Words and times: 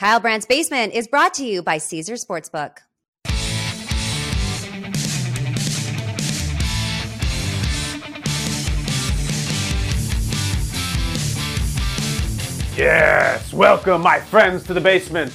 Kyle 0.00 0.18
Brandt's 0.18 0.46
Basement 0.46 0.94
is 0.94 1.06
brought 1.06 1.34
to 1.34 1.44
you 1.44 1.62
by 1.62 1.76
Caesar 1.76 2.14
Sportsbook. 2.14 2.78
Yes, 12.74 13.52
welcome, 13.52 14.00
my 14.00 14.18
friends, 14.18 14.64
to 14.64 14.72
the 14.72 14.80
basement. 14.80 15.34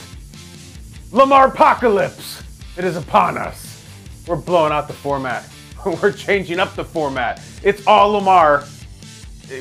Lamar 1.12 1.50
Apocalypse. 1.50 2.42
It 2.76 2.86
is 2.86 2.96
upon 2.98 3.38
us. 3.38 3.86
We're 4.26 4.36
blowing 4.36 4.72
out 4.74 4.88
the 4.88 4.96
format. 4.96 5.48
We're 5.86 6.12
changing 6.12 6.60
up 6.60 6.74
the 6.74 6.86
format. 6.86 7.40
It's 7.62 7.86
all 7.86 8.14
Lamar. 8.14 8.66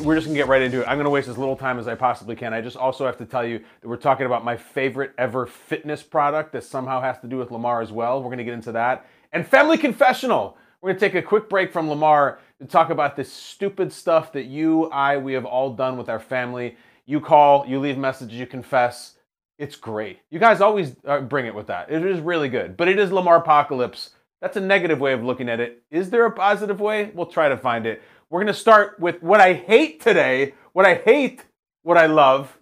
We're 0.02 0.14
just 0.14 0.26
gonna 0.26 0.38
get 0.38 0.48
right 0.48 0.62
into 0.62 0.80
it. 0.80 0.86
I'm 0.88 0.96
gonna 0.96 1.10
waste 1.10 1.28
as 1.28 1.36
little 1.36 1.56
time 1.56 1.78
as 1.78 1.86
I 1.86 1.94
possibly 1.94 2.34
can. 2.34 2.54
I 2.54 2.62
just 2.62 2.76
also 2.76 3.04
have 3.04 3.18
to 3.18 3.26
tell 3.26 3.44
you 3.44 3.58
that 3.58 3.88
we're 3.88 3.96
talking 3.96 4.24
about 4.24 4.42
my 4.42 4.56
favorite 4.56 5.12
ever 5.18 5.46
fitness 5.46 6.02
product 6.02 6.52
that 6.52 6.64
somehow 6.64 7.02
has 7.02 7.18
to 7.20 7.26
do 7.26 7.36
with 7.36 7.50
Lamar 7.50 7.82
as 7.82 7.92
well. 7.92 8.22
We're 8.22 8.30
gonna 8.30 8.44
get 8.44 8.54
into 8.54 8.72
that. 8.72 9.06
And 9.32 9.46
Family 9.46 9.76
Confessional. 9.76 10.56
We're 10.80 10.90
gonna 10.90 11.00
take 11.00 11.14
a 11.14 11.22
quick 11.22 11.50
break 11.50 11.70
from 11.70 11.90
Lamar 11.90 12.38
to 12.60 12.66
talk 12.66 12.88
about 12.88 13.14
this 13.14 13.30
stupid 13.30 13.92
stuff 13.92 14.32
that 14.32 14.44
you, 14.44 14.84
I, 14.86 15.18
we 15.18 15.34
have 15.34 15.44
all 15.44 15.74
done 15.74 15.98
with 15.98 16.08
our 16.08 16.20
family. 16.20 16.76
You 17.04 17.20
call, 17.20 17.66
you 17.66 17.78
leave 17.78 17.98
messages, 17.98 18.38
you 18.38 18.46
confess. 18.46 19.16
It's 19.58 19.76
great. 19.76 20.20
You 20.30 20.38
guys 20.38 20.62
always 20.62 20.96
uh, 21.06 21.20
bring 21.20 21.46
it 21.46 21.54
with 21.54 21.66
that. 21.66 21.90
It 21.90 22.04
is 22.04 22.20
really 22.20 22.48
good. 22.48 22.76
But 22.76 22.88
it 22.88 22.98
is 22.98 23.12
Lamar 23.12 23.36
Apocalypse. 23.36 24.10
That's 24.40 24.56
a 24.56 24.60
negative 24.60 25.00
way 25.00 25.12
of 25.12 25.22
looking 25.22 25.48
at 25.48 25.60
it. 25.60 25.82
Is 25.90 26.10
there 26.10 26.26
a 26.26 26.30
positive 26.30 26.80
way? 26.80 27.10
We'll 27.14 27.26
try 27.26 27.48
to 27.48 27.56
find 27.56 27.86
it. 27.86 28.02
We're 28.30 28.40
going 28.40 28.52
to 28.52 28.58
start 28.58 28.98
with 28.98 29.22
what 29.22 29.40
I 29.40 29.52
hate 29.52 30.00
today, 30.00 30.54
what 30.72 30.86
I 30.86 30.94
hate, 30.94 31.44
what 31.82 31.98
I 31.98 32.06
love, 32.06 32.58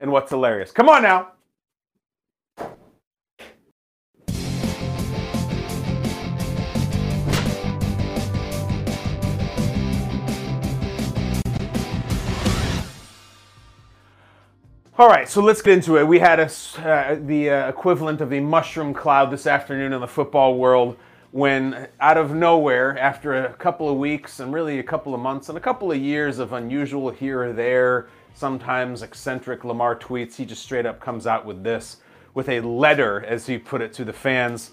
and 0.00 0.10
what's 0.10 0.30
hilarious. 0.30 0.72
Come 0.72 0.88
on 0.88 1.02
now. 1.02 1.30
All 14.96 15.08
right, 15.08 15.28
so 15.28 15.42
let's 15.42 15.60
get 15.62 15.74
into 15.74 15.96
it. 15.96 16.06
We 16.06 16.18
had 16.18 16.38
a, 16.38 16.50
uh, 16.78 17.16
the 17.20 17.50
uh, 17.50 17.68
equivalent 17.68 18.20
of 18.20 18.30
the 18.30 18.40
mushroom 18.40 18.94
cloud 18.94 19.30
this 19.30 19.46
afternoon 19.46 19.92
in 19.92 20.00
the 20.00 20.08
football 20.08 20.56
world 20.56 20.96
when, 21.34 21.88
out 21.98 22.16
of 22.16 22.32
nowhere, 22.32 22.96
after 22.96 23.46
a 23.46 23.52
couple 23.54 23.88
of 23.88 23.96
weeks 23.96 24.38
and 24.38 24.54
really 24.54 24.78
a 24.78 24.82
couple 24.84 25.16
of 25.16 25.20
months 25.20 25.48
and 25.48 25.58
a 25.58 25.60
couple 25.60 25.90
of 25.90 25.98
years 25.98 26.38
of 26.38 26.52
unusual 26.52 27.10
here 27.10 27.42
or 27.42 27.52
there, 27.52 28.06
sometimes 28.34 29.02
eccentric 29.02 29.64
Lamar 29.64 29.96
tweets, 29.96 30.36
he 30.36 30.44
just 30.44 30.62
straight 30.62 30.86
up 30.86 31.00
comes 31.00 31.26
out 31.26 31.44
with 31.44 31.64
this, 31.64 31.96
with 32.34 32.48
a 32.48 32.60
letter, 32.60 33.24
as 33.24 33.46
he 33.46 33.58
put 33.58 33.82
it, 33.82 33.92
to 33.94 34.04
the 34.04 34.12
fans. 34.12 34.70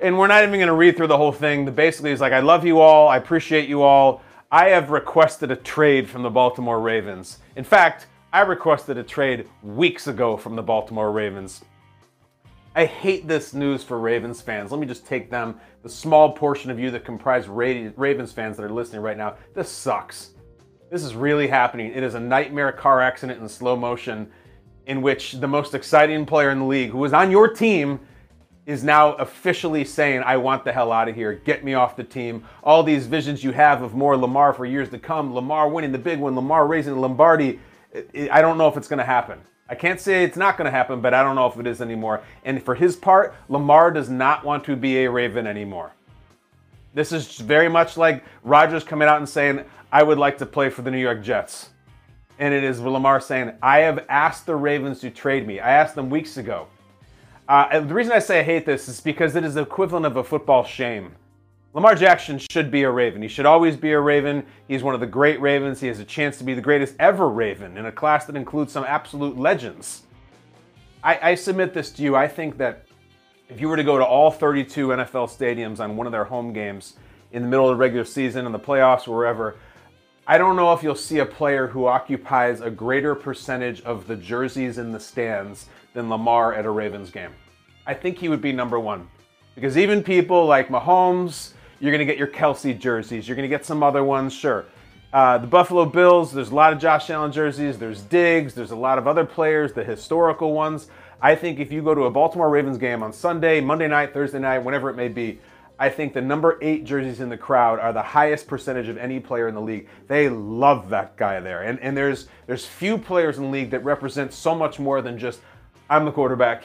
And 0.00 0.18
we're 0.18 0.26
not 0.26 0.42
even 0.42 0.54
going 0.54 0.68
to 0.68 0.72
read 0.72 0.96
through 0.96 1.08
the 1.08 1.18
whole 1.18 1.32
thing. 1.32 1.66
The 1.66 1.70
basically, 1.70 2.08
he's 2.08 2.20
like, 2.22 2.32
I 2.32 2.40
love 2.40 2.64
you 2.64 2.80
all. 2.80 3.08
I 3.08 3.18
appreciate 3.18 3.68
you 3.68 3.82
all. 3.82 4.22
I 4.50 4.70
have 4.70 4.88
requested 4.88 5.50
a 5.50 5.56
trade 5.56 6.08
from 6.08 6.22
the 6.22 6.30
Baltimore 6.30 6.80
Ravens. 6.80 7.40
In 7.56 7.64
fact, 7.64 8.06
I 8.32 8.40
requested 8.40 8.96
a 8.96 9.02
trade 9.02 9.46
weeks 9.62 10.06
ago 10.06 10.38
from 10.38 10.56
the 10.56 10.62
Baltimore 10.62 11.12
Ravens. 11.12 11.62
I 12.74 12.84
hate 12.84 13.26
this 13.26 13.52
news 13.52 13.82
for 13.82 13.98
Ravens 13.98 14.40
fans. 14.40 14.70
Let 14.70 14.80
me 14.80 14.86
just 14.86 15.04
take 15.04 15.28
them, 15.28 15.58
the 15.82 15.88
small 15.88 16.32
portion 16.32 16.70
of 16.70 16.78
you 16.78 16.90
that 16.92 17.04
comprise 17.04 17.48
Ravens 17.48 18.32
fans 18.32 18.56
that 18.56 18.62
are 18.62 18.70
listening 18.70 19.02
right 19.02 19.16
now. 19.16 19.36
This 19.54 19.68
sucks. 19.68 20.30
This 20.90 21.02
is 21.02 21.14
really 21.14 21.48
happening. 21.48 21.92
It 21.92 22.04
is 22.04 22.14
a 22.14 22.20
nightmare 22.20 22.70
car 22.70 23.00
accident 23.00 23.40
in 23.40 23.48
slow 23.48 23.74
motion 23.74 24.30
in 24.86 25.02
which 25.02 25.32
the 25.32 25.48
most 25.48 25.74
exciting 25.74 26.24
player 26.24 26.50
in 26.50 26.60
the 26.60 26.64
league, 26.64 26.90
who 26.90 26.98
was 26.98 27.12
on 27.12 27.30
your 27.30 27.52
team, 27.52 28.00
is 28.66 28.84
now 28.84 29.14
officially 29.14 29.84
saying, 29.84 30.22
I 30.24 30.36
want 30.36 30.64
the 30.64 30.72
hell 30.72 30.92
out 30.92 31.08
of 31.08 31.16
here. 31.16 31.34
Get 31.34 31.64
me 31.64 31.74
off 31.74 31.96
the 31.96 32.04
team. 32.04 32.44
All 32.62 32.84
these 32.84 33.06
visions 33.06 33.42
you 33.42 33.50
have 33.50 33.82
of 33.82 33.94
more 33.94 34.16
Lamar 34.16 34.52
for 34.52 34.64
years 34.64 34.90
to 34.90 34.98
come, 34.98 35.34
Lamar 35.34 35.68
winning 35.68 35.90
the 35.90 35.98
big 35.98 36.20
one, 36.20 36.36
Lamar 36.36 36.68
raising 36.68 36.96
Lombardi 36.96 37.58
I 38.30 38.40
don't 38.40 38.58
know 38.58 38.68
if 38.68 38.76
it's 38.76 38.88
going 38.88 38.98
to 38.98 39.04
happen. 39.04 39.40
I 39.70 39.76
can't 39.76 40.00
say 40.00 40.24
it's 40.24 40.36
not 40.36 40.58
going 40.58 40.64
to 40.64 40.70
happen, 40.72 41.00
but 41.00 41.14
I 41.14 41.22
don't 41.22 41.36
know 41.36 41.46
if 41.46 41.56
it 41.56 41.66
is 41.66 41.80
anymore. 41.80 42.22
And 42.44 42.60
for 42.60 42.74
his 42.74 42.96
part, 42.96 43.34
Lamar 43.48 43.92
does 43.92 44.10
not 44.10 44.44
want 44.44 44.64
to 44.64 44.74
be 44.74 45.04
a 45.04 45.10
Raven 45.10 45.46
anymore. 45.46 45.92
This 46.92 47.12
is 47.12 47.38
very 47.38 47.68
much 47.68 47.96
like 47.96 48.24
Rodgers 48.42 48.82
coming 48.82 49.06
out 49.06 49.18
and 49.18 49.28
saying, 49.28 49.64
I 49.92 50.02
would 50.02 50.18
like 50.18 50.38
to 50.38 50.46
play 50.46 50.70
for 50.70 50.82
the 50.82 50.90
New 50.90 50.98
York 50.98 51.22
Jets. 51.22 51.70
And 52.40 52.52
it 52.52 52.64
is 52.64 52.80
Lamar 52.80 53.20
saying, 53.20 53.52
I 53.62 53.78
have 53.80 54.04
asked 54.08 54.46
the 54.46 54.56
Ravens 54.56 54.98
to 55.00 55.10
trade 55.10 55.46
me. 55.46 55.60
I 55.60 55.70
asked 55.70 55.94
them 55.94 56.10
weeks 56.10 56.36
ago. 56.36 56.66
Uh, 57.48 57.78
the 57.78 57.94
reason 57.94 58.12
I 58.12 58.18
say 58.18 58.40
I 58.40 58.42
hate 58.42 58.66
this 58.66 58.88
is 58.88 59.00
because 59.00 59.36
it 59.36 59.44
is 59.44 59.54
the 59.54 59.62
equivalent 59.62 60.04
of 60.04 60.16
a 60.16 60.24
football 60.24 60.64
shame. 60.64 61.14
Lamar 61.72 61.94
Jackson 61.94 62.40
should 62.50 62.68
be 62.72 62.82
a 62.82 62.90
Raven. 62.90 63.22
He 63.22 63.28
should 63.28 63.46
always 63.46 63.76
be 63.76 63.92
a 63.92 64.00
Raven. 64.00 64.44
He's 64.66 64.82
one 64.82 64.94
of 64.94 65.00
the 65.00 65.06
great 65.06 65.40
Ravens. 65.40 65.80
He 65.80 65.86
has 65.86 66.00
a 66.00 66.04
chance 66.04 66.36
to 66.38 66.44
be 66.44 66.52
the 66.52 66.60
greatest 66.60 66.96
ever 66.98 67.28
Raven 67.28 67.78
in 67.78 67.86
a 67.86 67.92
class 67.92 68.24
that 68.26 68.34
includes 68.34 68.72
some 68.72 68.82
absolute 68.82 69.38
legends. 69.38 70.02
I, 71.04 71.30
I 71.30 71.34
submit 71.36 71.72
this 71.72 71.92
to 71.92 72.02
you. 72.02 72.16
I 72.16 72.26
think 72.26 72.58
that 72.58 72.86
if 73.48 73.60
you 73.60 73.68
were 73.68 73.76
to 73.76 73.84
go 73.84 73.98
to 73.98 74.04
all 74.04 74.32
32 74.32 74.88
NFL 74.88 75.28
stadiums 75.30 75.78
on 75.78 75.96
one 75.96 76.08
of 76.08 76.12
their 76.12 76.24
home 76.24 76.52
games 76.52 76.94
in 77.30 77.42
the 77.42 77.48
middle 77.48 77.68
of 77.68 77.76
the 77.76 77.80
regular 77.80 78.04
season 78.04 78.46
and 78.46 78.54
the 78.54 78.58
playoffs 78.58 79.06
wherever, 79.06 79.56
I 80.26 80.38
don't 80.38 80.56
know 80.56 80.72
if 80.72 80.82
you'll 80.82 80.96
see 80.96 81.20
a 81.20 81.26
player 81.26 81.68
who 81.68 81.86
occupies 81.86 82.60
a 82.60 82.70
greater 82.70 83.14
percentage 83.14 83.80
of 83.82 84.08
the 84.08 84.16
jerseys 84.16 84.78
in 84.78 84.90
the 84.90 85.00
stands 85.00 85.66
than 85.94 86.10
Lamar 86.10 86.52
at 86.52 86.66
a 86.66 86.70
Ravens 86.70 87.10
game. 87.10 87.30
I 87.86 87.94
think 87.94 88.18
he 88.18 88.28
would 88.28 88.42
be 88.42 88.52
number 88.52 88.80
one. 88.80 89.08
Because 89.54 89.78
even 89.78 90.02
people 90.02 90.46
like 90.46 90.68
Mahomes, 90.68 91.52
you're 91.80 91.90
going 91.90 92.00
to 92.00 92.04
get 92.04 92.18
your 92.18 92.28
Kelce 92.28 92.78
jerseys. 92.78 93.26
You're 93.26 93.36
going 93.36 93.48
to 93.48 93.56
get 93.56 93.64
some 93.64 93.82
other 93.82 94.04
ones, 94.04 94.32
sure. 94.32 94.66
Uh, 95.12 95.38
the 95.38 95.46
Buffalo 95.46 95.86
Bills, 95.86 96.32
there's 96.32 96.50
a 96.50 96.54
lot 96.54 96.72
of 96.72 96.78
Josh 96.78 97.10
Allen 97.10 97.32
jerseys. 97.32 97.78
There's 97.78 98.02
Diggs. 98.02 98.54
There's 98.54 98.70
a 98.70 98.76
lot 98.76 98.98
of 98.98 99.08
other 99.08 99.24
players, 99.24 99.72
the 99.72 99.82
historical 99.82 100.52
ones. 100.52 100.88
I 101.20 101.34
think 101.34 101.58
if 101.58 101.72
you 101.72 101.82
go 101.82 101.94
to 101.94 102.02
a 102.02 102.10
Baltimore 102.10 102.48
Ravens 102.48 102.78
game 102.78 103.02
on 103.02 103.12
Sunday, 103.12 103.60
Monday 103.60 103.88
night, 103.88 104.14
Thursday 104.14 104.38
night, 104.38 104.60
whenever 104.60 104.88
it 104.88 104.94
may 104.94 105.08
be, 105.08 105.40
I 105.80 105.88
think 105.88 106.12
the 106.12 106.20
number 106.20 106.58
eight 106.60 106.84
jerseys 106.84 107.20
in 107.20 107.30
the 107.30 107.38
crowd 107.38 107.78
are 107.78 107.92
the 107.92 108.02
highest 108.02 108.46
percentage 108.46 108.88
of 108.88 108.98
any 108.98 109.18
player 109.18 109.48
in 109.48 109.54
the 109.54 109.60
league. 109.60 109.88
They 110.06 110.28
love 110.28 110.90
that 110.90 111.16
guy 111.16 111.40
there. 111.40 111.62
And, 111.62 111.80
and 111.80 111.96
there's, 111.96 112.28
there's 112.46 112.66
few 112.66 112.98
players 112.98 113.38
in 113.38 113.44
the 113.44 113.50
league 113.50 113.70
that 113.70 113.82
represent 113.82 114.32
so 114.32 114.54
much 114.54 114.78
more 114.78 115.00
than 115.00 115.18
just, 115.18 115.40
I'm 115.88 116.04
the 116.04 116.12
quarterback. 116.12 116.64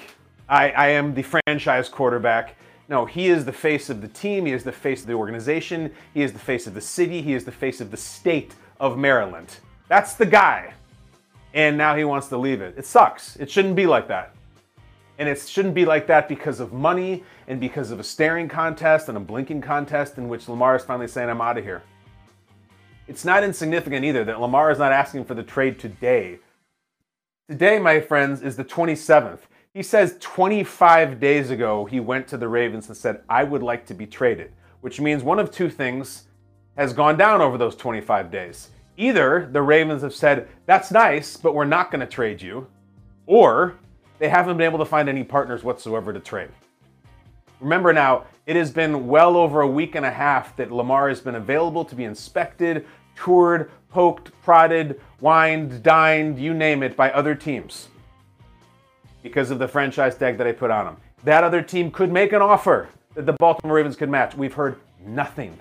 I, 0.50 0.70
I 0.72 0.88
am 0.90 1.14
the 1.16 1.24
franchise 1.24 1.90
quarterback. 1.90 2.58
No, 2.88 3.06
he 3.06 3.28
is 3.28 3.46
the 3.46 3.54
face 3.54 3.90
of 3.90 4.02
the 4.02 4.08
team. 4.08 4.46
He 4.46 4.54
is 4.54 4.64
the 4.64 4.72
face 4.72 5.02
of 5.02 5.08
the 5.08 5.14
organization. 5.14 5.92
He 6.14 6.22
is 6.22 6.34
the 6.34 6.40
face 6.40 6.68
of 6.68 6.74
the 6.74 6.82
city. 6.82 7.22
He 7.22 7.34
is 7.34 7.44
the 7.44 7.52
face 7.52 7.82
of 7.82 7.90
the 7.92 7.98
state 7.98 8.54
of 8.80 8.98
Maryland. 8.98 9.58
That's 9.88 10.14
the 10.14 10.26
guy. 10.26 10.74
And 11.54 11.78
now 11.78 11.96
he 11.96 12.04
wants 12.04 12.28
to 12.28 12.38
leave 12.38 12.62
it. 12.62 12.76
It 12.78 12.86
sucks. 12.86 13.38
It 13.38 13.50
shouldn't 13.50 13.76
be 13.76 13.88
like 13.88 14.08
that. 14.10 14.36
And 15.18 15.30
it 15.30 15.40
shouldn't 15.40 15.74
be 15.74 15.86
like 15.86 16.08
that 16.08 16.28
because 16.28 16.60
of 16.60 16.74
money 16.74 17.24
and 17.48 17.60
because 17.60 17.92
of 17.92 18.00
a 18.00 18.04
staring 18.04 18.50
contest 18.50 19.08
and 19.08 19.18
a 19.18 19.22
blinking 19.22 19.62
contest 19.62 20.18
in 20.18 20.28
which 20.28 20.50
Lamar 20.50 20.76
is 20.76 20.84
finally 20.84 21.08
saying, 21.08 21.30
I'm 21.30 21.42
out 21.42 21.58
of 21.58 21.64
here. 21.64 21.82
It's 23.08 23.24
not 23.24 23.44
insignificant 23.44 24.04
either 24.04 24.26
that 24.26 24.42
Lamar 24.42 24.72
is 24.72 24.80
not 24.80 24.92
asking 24.92 25.26
for 25.26 25.34
the 25.34 25.44
trade 25.44 25.80
today. 25.80 26.40
Today, 27.48 27.80
my 27.80 28.02
friends, 28.02 28.42
is 28.42 28.58
the 28.58 28.66
27th. 28.66 29.40
He 29.76 29.84
says 29.84 30.16
25 30.22 31.20
days 31.20 31.50
ago 31.52 31.84
he 31.84 32.00
went 32.00 32.30
to 32.30 32.38
the 32.38 32.48
Ravens 32.48 32.88
and 32.88 32.96
said, 32.96 33.24
I 33.28 33.44
would 33.44 33.62
like 33.62 33.86
to 33.88 33.94
be 33.94 34.08
traded, 34.08 34.54
which 34.80 35.02
means 35.02 35.22
one 35.22 35.38
of 35.38 35.52
two 35.52 35.70
things 35.70 36.28
has 36.78 36.94
gone 36.94 37.18
down 37.18 37.42
over 37.42 37.58
those 37.58 37.76
25 37.76 38.32
days. 38.32 38.70
Either 38.96 39.50
the 39.52 39.62
Ravens 39.62 40.02
have 40.02 40.16
said, 40.16 40.48
That's 40.66 40.92
nice, 40.92 41.36
but 41.36 41.54
we're 41.54 41.66
not 41.66 41.92
going 41.92 42.00
to 42.00 42.08
trade 42.08 42.42
you, 42.42 42.68
or 43.26 43.76
they 44.18 44.30
haven't 44.30 44.56
been 44.56 44.66
able 44.66 44.80
to 44.80 44.86
find 44.86 45.10
any 45.10 45.26
partners 45.26 45.62
whatsoever 45.62 46.14
to 46.14 46.22
trade. 46.22 46.52
Remember 47.60 47.92
now, 47.92 48.24
it 48.46 48.56
has 48.56 48.72
been 48.72 49.08
well 49.08 49.36
over 49.36 49.60
a 49.60 49.68
week 49.68 49.96
and 49.96 50.06
a 50.06 50.12
half 50.12 50.56
that 50.56 50.72
Lamar 50.72 51.10
has 51.10 51.20
been 51.20 51.36
available 51.36 51.84
to 51.84 51.96
be 51.96 52.06
inspected, 52.06 52.88
toured, 53.18 53.70
poked, 53.90 54.32
prodded, 54.42 55.02
wined, 55.20 55.84
dined, 55.84 56.40
you 56.40 56.54
name 56.54 56.82
it, 56.82 56.96
by 56.96 57.12
other 57.12 57.36
teams 57.36 57.90
because 59.26 59.50
of 59.50 59.58
the 59.58 59.68
franchise 59.68 60.16
tag 60.16 60.38
that 60.38 60.46
I 60.46 60.52
put 60.52 60.70
on 60.70 60.86
him. 60.86 60.98
That 61.24 61.44
other 61.44 61.64
team 61.64 61.90
could 61.90 62.12
make 62.12 62.32
an 62.32 62.44
offer 62.44 62.90
that 63.16 63.26
the 63.26 63.34
Baltimore 63.34 63.76
Ravens 63.76 63.96
could 63.96 64.08
match. 64.08 64.36
We've 64.36 64.54
heard 64.54 64.80
nothing. 65.04 65.58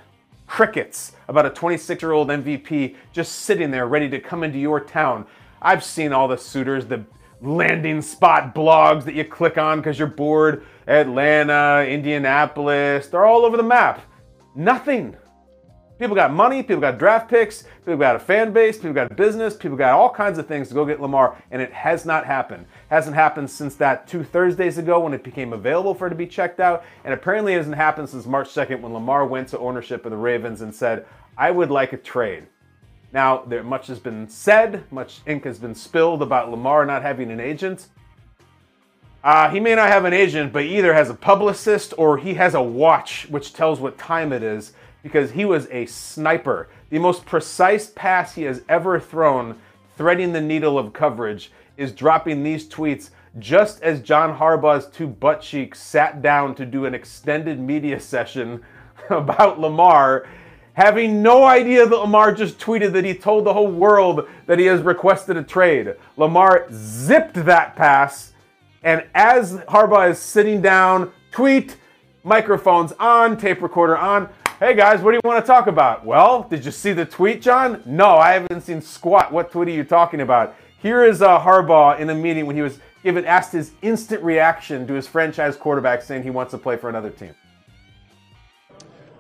Crickets 0.47 1.13
about 1.29 1.47
a 1.47 1.51
26 1.51 2.03
year 2.03 2.13
old 2.13 2.29
MVP 2.29 2.95
just 3.15 3.33
sitting 3.33 3.71
there 3.71 3.87
ready 3.87 4.11
to 4.11 4.21
come 4.21 4.45
into 4.45 4.59
your 4.59 4.81
town. 4.81 5.27
I've 5.63 5.83
seen 5.83 6.13
all 6.13 6.29
the 6.29 6.37
suitors, 6.37 6.85
the 6.85 7.07
landing 7.41 8.03
spot 8.03 8.55
blogs 8.55 9.05
that 9.05 9.15
you 9.15 9.25
click 9.25 9.57
on 9.57 9.79
because 9.79 9.99
you're 9.99 10.09
bored. 10.09 10.67
Atlanta, 10.87 11.87
Indianapolis, 11.89 13.07
they're 13.07 13.25
all 13.25 13.47
over 13.47 13.57
the 13.57 13.63
map. 13.63 14.03
Nothing. 14.55 15.17
People 15.99 16.17
got 16.17 16.33
money, 16.33 16.63
people 16.63 16.81
got 16.81 16.99
draft 16.99 17.31
picks, 17.31 17.63
people 17.79 17.97
got 17.97 18.17
a 18.17 18.19
fan 18.19 18.53
base, 18.53 18.77
people 18.77 18.93
got 18.93 19.13
a 19.13 19.15
business, 19.15 19.55
people 19.55 19.77
got 19.77 19.93
all 19.93 20.11
kinds 20.11 20.39
of 20.39 20.47
things 20.47 20.69
to 20.69 20.75
go 20.75 20.85
get 20.85 21.01
Lamar, 21.01 21.41
and 21.53 21.63
it 21.63 21.73
has 21.73 22.05
not 22.05 22.27
happened. 22.27 22.67
Hasn't 22.91 23.15
happened 23.15 23.49
since 23.49 23.77
that 23.77 24.09
two 24.09 24.25
Thursdays 24.25 24.77
ago 24.77 24.99
when 24.99 25.15
it 25.15 25.23
became 25.23 25.53
available 25.53 25.95
for 25.95 26.09
it 26.09 26.11
to 26.11 26.17
be 26.17 26.27
checked 26.27 26.59
out, 26.59 26.85
and 27.05 27.15
apparently 27.15 27.55
it 27.55 27.59
hasn't 27.59 27.77
happened 27.77 28.09
since 28.09 28.27
March 28.27 28.49
2nd 28.49 28.81
when 28.81 28.93
Lamar 28.93 29.25
went 29.25 29.49
to 29.49 29.59
ownership 29.61 30.05
of 30.05 30.11
the 30.11 30.17
Ravens 30.17 30.63
and 30.63 30.75
said, 30.75 31.07
I 31.39 31.53
would 31.53 31.71
like 31.71 31.93
a 31.93 31.97
trade. 31.97 32.49
Now, 33.13 33.45
there 33.47 33.63
much 33.63 33.87
has 33.87 34.01
been 34.01 34.29
said, 34.29 34.91
much 34.91 35.21
ink 35.27 35.45
has 35.45 35.61
been 35.61 35.77
spilled 35.77 36.23
about 36.23 36.51
Lamar 36.51 36.85
not 36.85 37.03
having 37.03 37.31
an 37.31 37.39
agent. 37.39 37.87
Uh, 39.23 39.49
he 39.49 39.61
may 39.61 39.77
not 39.77 39.89
have 39.89 40.05
an 40.05 40.13
agent, 40.13 40.53
but 40.53 40.65
either 40.65 40.93
has 40.93 41.09
a 41.09 41.15
publicist 41.15 41.95
or 41.97 42.19
he 42.19 42.35
has 42.35 42.55
a 42.55 42.61
watch 42.61 43.29
which 43.31 43.53
tells 43.53 43.79
what 43.79 43.97
time 43.97 44.33
it 44.33 44.43
is 44.43 44.73
because 45.05 45.31
he 45.31 45.45
was 45.45 45.69
a 45.71 45.85
sniper. 45.87 46.71
The 46.89 46.99
most 46.99 47.27
precise 47.27 47.91
pass 47.91 48.35
he 48.35 48.43
has 48.45 48.63
ever 48.71 48.99
thrown, 48.99 49.61
threading 49.97 50.33
the 50.33 50.41
needle 50.41 50.79
of 50.79 50.95
coverage, 50.95 51.53
is 51.77 51.93
dropping 51.93 52.43
these 52.43 52.67
tweets 52.67 53.11
just 53.39 53.83
as 53.83 54.01
John 54.01 54.37
Harbaugh's 54.37 54.87
two 54.87 55.07
butt 55.07 55.43
cheeks 55.43 55.79
sat 55.81 56.23
down 56.23 56.55
to 56.55 56.65
do 56.65 56.87
an 56.87 56.95
extended 56.95 57.61
media 57.61 58.01
session 58.01 58.63
about 59.11 59.61
Lamar, 59.61 60.27
having 60.73 61.23
no 61.23 61.45
idea 61.45 61.87
that 61.87 61.97
Lamar 61.97 62.33
just 62.33 62.59
tweeted 62.59 62.93
that 62.93 63.05
he 63.05 63.13
told 63.13 63.45
the 63.45 63.53
whole 63.53 63.71
world 63.71 64.27
that 64.47 64.59
he 64.59 64.65
has 64.65 64.81
requested 64.81 65.37
a 65.37 65.43
trade. 65.43 65.97
Lamar 66.17 66.67
zipped 66.73 67.35
that 67.35 67.77
pass, 67.77 68.33
and 68.83 69.05
as 69.15 69.59
Harbaugh 69.69 70.11
is 70.11 70.19
sitting 70.19 70.63
down, 70.63 71.13
tweet, 71.31 71.77
microphones 72.23 72.93
on, 72.93 73.37
tape 73.37 73.61
recorder 73.61 73.99
on. 73.99 74.31
Hey 74.65 74.73
guys, 74.73 75.03
what 75.03 75.11
do 75.11 75.17
you 75.17 75.29
want 75.29 75.45
to 75.45 75.47
talk 75.47 75.67
about? 75.67 76.07
Well, 76.07 76.45
did 76.45 76.65
you 76.65 76.71
see 76.71 76.95
the 76.95 77.05
tweet, 77.05 77.43
John? 77.43 77.83
No, 77.85 78.17
I 78.17 78.33
haven't 78.33 78.63
seen 78.63 78.81
squat. 78.81 79.31
What 79.31 79.53
tweet 79.53 79.69
are 79.69 79.73
you 79.73 79.85
talking 79.85 80.23
about? 80.23 80.57
Here 80.79 81.05
is 81.05 81.21
uh, 81.21 81.39
Harbaugh 81.39 82.01
in 82.01 82.09
a 82.09 82.15
meeting 82.15 82.47
when 82.47 82.57
he 82.57 82.63
was 82.63 82.79
given 83.03 83.27
asked 83.27 83.53
his 83.53 83.73
instant 83.83 84.23
reaction 84.23 84.87
to 84.87 84.95
his 84.95 85.07
franchise 85.07 85.55
quarterback 85.55 86.01
saying 86.01 86.23
he 86.23 86.31
wants 86.31 86.53
to 86.53 86.57
play 86.57 86.79
for 86.79 86.89
another 86.89 87.11
team. 87.11 87.35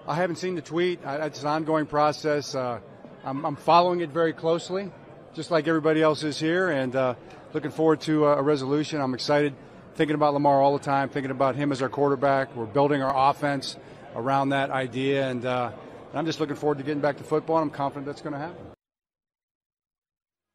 I 0.08 0.14
haven't 0.14 0.36
seen 0.36 0.54
the 0.54 0.62
tweet. 0.62 1.00
It's 1.04 1.42
an 1.42 1.48
ongoing 1.48 1.84
process. 1.84 2.54
Uh, 2.54 2.80
I'm, 3.22 3.44
I'm, 3.44 3.56
following 3.56 4.00
it 4.00 4.08
very 4.08 4.32
closely, 4.32 4.90
just 5.34 5.50
like 5.50 5.68
everybody 5.68 6.00
else 6.00 6.22
is 6.22 6.40
here, 6.40 6.70
and 6.70 6.96
uh, 6.96 7.16
looking 7.52 7.70
forward 7.70 8.00
to 8.02 8.24
a 8.24 8.40
resolution. 8.40 8.98
I'm 8.98 9.12
excited, 9.12 9.54
thinking 9.94 10.14
about 10.14 10.32
Lamar 10.32 10.62
all 10.62 10.72
the 10.72 10.82
time, 10.82 11.10
thinking 11.10 11.30
about 11.30 11.54
him 11.54 11.70
as 11.70 11.82
our 11.82 11.90
quarterback. 11.90 12.56
We're 12.56 12.64
building 12.64 13.02
our 13.02 13.30
offense 13.30 13.76
around 14.14 14.50
that 14.50 14.70
idea. 14.70 15.28
And, 15.28 15.44
uh, 15.44 15.70
I'm 16.14 16.26
just 16.26 16.38
looking 16.40 16.56
forward 16.56 16.78
to 16.78 16.84
getting 16.84 17.00
back 17.00 17.16
to 17.18 17.24
football. 17.24 17.58
And 17.58 17.70
I'm 17.70 17.76
confident 17.76 18.06
that's 18.06 18.22
going 18.22 18.34
to 18.34 18.38
happen. 18.38 18.64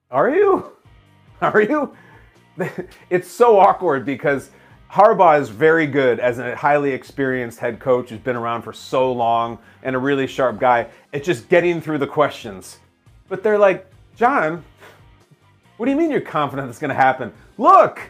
Are 0.10 0.30
you? 0.30 0.72
Are 1.42 1.62
you? 1.62 1.96
It's 3.10 3.30
so 3.30 3.58
awkward 3.58 4.06
because 4.06 4.50
Harbaugh 4.92 5.40
is 5.40 5.48
very 5.48 5.88
good 5.88 6.20
as 6.20 6.40
a 6.40 6.58
highly 6.58 6.92
experienced 6.92 7.60
head 7.60 7.80
coach 7.80 8.10
who's 8.10 8.20
been 8.20 8.36
around 8.36 8.64
for 8.64 8.74
so 8.74 9.14
long 9.14 9.60
and 9.82 9.96
a 9.96 10.00
really 10.00 10.28
sharp 10.28 10.60
guy 10.60 10.88
It's 11.14 11.26
just 11.26 11.48
getting 11.48 11.80
through 11.80 12.00
the 12.00 12.08
questions. 12.08 12.80
But 13.30 13.44
they're 13.44 13.58
like, 13.58 13.90
John, 14.18 14.64
what 15.78 15.86
do 15.86 15.92
you 15.92 15.98
mean 15.98 16.12
you're 16.12 16.20
confident 16.20 16.70
it's 16.70 16.80
going 16.80 16.90
to 16.90 16.96
happen? 16.96 17.32
Look, 17.58 18.02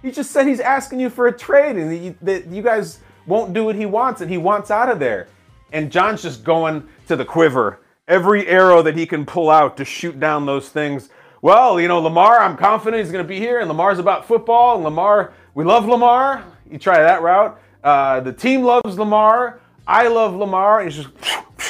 he 0.00 0.10
just 0.10 0.30
said 0.30 0.46
he's 0.46 0.60
asking 0.60 1.00
you 1.00 1.10
for 1.10 1.26
a 1.26 1.32
trade 1.36 1.76
and 1.76 2.16
that 2.22 2.46
you 2.46 2.62
guys 2.62 3.00
won't 3.28 3.52
do 3.52 3.64
what 3.64 3.76
he 3.76 3.86
wants 3.86 4.20
and 4.20 4.30
he 4.30 4.38
wants 4.38 4.70
out 4.70 4.88
of 4.88 4.98
there. 4.98 5.28
And 5.72 5.92
John's 5.92 6.22
just 6.22 6.42
going 6.42 6.88
to 7.06 7.14
the 7.14 7.24
quiver. 7.24 7.80
Every 8.08 8.46
arrow 8.46 8.82
that 8.82 8.96
he 8.96 9.06
can 9.06 9.26
pull 9.26 9.50
out 9.50 9.76
to 9.76 9.84
shoot 9.84 10.18
down 10.18 10.46
those 10.46 10.70
things. 10.70 11.10
Well, 11.42 11.78
you 11.78 11.86
know, 11.86 12.00
Lamar, 12.00 12.40
I'm 12.40 12.56
confident 12.56 13.02
he's 13.02 13.12
going 13.12 13.24
to 13.24 13.28
be 13.28 13.38
here, 13.38 13.60
and 13.60 13.68
Lamar's 13.68 13.98
about 13.98 14.26
football, 14.26 14.74
and 14.74 14.82
Lamar, 14.82 15.32
we 15.54 15.62
love 15.62 15.86
Lamar. 15.86 16.42
You 16.68 16.78
try 16.78 16.98
that 16.98 17.22
route. 17.22 17.60
Uh, 17.84 18.20
the 18.20 18.32
team 18.32 18.62
loves 18.62 18.98
Lamar. 18.98 19.60
I 19.86 20.08
love 20.08 20.34
Lamar. 20.34 20.80
And, 20.80 20.90
just, 20.90 21.08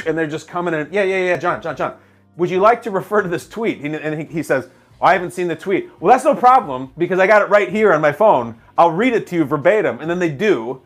and 0.06 0.16
they're 0.16 0.26
just 0.28 0.49
coming 0.49 0.72
in. 0.75 0.88
Yeah, 0.93 1.02
yeah, 1.02 1.25
yeah, 1.25 1.37
John, 1.37 1.60
John, 1.60 1.76
John. 1.76 1.96
Would 2.37 2.50
you 2.50 2.60
like 2.60 2.82
to 2.82 2.90
refer 2.90 3.20
to 3.20 3.28
this 3.28 3.49
tweet? 3.49 3.81
And 3.81 4.31
he 4.31 4.43
says, 4.43 4.70
I 5.02 5.12
haven't 5.12 5.32
seen 5.32 5.49
the 5.49 5.56
tweet. 5.56 5.90
Well, 6.00 6.12
that's 6.12 6.25
no 6.25 6.34
problem 6.34 6.93
because 6.96 7.19
I 7.19 7.26
got 7.26 7.43
it 7.43 7.49
right 7.49 7.69
here 7.69 7.93
on 7.93 8.00
my 8.00 8.12
phone. 8.12 8.58
I'll 8.78 8.93
read 8.93 9.12
it 9.12 9.26
to 9.28 9.37
you 9.37 9.44
verbatim. 9.44 10.00
And 10.00 10.08
then 10.08 10.20
they 10.20 10.31
do. 10.31 10.82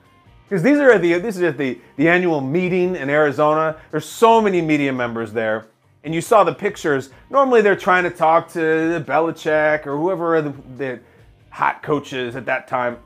Because 0.52 0.62
these 0.62 0.81
are 0.81 0.99
the 0.99 1.14
this 1.14 1.38
is 1.38 1.43
at 1.44 1.56
the, 1.56 1.81
the 1.96 2.10
annual 2.10 2.43
meeting 2.43 2.94
in 2.94 3.08
Arizona. 3.08 3.81
There's 3.90 4.04
so 4.04 4.38
many 4.38 4.60
media 4.60 4.93
members 4.93 5.32
there. 5.32 5.69
And 6.04 6.14
you 6.14 6.20
saw 6.20 6.44
the 6.44 6.52
pictures. 6.52 7.08
Normally 7.31 7.62
they're 7.62 7.75
trying 7.75 8.04
to 8.04 8.10
talk 8.10 8.52
to 8.52 9.02
Belichick 9.08 9.87
or 9.87 9.96
whoever 9.96 10.43
the, 10.43 10.54
the 10.76 11.00
hot 11.49 11.82
coaches 11.82 12.37
at 12.37 12.44
that 12.44 12.69
time. 12.69 12.99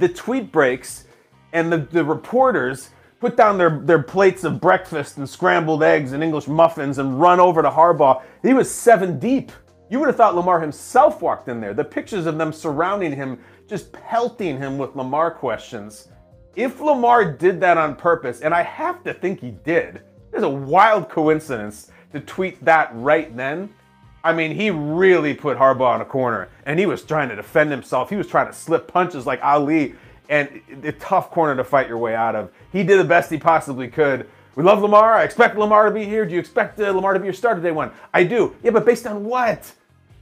The 0.00 0.08
tweet 0.08 0.50
breaks 0.50 1.06
and 1.52 1.72
the, 1.72 1.78
the 1.78 2.02
reporters 2.02 2.90
put 3.20 3.36
down 3.36 3.56
their, 3.56 3.78
their 3.84 4.02
plates 4.02 4.42
of 4.42 4.60
breakfast 4.60 5.18
and 5.18 5.30
scrambled 5.30 5.84
eggs 5.84 6.10
and 6.10 6.24
English 6.24 6.48
muffins 6.48 6.98
and 6.98 7.20
run 7.20 7.38
over 7.38 7.62
to 7.62 7.70
Harbaugh. 7.70 8.20
He 8.42 8.52
was 8.52 8.68
seven 8.68 9.20
deep. 9.20 9.52
You 9.90 10.00
would 10.00 10.08
have 10.08 10.16
thought 10.16 10.34
Lamar 10.34 10.60
himself 10.60 11.22
walked 11.22 11.46
in 11.46 11.60
there. 11.60 11.72
The 11.72 11.84
pictures 11.84 12.26
of 12.26 12.36
them 12.36 12.52
surrounding 12.52 13.12
him, 13.12 13.38
just 13.68 13.92
pelting 13.92 14.58
him 14.58 14.76
with 14.76 14.96
Lamar 14.96 15.30
questions. 15.30 16.08
If 16.58 16.80
Lamar 16.80 17.24
did 17.24 17.60
that 17.60 17.78
on 17.78 17.94
purpose, 17.94 18.40
and 18.40 18.52
I 18.52 18.62
have 18.62 19.04
to 19.04 19.14
think 19.14 19.38
he 19.38 19.52
did, 19.52 20.00
there's 20.32 20.42
a 20.42 20.48
wild 20.48 21.08
coincidence 21.08 21.92
to 22.12 22.18
tweet 22.18 22.64
that 22.64 22.90
right 22.94 23.34
then. 23.36 23.72
I 24.24 24.32
mean, 24.32 24.50
he 24.50 24.70
really 24.70 25.34
put 25.34 25.56
Harbaugh 25.56 25.94
in 25.94 26.00
a 26.00 26.04
corner, 26.04 26.48
and 26.66 26.76
he 26.76 26.84
was 26.84 27.04
trying 27.04 27.28
to 27.28 27.36
defend 27.36 27.70
himself. 27.70 28.10
He 28.10 28.16
was 28.16 28.26
trying 28.26 28.48
to 28.48 28.52
slip 28.52 28.88
punches 28.88 29.24
like 29.24 29.40
Ali, 29.40 29.94
and 30.28 30.60
a 30.82 30.90
tough 30.90 31.30
corner 31.30 31.54
to 31.54 31.62
fight 31.62 31.86
your 31.86 31.98
way 31.98 32.16
out 32.16 32.34
of. 32.34 32.50
He 32.72 32.82
did 32.82 32.98
the 32.98 33.04
best 33.04 33.30
he 33.30 33.38
possibly 33.38 33.86
could. 33.86 34.28
We 34.56 34.64
love 34.64 34.82
Lamar. 34.82 35.14
I 35.14 35.22
expect 35.22 35.56
Lamar 35.56 35.84
to 35.84 35.92
be 35.92 36.06
here. 36.06 36.26
Do 36.26 36.34
you 36.34 36.40
expect 36.40 36.80
uh, 36.80 36.90
Lamar 36.90 37.14
to 37.14 37.20
be 37.20 37.26
your 37.26 37.34
starter 37.34 37.60
day 37.60 37.70
one? 37.70 37.92
I 38.12 38.24
do. 38.24 38.56
Yeah, 38.64 38.72
but 38.72 38.84
based 38.84 39.06
on 39.06 39.24
what? 39.24 39.72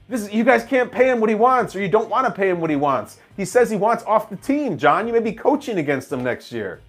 This 0.09 0.23
is, 0.23 0.33
you 0.33 0.45
guys 0.45 0.65
can't 0.65 0.91
pay 0.91 1.11
him 1.11 1.21
what 1.21 1.29
he 1.29 1.35
wants, 1.35 1.75
or 1.75 1.81
you 1.81 1.89
don't 1.89 2.09
want 2.09 2.27
to 2.27 2.33
pay 2.33 2.49
him 2.49 2.61
what 2.61 2.71
he 2.71 2.77
wants. 2.77 3.19
He 3.37 3.45
says 3.45 3.69
he 3.69 3.77
wants 3.77 4.05
off 4.05 4.31
the 4.31 4.37
team, 4.37 4.79
John. 4.79 5.07
You 5.07 5.13
may 5.13 5.21
be 5.21 5.33
coaching 5.33 5.79
against 5.79 6.13
him 6.13 6.23
next 6.23 6.53
year. 6.53 6.81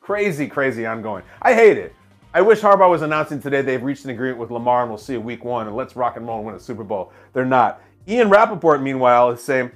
Crazy, 0.00 0.46
crazy 0.46 0.84
ongoing. 0.84 1.24
I 1.40 1.54
hate 1.54 1.78
it. 1.78 1.94
I 2.34 2.42
wish 2.42 2.60
Harbaugh 2.60 2.90
was 2.90 3.00
announcing 3.00 3.40
today 3.40 3.62
they've 3.62 3.82
reached 3.82 4.04
an 4.04 4.10
agreement 4.10 4.38
with 4.38 4.50
Lamar 4.50 4.82
and 4.82 4.90
we'll 4.90 4.98
see 4.98 5.14
a 5.14 5.20
week 5.20 5.42
one 5.42 5.66
and 5.66 5.74
let's 5.74 5.96
rock 5.96 6.18
and 6.18 6.26
roll 6.26 6.36
and 6.36 6.46
win 6.46 6.54
a 6.54 6.60
Super 6.60 6.84
Bowl. 6.84 7.10
They're 7.32 7.46
not. 7.46 7.80
Ian 8.06 8.28
Rapoport, 8.28 8.82
meanwhile, 8.82 9.30
is 9.30 9.42
saying, 9.42 9.70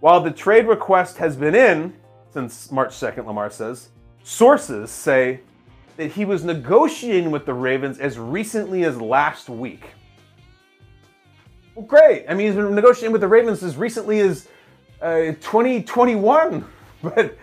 while 0.00 0.20
the 0.20 0.32
trade 0.32 0.66
request 0.66 1.18
has 1.18 1.36
been 1.36 1.54
in 1.54 1.94
since 2.32 2.72
March 2.72 2.90
2nd, 2.90 3.26
Lamar 3.26 3.48
says, 3.48 3.90
sources 4.24 4.90
say 4.90 5.40
that 5.96 6.10
he 6.10 6.24
was 6.24 6.42
negotiating 6.42 7.30
with 7.30 7.46
the 7.46 7.54
Ravens 7.54 7.98
as 8.00 8.18
recently 8.18 8.84
as 8.84 9.00
last 9.00 9.48
week. 9.48 9.90
Well, 11.80 11.86
great. 11.86 12.26
I 12.28 12.34
mean, 12.34 12.48
he's 12.48 12.56
been 12.56 12.74
negotiating 12.74 13.10
with 13.10 13.22
the 13.22 13.28
Ravens 13.28 13.62
as 13.62 13.78
recently 13.78 14.20
as 14.20 14.48
uh, 15.00 15.32
2021. 15.40 16.64
But 17.02 17.38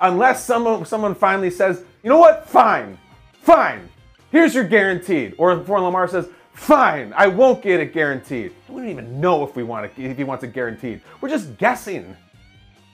unless 0.00 0.44
someone 0.44 0.84
someone 0.84 1.16
finally 1.16 1.50
says, 1.50 1.82
you 2.04 2.08
know 2.08 2.18
what, 2.18 2.48
fine, 2.48 2.96
fine, 3.32 3.88
here's 4.30 4.54
your 4.54 4.62
guaranteed, 4.62 5.34
or 5.38 5.56
before 5.56 5.80
Lamar 5.80 6.06
says, 6.06 6.28
fine, 6.52 7.12
I 7.16 7.26
won't 7.26 7.64
get 7.64 7.80
it 7.80 7.92
guaranteed. 7.92 8.52
We 8.68 8.76
don't 8.76 8.90
even 8.90 9.20
know 9.20 9.42
if 9.42 9.56
we 9.56 9.64
want 9.64 9.86
it, 9.86 9.92
if 9.96 10.16
he 10.16 10.22
wants 10.22 10.44
it 10.44 10.52
guaranteed. 10.52 11.00
We're 11.20 11.30
just 11.30 11.56
guessing. 11.56 12.16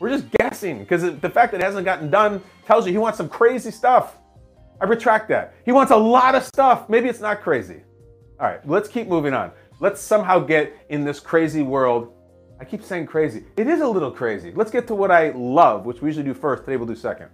We're 0.00 0.08
just 0.08 0.30
guessing 0.30 0.78
because 0.78 1.02
the 1.02 1.28
fact 1.28 1.52
that 1.52 1.60
it 1.60 1.64
hasn't 1.64 1.84
gotten 1.84 2.08
done 2.08 2.42
tells 2.64 2.86
you 2.86 2.92
he 2.92 2.98
wants 2.98 3.18
some 3.18 3.28
crazy 3.28 3.70
stuff. 3.70 4.16
I 4.80 4.86
retract 4.86 5.28
that. 5.28 5.56
He 5.66 5.72
wants 5.72 5.92
a 5.92 5.96
lot 5.96 6.34
of 6.34 6.42
stuff. 6.42 6.88
Maybe 6.88 7.10
it's 7.10 7.20
not 7.20 7.42
crazy. 7.42 7.82
All 8.40 8.46
right, 8.46 8.66
let's 8.66 8.88
keep 8.88 9.08
moving 9.08 9.34
on. 9.34 9.52
Let's 9.80 10.00
somehow 10.00 10.40
get 10.40 10.74
in 10.88 11.04
this 11.04 11.20
crazy 11.20 11.62
world. 11.62 12.12
I 12.60 12.64
keep 12.64 12.82
saying 12.82 13.06
crazy. 13.06 13.44
It 13.56 13.68
is 13.68 13.80
a 13.80 13.86
little 13.86 14.10
crazy. 14.10 14.50
Let's 14.52 14.72
get 14.72 14.88
to 14.88 14.94
what 14.96 15.12
I 15.12 15.30
love, 15.30 15.86
which 15.86 16.02
we 16.02 16.08
usually 16.08 16.24
do 16.24 16.34
first. 16.34 16.64
Today 16.64 16.76
we'll 16.76 16.88
do 16.88 16.96
second. 16.96 17.28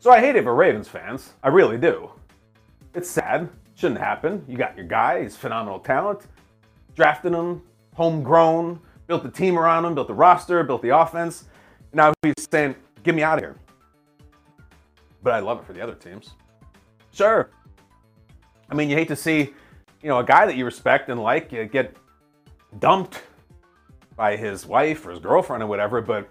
So 0.00 0.10
I 0.10 0.20
hate 0.20 0.36
it 0.36 0.44
for 0.44 0.54
Ravens 0.54 0.86
fans. 0.86 1.32
I 1.42 1.48
really 1.48 1.78
do. 1.78 2.10
It's 2.94 3.08
sad. 3.08 3.48
Shouldn't 3.74 4.00
happen. 4.00 4.44
You 4.46 4.58
got 4.58 4.76
your 4.76 4.86
guy. 4.86 5.22
He's 5.22 5.34
phenomenal 5.34 5.78
talent. 5.78 6.26
Drafted 6.94 7.32
him, 7.32 7.62
homegrown, 7.94 8.80
built 9.08 9.24
the 9.24 9.30
team 9.30 9.58
around 9.58 9.84
him, 9.84 9.94
built 9.96 10.06
the 10.06 10.14
roster, 10.14 10.62
built 10.62 10.82
the 10.82 10.96
offense. 10.96 11.46
Now 11.92 12.12
he's 12.22 12.34
saying, 12.50 12.76
get 13.02 13.16
me 13.16 13.22
out 13.24 13.38
of 13.38 13.44
here. 13.44 13.56
But 15.24 15.32
I 15.32 15.40
love 15.40 15.58
it 15.58 15.66
for 15.66 15.72
the 15.72 15.80
other 15.80 15.94
teams. 15.94 16.34
Sure. 17.10 17.50
I 18.70 18.74
mean, 18.74 18.88
you 18.88 18.94
hate 18.94 19.08
to 19.08 19.16
see, 19.16 19.54
you 20.02 20.08
know, 20.08 20.20
a 20.20 20.24
guy 20.24 20.46
that 20.46 20.56
you 20.56 20.64
respect 20.64 21.08
and 21.08 21.20
like 21.20 21.52
uh, 21.52 21.64
get 21.64 21.96
dumped. 22.78 23.22
by 24.18 24.36
his 24.36 24.66
wife 24.66 25.06
or 25.06 25.10
his 25.12 25.20
girlfriend 25.20 25.62
or 25.62 25.68
whatever, 25.68 26.00
but 26.00 26.28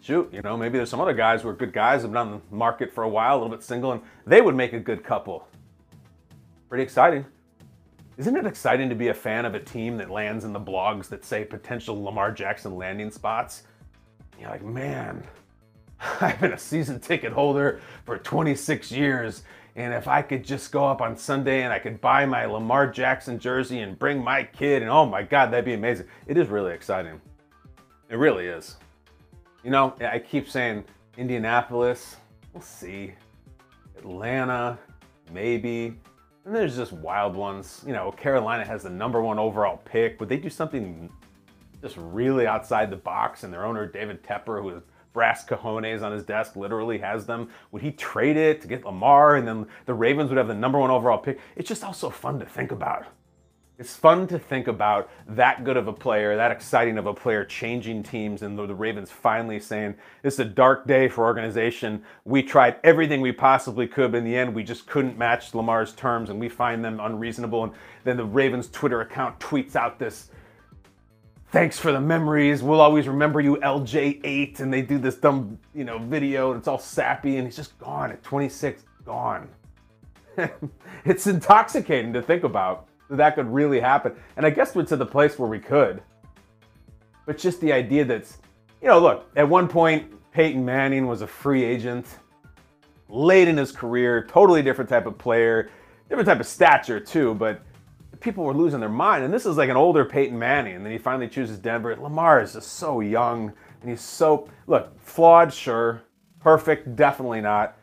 shoot, 0.00 0.32
you 0.32 0.40
know, 0.42 0.56
maybe 0.56 0.78
there's 0.78 0.88
some 0.88 1.00
other 1.00 1.12
guys 1.12 1.42
who 1.42 1.48
are 1.48 1.52
good 1.52 1.72
guys, 1.72 2.02
have 2.02 2.12
been 2.12 2.16
on 2.16 2.30
the 2.30 2.56
market 2.56 2.94
for 2.94 3.02
a 3.02 3.08
while, 3.08 3.34
a 3.34 3.38
little 3.38 3.48
bit 3.48 3.64
single, 3.64 3.90
and 3.90 4.00
they 4.28 4.40
would 4.40 4.54
make 4.54 4.72
a 4.72 4.78
good 4.78 5.02
couple. 5.02 5.48
Pretty 6.68 6.84
exciting. 6.84 7.26
Isn't 8.16 8.36
it 8.36 8.46
exciting 8.46 8.88
to 8.90 8.94
be 8.94 9.08
a 9.08 9.14
fan 9.14 9.44
of 9.44 9.54
a 9.54 9.60
team 9.60 9.96
that 9.96 10.08
lands 10.08 10.44
in 10.44 10.52
the 10.52 10.60
blogs 10.60 11.08
that 11.08 11.24
say 11.24 11.44
potential 11.44 12.00
Lamar 12.00 12.30
Jackson 12.30 12.76
landing 12.76 13.10
spots? 13.10 13.64
You're 14.38 14.50
like, 14.50 14.64
man, 14.64 15.26
I've 16.20 16.40
been 16.40 16.52
a 16.52 16.58
season 16.58 17.00
ticket 17.00 17.32
holder 17.32 17.80
for 18.04 18.18
26 18.18 18.92
years, 18.92 19.42
and 19.74 19.92
if 19.92 20.06
I 20.06 20.22
could 20.22 20.44
just 20.44 20.70
go 20.70 20.86
up 20.86 21.00
on 21.00 21.16
Sunday 21.16 21.62
and 21.62 21.72
I 21.72 21.80
could 21.80 22.00
buy 22.00 22.24
my 22.24 22.44
Lamar 22.44 22.86
Jackson 22.86 23.36
jersey 23.36 23.80
and 23.80 23.98
bring 23.98 24.22
my 24.22 24.44
kid, 24.44 24.82
and 24.82 24.90
oh 24.90 25.06
my 25.06 25.24
God, 25.24 25.50
that'd 25.50 25.64
be 25.64 25.74
amazing. 25.74 26.06
It 26.28 26.38
is 26.38 26.48
really 26.48 26.72
exciting. 26.72 27.20
It 28.08 28.16
really 28.16 28.46
is. 28.46 28.76
You 29.64 29.70
know, 29.70 29.94
I 30.00 30.20
keep 30.20 30.48
saying 30.48 30.84
Indianapolis, 31.16 32.16
we'll 32.52 32.62
see. 32.62 33.14
Atlanta, 33.96 34.78
maybe. 35.32 35.98
And 36.44 36.54
there's 36.54 36.76
just 36.76 36.92
wild 36.92 37.36
ones. 37.36 37.82
You 37.86 37.92
know, 37.92 38.12
Carolina 38.12 38.64
has 38.64 38.82
the 38.82 38.90
number 38.90 39.22
one 39.22 39.38
overall 39.38 39.78
pick. 39.84 40.20
Would 40.20 40.28
they 40.28 40.36
do 40.36 40.50
something 40.50 41.10
just 41.80 41.96
really 41.96 42.46
outside 42.46 42.90
the 42.90 42.96
box? 42.96 43.44
And 43.44 43.52
their 43.52 43.64
owner, 43.64 43.86
David 43.86 44.22
Tepper, 44.22 44.60
who 44.60 44.68
has 44.68 44.82
brass 45.14 45.46
cojones 45.46 46.02
on 46.02 46.12
his 46.12 46.24
desk, 46.24 46.54
literally 46.56 46.98
has 46.98 47.24
them. 47.24 47.48
Would 47.72 47.80
he 47.80 47.92
trade 47.92 48.36
it 48.36 48.60
to 48.60 48.68
get 48.68 48.84
Lamar? 48.84 49.36
And 49.36 49.48
then 49.48 49.66
the 49.86 49.94
Ravens 49.94 50.28
would 50.28 50.36
have 50.36 50.48
the 50.48 50.54
number 50.54 50.78
one 50.78 50.90
overall 50.90 51.18
pick. 51.18 51.40
It's 51.56 51.68
just 51.68 51.82
also 51.82 52.10
fun 52.10 52.38
to 52.40 52.44
think 52.46 52.72
about. 52.72 53.06
It's 53.76 53.96
fun 53.96 54.28
to 54.28 54.38
think 54.38 54.68
about 54.68 55.10
that 55.26 55.64
good 55.64 55.76
of 55.76 55.88
a 55.88 55.92
player, 55.92 56.36
that 56.36 56.52
exciting 56.52 56.96
of 56.96 57.06
a 57.06 57.14
player 57.14 57.44
changing 57.44 58.04
teams, 58.04 58.42
and 58.42 58.56
the, 58.56 58.72
Ravens 58.72 59.10
finally 59.10 59.58
saying, 59.58 59.96
This 60.22 60.34
is 60.34 60.40
a 60.40 60.44
dark 60.44 60.86
day 60.86 61.08
for 61.08 61.24
organization. 61.24 62.04
We 62.24 62.44
tried 62.44 62.76
everything 62.84 63.20
we 63.20 63.32
possibly 63.32 63.88
could, 63.88 64.12
but 64.12 64.18
in 64.18 64.24
the 64.24 64.36
end, 64.36 64.54
we 64.54 64.62
just 64.62 64.86
couldn't 64.86 65.18
match 65.18 65.54
Lamar's 65.54 65.92
terms, 65.92 66.30
and 66.30 66.38
we 66.38 66.48
find 66.48 66.84
them 66.84 67.00
unreasonable. 67.00 67.64
And 67.64 67.72
then 68.04 68.16
the 68.16 68.24
Ravens 68.24 68.68
Twitter 68.68 69.00
account 69.00 69.40
tweets 69.40 69.74
out 69.74 69.98
this, 69.98 70.30
Thanks 71.50 71.76
for 71.76 71.90
the 71.90 72.00
memories. 72.00 72.62
We'll 72.62 72.80
always 72.80 73.08
remember 73.08 73.40
you, 73.40 73.56
LJ8. 73.56 74.60
And 74.60 74.72
they 74.72 74.82
do 74.82 74.98
this 74.98 75.16
dumb, 75.16 75.58
you 75.74 75.84
know, 75.84 75.98
video, 75.98 76.52
and 76.52 76.58
it's 76.58 76.68
all 76.68 76.78
sappy, 76.78 77.38
and 77.38 77.46
he's 77.46 77.56
just 77.56 77.76
gone 77.78 78.12
at 78.12 78.22
26, 78.22 78.84
gone. 79.04 79.48
it's 81.04 81.26
intoxicating 81.26 82.12
to 82.12 82.22
think 82.22 82.44
about 82.44 82.86
that 83.16 83.18
that 83.18 83.34
could 83.34 83.52
really 83.52 83.80
happen. 83.80 84.14
And 84.36 84.44
I 84.44 84.50
guess 84.50 84.74
we're 84.74 84.84
to 84.84 84.96
the 84.96 85.06
place 85.06 85.38
where 85.38 85.48
we 85.48 85.58
could. 85.58 86.02
But 87.26 87.38
just 87.38 87.60
the 87.60 87.72
idea 87.72 88.04
that's, 88.04 88.38
you 88.82 88.88
know, 88.88 88.98
look, 88.98 89.30
at 89.36 89.48
one 89.48 89.68
point, 89.68 90.10
Peyton 90.32 90.64
Manning 90.64 91.06
was 91.06 91.22
a 91.22 91.26
free 91.26 91.64
agent, 91.64 92.06
late 93.08 93.48
in 93.48 93.56
his 93.56 93.72
career, 93.72 94.26
totally 94.28 94.62
different 94.62 94.90
type 94.90 95.06
of 95.06 95.16
player, 95.16 95.70
different 96.08 96.26
type 96.26 96.40
of 96.40 96.46
stature 96.46 97.00
too, 97.00 97.34
but 97.34 97.62
people 98.20 98.44
were 98.44 98.54
losing 98.54 98.80
their 98.80 98.88
mind. 98.88 99.24
And 99.24 99.32
this 99.32 99.46
is 99.46 99.56
like 99.56 99.70
an 99.70 99.76
older 99.76 100.04
Peyton 100.04 100.38
Manning. 100.38 100.76
And 100.76 100.84
then 100.84 100.92
he 100.92 100.98
finally 100.98 101.28
chooses 101.28 101.58
Denver. 101.58 101.94
Lamar 101.96 102.42
is 102.42 102.54
just 102.54 102.74
so 102.74 103.00
young 103.00 103.52
and 103.80 103.90
he's 103.90 104.00
so, 104.00 104.48
look, 104.66 104.98
flawed, 105.00 105.52
sure. 105.52 106.02
Perfect, 106.40 106.96
definitely 106.96 107.40
not. 107.40 107.76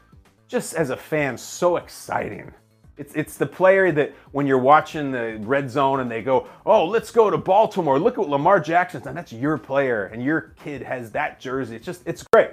Just 0.47 0.73
as 0.73 0.89
a 0.89 0.97
fan, 0.97 1.38
so 1.38 1.77
exciting. 1.77 2.53
It's, 3.01 3.15
it's 3.15 3.36
the 3.36 3.48
player 3.48 3.91
that 3.93 4.13
when 4.31 4.46
you're 4.46 4.60
watching 4.60 5.12
the 5.12 5.39
red 5.41 5.72
zone 5.72 6.01
and 6.01 6.12
they 6.12 6.22
go, 6.22 6.48
oh, 6.67 6.86
let's 6.86 7.10
go 7.10 7.31
to 7.31 7.38
Baltimore. 7.38 7.98
Look 7.98 8.13
at 8.13 8.20
what 8.20 8.29
Lamar 8.29 8.60
Jackson's 8.60 9.05
done. 9.05 9.15
That's 9.15 9.34
your 9.34 9.58
player, 9.58 10.05
and 10.05 10.24
your 10.24 10.53
kid 10.63 10.84
has 10.84 11.10
that 11.13 11.39
jersey. 11.39 11.77
It's 11.77 11.86
just, 11.86 12.03
it's 12.05 12.22
great, 12.22 12.51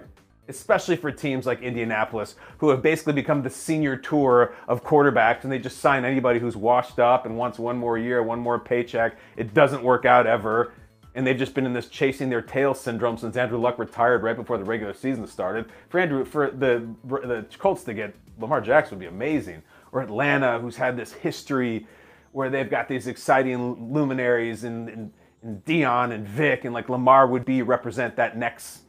especially 0.49 0.97
for 0.97 1.12
teams 1.12 1.45
like 1.45 1.61
Indianapolis, 1.61 2.35
who 2.57 2.71
have 2.71 2.81
basically 2.81 3.12
become 3.12 3.43
the 3.43 3.50
senior 3.50 3.95
tour 3.95 4.55
of 4.69 4.83
quarterbacks, 4.83 5.43
and 5.43 5.52
they 5.52 5.59
just 5.59 5.81
sign 5.81 6.07
anybody 6.07 6.38
who's 6.38 6.57
washed 6.57 6.99
up 6.99 7.26
and 7.26 7.37
wants 7.37 7.59
one 7.59 7.76
more 7.76 7.99
year, 7.99 8.23
one 8.23 8.38
more 8.38 8.59
paycheck. 8.59 9.19
It 9.37 9.52
doesn't 9.52 9.83
work 9.83 10.07
out 10.07 10.26
ever. 10.26 10.73
And 11.14 11.26
they've 11.26 11.37
just 11.37 11.52
been 11.52 11.67
in 11.67 11.75
this 11.75 11.88
chasing 11.88 12.31
their 12.31 12.43
tail 12.43 12.73
syndrome 12.73 13.19
since 13.19 13.37
Andrew 13.37 13.59
Luck 13.59 13.78
retired 13.78 14.23
right 14.23 14.37
before 14.37 14.57
the 14.57 14.64
regular 14.64 14.95
season 14.95 15.26
started. 15.26 15.67
For 15.90 16.00
Andrew, 16.00 16.25
for 16.25 16.50
the 16.50 16.88
the 17.05 17.45
Colts 17.59 17.83
to 17.85 17.93
get 17.93 18.14
Lamar 18.38 18.61
Jackson 18.62 18.97
would 18.97 19.02
be 19.02 19.09
amazing 19.09 19.62
or 19.92 20.02
Atlanta, 20.02 20.59
who's 20.59 20.76
had 20.76 20.97
this 20.97 21.12
history 21.12 21.87
where 22.33 22.50
they've 22.50 22.71
got 22.71 22.88
these 22.88 23.07
exciting 23.07 23.92
luminaries 23.92 24.64
and, 24.64 24.88
and, 24.88 25.12
and 25.42 25.64
Deion 25.64 26.12
and 26.12 26.26
Vic, 26.26 26.64
and 26.64 26.75
like 26.75 26.88
Lamar 26.88 27.26
would 27.26 27.45
be 27.45 27.62
represent 27.62 28.16
that 28.16 28.37
next 28.37 28.80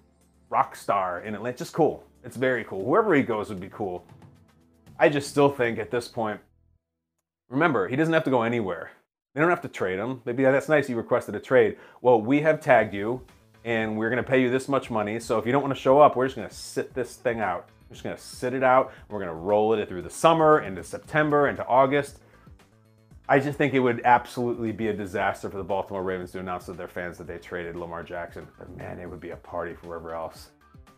rock 0.49 0.75
star 0.75 1.21
in 1.21 1.35
Atlanta. 1.35 1.57
Just 1.57 1.73
cool. 1.73 2.03
It's 2.23 2.35
very 2.37 2.63
cool. 2.63 2.83
Whoever 2.83 3.15
he 3.15 3.23
goes 3.23 3.49
would 3.49 3.59
be 3.59 3.69
cool. 3.69 4.05
I 4.99 5.07
just 5.09 5.29
still 5.29 5.49
think 5.49 5.79
at 5.79 5.91
this 5.91 6.07
point, 6.07 6.41
remember, 7.49 7.87
he 7.87 7.95
doesn't 7.95 8.13
have 8.13 8.25
to 8.25 8.29
go 8.29 8.41
anywhere. 8.41 8.91
They 9.33 9.41
don't 9.41 9.49
have 9.49 9.61
to 9.61 9.69
trade 9.69 9.99
him. 9.99 10.21
Maybe 10.25 10.43
that's 10.43 10.67
nice 10.67 10.89
you 10.89 10.97
requested 10.97 11.35
a 11.35 11.39
trade. 11.39 11.77
Well, 12.01 12.19
we 12.19 12.41
have 12.41 12.59
tagged 12.59 12.93
you 12.93 13.21
and 13.63 13.97
we're 13.97 14.09
going 14.09 14.23
to 14.23 14.29
pay 14.29 14.41
you 14.41 14.49
this 14.49 14.67
much 14.67 14.89
money. 14.89 15.19
So 15.19 15.37
if 15.37 15.45
you 15.45 15.51
don't 15.51 15.61
want 15.61 15.73
to 15.73 15.79
show 15.79 15.99
up, 15.99 16.15
we're 16.15 16.25
just 16.25 16.35
going 16.35 16.49
to 16.49 16.53
sit 16.53 16.93
this 16.93 17.15
thing 17.15 17.39
out. 17.39 17.69
We're 17.89 17.95
just 17.95 18.03
gonna 18.03 18.17
sit 18.17 18.53
it 18.53 18.63
out. 18.63 18.93
We're 19.09 19.19
gonna 19.19 19.33
roll 19.33 19.73
it 19.73 19.89
through 19.89 20.03
the 20.03 20.09
summer, 20.09 20.61
into 20.61 20.83
September, 20.83 21.47
into 21.47 21.65
August. 21.65 22.19
I 23.27 23.39
just 23.39 23.57
think 23.57 23.73
it 23.73 23.79
would 23.79 24.01
absolutely 24.05 24.71
be 24.71 24.87
a 24.87 24.93
disaster 24.93 25.49
for 25.49 25.57
the 25.57 25.63
Baltimore 25.63 26.03
Ravens 26.03 26.31
to 26.31 26.39
announce 26.39 26.65
to 26.65 26.73
their 26.73 26.87
fans 26.87 27.17
that 27.19 27.27
they 27.27 27.37
traded 27.37 27.75
Lamar 27.75 28.03
Jackson. 28.03 28.47
But 28.57 28.75
man, 28.75 28.99
it 28.99 29.09
would 29.09 29.19
be 29.19 29.31
a 29.31 29.35
party 29.35 29.73
for 29.73 29.87
whoever 29.87 30.15
else. 30.15 30.49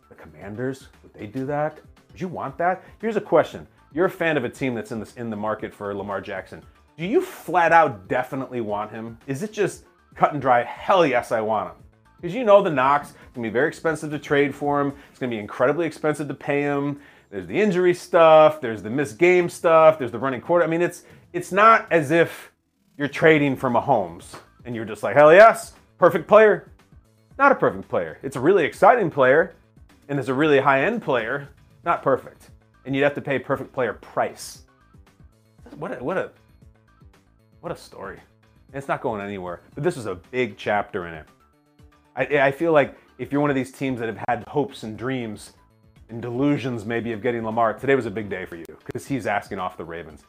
The 0.08 0.14
Commanders, 0.14 0.88
would 1.02 1.12
they 1.14 1.26
do 1.26 1.46
that? 1.46 1.80
Would 2.10 2.20
you 2.20 2.28
want 2.28 2.58
that? 2.58 2.84
Here's 3.00 3.16
a 3.16 3.20
question. 3.20 3.66
You're 3.92 4.06
a 4.06 4.10
fan 4.10 4.36
of 4.36 4.44
a 4.44 4.48
team 4.48 4.74
that's 4.74 4.92
in 4.92 5.00
this 5.00 5.14
in 5.14 5.30
the 5.30 5.36
market 5.36 5.74
for 5.74 5.94
Lamar 5.94 6.20
Jackson. 6.20 6.62
Do 6.96 7.06
you 7.06 7.20
flat 7.20 7.72
out 7.72 8.08
definitely 8.08 8.60
want 8.60 8.90
him? 8.90 9.18
Is 9.26 9.42
it 9.42 9.52
just 9.52 9.84
cut 10.14 10.32
and 10.32 10.40
dry? 10.40 10.62
Hell 10.62 11.06
yes, 11.06 11.32
I 11.32 11.40
want 11.40 11.70
him. 11.70 11.81
Because 12.22 12.36
you 12.36 12.44
know 12.44 12.62
the 12.62 12.70
Knox 12.70 13.14
gonna 13.34 13.48
be 13.48 13.52
very 13.52 13.66
expensive 13.66 14.12
to 14.12 14.18
trade 14.18 14.54
for 14.54 14.80
him. 14.80 14.92
It's 15.10 15.18
gonna 15.18 15.30
be 15.30 15.40
incredibly 15.40 15.86
expensive 15.86 16.28
to 16.28 16.34
pay 16.34 16.62
him. 16.62 17.00
There's 17.30 17.48
the 17.48 17.60
injury 17.60 17.94
stuff, 17.94 18.60
there's 18.60 18.80
the 18.80 18.90
missed 18.90 19.18
game 19.18 19.48
stuff, 19.48 19.98
there's 19.98 20.12
the 20.12 20.20
running 20.20 20.40
quarter. 20.40 20.64
I 20.64 20.68
mean, 20.68 20.82
it's 20.82 21.02
it's 21.32 21.50
not 21.50 21.90
as 21.90 22.12
if 22.12 22.52
you're 22.96 23.08
trading 23.08 23.56
for 23.56 23.70
Mahomes 23.70 24.36
and 24.64 24.76
you're 24.76 24.84
just 24.84 25.02
like, 25.02 25.16
hell 25.16 25.32
yes, 25.32 25.72
perfect 25.98 26.28
player. 26.28 26.70
Not 27.38 27.50
a 27.50 27.56
perfect 27.56 27.88
player. 27.88 28.18
It's 28.22 28.36
a 28.36 28.40
really 28.40 28.64
exciting 28.64 29.10
player, 29.10 29.54
and 30.08 30.16
it's 30.18 30.28
a 30.28 30.34
really 30.34 30.60
high-end 30.60 31.02
player, 31.02 31.48
not 31.84 32.02
perfect. 32.02 32.50
And 32.84 32.94
you'd 32.94 33.02
have 33.02 33.14
to 33.14 33.20
pay 33.20 33.40
perfect 33.40 33.72
player 33.72 33.94
price. 33.94 34.62
What 35.76 35.98
a 35.98 36.04
what 36.04 36.18
a 36.18 36.30
what 37.60 37.72
a 37.72 37.76
story. 37.76 38.20
And 38.68 38.76
it's 38.76 38.86
not 38.86 39.00
going 39.00 39.20
anywhere. 39.22 39.60
But 39.74 39.82
this 39.82 39.96
is 39.96 40.06
a 40.06 40.14
big 40.14 40.56
chapter 40.56 41.08
in 41.08 41.14
it. 41.14 41.26
I, 42.14 42.24
I 42.38 42.50
feel 42.50 42.72
like 42.72 42.96
if 43.18 43.32
you're 43.32 43.40
one 43.40 43.50
of 43.50 43.56
these 43.56 43.72
teams 43.72 44.00
that 44.00 44.06
have 44.06 44.22
had 44.28 44.44
hopes 44.48 44.82
and 44.82 44.96
dreams 44.96 45.52
and 46.08 46.20
delusions 46.20 46.84
maybe 46.84 47.12
of 47.12 47.22
getting 47.22 47.44
Lamar, 47.44 47.74
today 47.74 47.94
was 47.94 48.06
a 48.06 48.10
big 48.10 48.28
day 48.28 48.44
for 48.44 48.56
you 48.56 48.64
because 48.86 49.06
he's 49.06 49.26
asking 49.26 49.58
off 49.58 49.76
the 49.76 49.84
Ravens. 49.84 50.24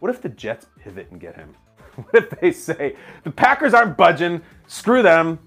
What 0.00 0.10
if 0.10 0.22
the 0.22 0.28
Jets 0.28 0.66
pivot 0.78 1.08
and 1.10 1.20
get 1.20 1.36
him? 1.36 1.54
What 1.96 2.24
if 2.24 2.40
they 2.40 2.52
say, 2.52 2.94
the 3.24 3.30
Packers 3.30 3.72
aren't 3.72 3.96
budging, 3.96 4.42
screw 4.66 5.02
them, 5.02 5.38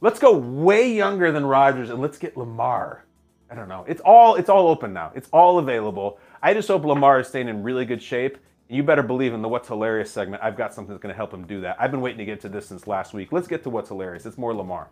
let's 0.00 0.18
go 0.18 0.34
way 0.34 0.90
younger 0.90 1.30
than 1.30 1.44
Rodgers 1.44 1.90
and 1.90 2.00
let's 2.00 2.16
get 2.16 2.34
Lamar. 2.34 3.04
I 3.50 3.54
don't 3.54 3.68
know. 3.68 3.84
It's 3.86 4.00
all 4.00 4.36
it's 4.36 4.48
all 4.48 4.68
open 4.68 4.94
now. 4.94 5.12
It's 5.14 5.28
all 5.34 5.58
available. 5.58 6.18
I 6.42 6.54
just 6.54 6.68
hope 6.68 6.84
Lamar 6.86 7.20
is 7.20 7.28
staying 7.28 7.48
in 7.48 7.62
really 7.62 7.84
good 7.84 8.02
shape. 8.02 8.38
You 8.70 8.82
better 8.82 9.02
believe 9.02 9.34
in 9.34 9.42
the 9.42 9.48
What's 9.48 9.68
Hilarious 9.68 10.10
segment. 10.10 10.42
I've 10.42 10.56
got 10.56 10.72
something 10.72 10.94
that's 10.94 11.02
going 11.02 11.12
to 11.12 11.16
help 11.16 11.32
him 11.32 11.46
do 11.46 11.60
that. 11.62 11.76
I've 11.78 11.90
been 11.90 12.00
waiting 12.00 12.18
to 12.18 12.24
get 12.24 12.40
to 12.42 12.48
this 12.48 12.66
since 12.66 12.86
last 12.86 13.12
week. 13.12 13.32
Let's 13.32 13.48
get 13.48 13.62
to 13.64 13.70
What's 13.70 13.88
Hilarious. 13.88 14.24
It's 14.24 14.38
more 14.38 14.54
Lamar. 14.54 14.88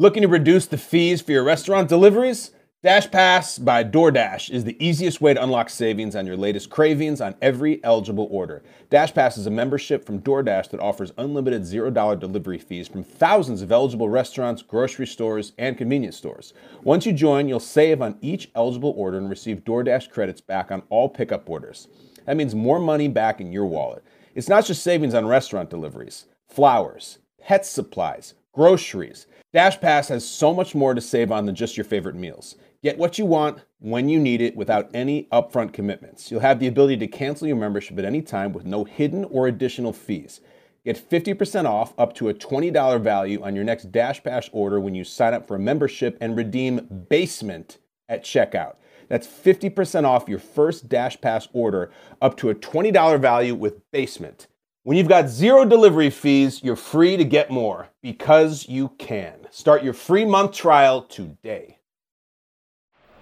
Looking 0.00 0.22
to 0.22 0.28
reduce 0.28 0.66
the 0.66 0.78
fees 0.78 1.20
for 1.20 1.32
your 1.32 1.42
restaurant 1.42 1.88
deliveries? 1.88 2.52
DashPass 2.84 3.64
by 3.64 3.82
DoorDash 3.82 4.48
is 4.48 4.62
the 4.62 4.76
easiest 4.78 5.20
way 5.20 5.34
to 5.34 5.42
unlock 5.42 5.68
savings 5.68 6.14
on 6.14 6.24
your 6.24 6.36
latest 6.36 6.70
cravings 6.70 7.20
on 7.20 7.34
every 7.42 7.82
eligible 7.82 8.28
order. 8.30 8.62
DashPass 8.92 9.36
is 9.38 9.48
a 9.48 9.50
membership 9.50 10.04
from 10.04 10.20
DoorDash 10.20 10.70
that 10.70 10.78
offers 10.78 11.10
unlimited 11.18 11.62
$0 11.62 12.20
delivery 12.20 12.58
fees 12.58 12.86
from 12.86 13.02
thousands 13.02 13.60
of 13.60 13.72
eligible 13.72 14.08
restaurants, 14.08 14.62
grocery 14.62 15.04
stores, 15.04 15.50
and 15.58 15.76
convenience 15.76 16.16
stores. 16.16 16.54
Once 16.84 17.04
you 17.04 17.12
join, 17.12 17.48
you'll 17.48 17.58
save 17.58 18.00
on 18.00 18.18
each 18.20 18.52
eligible 18.54 18.94
order 18.96 19.18
and 19.18 19.28
receive 19.28 19.64
DoorDash 19.64 20.10
credits 20.10 20.40
back 20.40 20.70
on 20.70 20.84
all 20.90 21.08
pickup 21.08 21.50
orders. 21.50 21.88
That 22.24 22.36
means 22.36 22.54
more 22.54 22.78
money 22.78 23.08
back 23.08 23.40
in 23.40 23.50
your 23.50 23.66
wallet. 23.66 24.04
It's 24.36 24.48
not 24.48 24.64
just 24.64 24.84
savings 24.84 25.14
on 25.14 25.26
restaurant 25.26 25.70
deliveries, 25.70 26.26
flowers, 26.46 27.18
pet 27.40 27.66
supplies, 27.66 28.34
groceries. 28.58 29.28
DashPass 29.54 30.08
has 30.08 30.28
so 30.28 30.52
much 30.52 30.74
more 30.74 30.92
to 30.92 31.00
save 31.00 31.30
on 31.30 31.46
than 31.46 31.54
just 31.54 31.76
your 31.76 31.84
favorite 31.84 32.16
meals. 32.16 32.56
Get 32.82 32.98
what 32.98 33.16
you 33.16 33.24
want 33.24 33.60
when 33.78 34.08
you 34.08 34.18
need 34.18 34.40
it 34.40 34.56
without 34.56 34.90
any 34.92 35.28
upfront 35.30 35.72
commitments. 35.72 36.28
You'll 36.28 36.40
have 36.40 36.58
the 36.58 36.66
ability 36.66 36.96
to 36.96 37.06
cancel 37.06 37.46
your 37.46 37.56
membership 37.56 37.96
at 38.00 38.04
any 38.04 38.20
time 38.20 38.52
with 38.52 38.66
no 38.66 38.82
hidden 38.82 39.24
or 39.26 39.46
additional 39.46 39.92
fees. 39.92 40.40
Get 40.84 40.98
50% 40.98 41.66
off 41.66 41.94
up 41.98 42.14
to 42.14 42.30
a 42.30 42.34
$20 42.34 43.00
value 43.00 43.40
on 43.44 43.54
your 43.54 43.62
next 43.62 43.92
Dash 43.92 44.20
Pass 44.24 44.50
order 44.52 44.80
when 44.80 44.96
you 44.96 45.04
sign 45.04 45.34
up 45.34 45.46
for 45.46 45.54
a 45.54 45.60
membership 45.60 46.18
and 46.20 46.36
redeem 46.36 46.80
BASEMENT 47.08 47.78
at 48.08 48.24
checkout. 48.24 48.74
That's 49.06 49.28
50% 49.28 50.02
off 50.02 50.28
your 50.28 50.40
first 50.40 50.88
Dash 50.88 51.20
Pass 51.20 51.46
order 51.52 51.92
up 52.20 52.36
to 52.38 52.50
a 52.50 52.56
$20 52.56 53.20
value 53.20 53.54
with 53.54 53.88
BASEMENT. 53.92 54.48
When 54.88 54.96
you've 54.96 55.06
got 55.06 55.28
zero 55.28 55.66
delivery 55.66 56.08
fees, 56.08 56.62
you're 56.64 56.74
free 56.74 57.18
to 57.18 57.24
get 57.26 57.50
more 57.50 57.90
because 58.00 58.66
you 58.70 58.88
can. 58.98 59.34
Start 59.50 59.84
your 59.84 59.92
free 59.92 60.24
month 60.24 60.52
trial 60.52 61.02
today. 61.02 61.76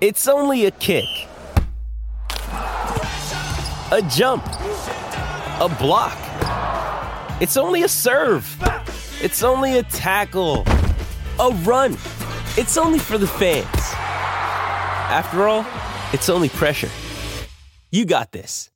It's 0.00 0.28
only 0.28 0.66
a 0.66 0.70
kick, 0.70 1.08
a 3.90 4.00
jump, 4.08 4.46
a 4.46 5.76
block. 5.80 6.16
It's 7.42 7.56
only 7.56 7.82
a 7.82 7.88
serve. 7.88 8.46
It's 9.20 9.42
only 9.42 9.78
a 9.78 9.82
tackle, 9.82 10.62
a 11.40 11.50
run. 11.64 11.94
It's 12.56 12.76
only 12.76 13.00
for 13.00 13.18
the 13.18 13.26
fans. 13.26 13.66
After 15.11 15.49
all, 15.49 15.66
it's 16.12 16.28
only 16.28 16.49
pressure. 16.49 16.90
You 17.90 18.04
got 18.04 18.30
this. 18.30 18.70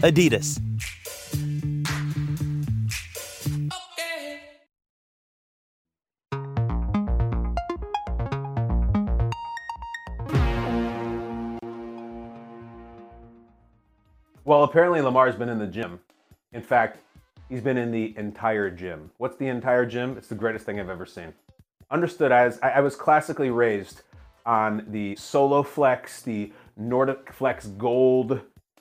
Adidas. 0.00 0.69
Well, 14.50 14.64
apparently 14.64 15.00
Lamar's 15.00 15.36
been 15.36 15.48
in 15.48 15.60
the 15.60 15.66
gym. 15.68 16.00
In 16.52 16.60
fact, 16.60 16.98
he's 17.48 17.60
been 17.60 17.76
in 17.76 17.92
the 17.92 18.12
entire 18.18 18.68
gym. 18.68 19.12
What's 19.18 19.36
the 19.36 19.46
entire 19.46 19.86
gym? 19.86 20.16
It's 20.18 20.26
the 20.26 20.34
greatest 20.34 20.66
thing 20.66 20.80
I've 20.80 20.90
ever 20.90 21.06
seen. 21.06 21.32
Understood 21.88 22.32
as 22.32 22.58
I, 22.60 22.70
I 22.70 22.80
was 22.80 22.96
classically 22.96 23.50
raised 23.50 24.02
on 24.44 24.86
the 24.88 25.14
Solo 25.14 25.62
Flex, 25.62 26.22
the 26.22 26.52
Nordic 26.76 27.32
Flex 27.32 27.68
Gold, 27.78 28.40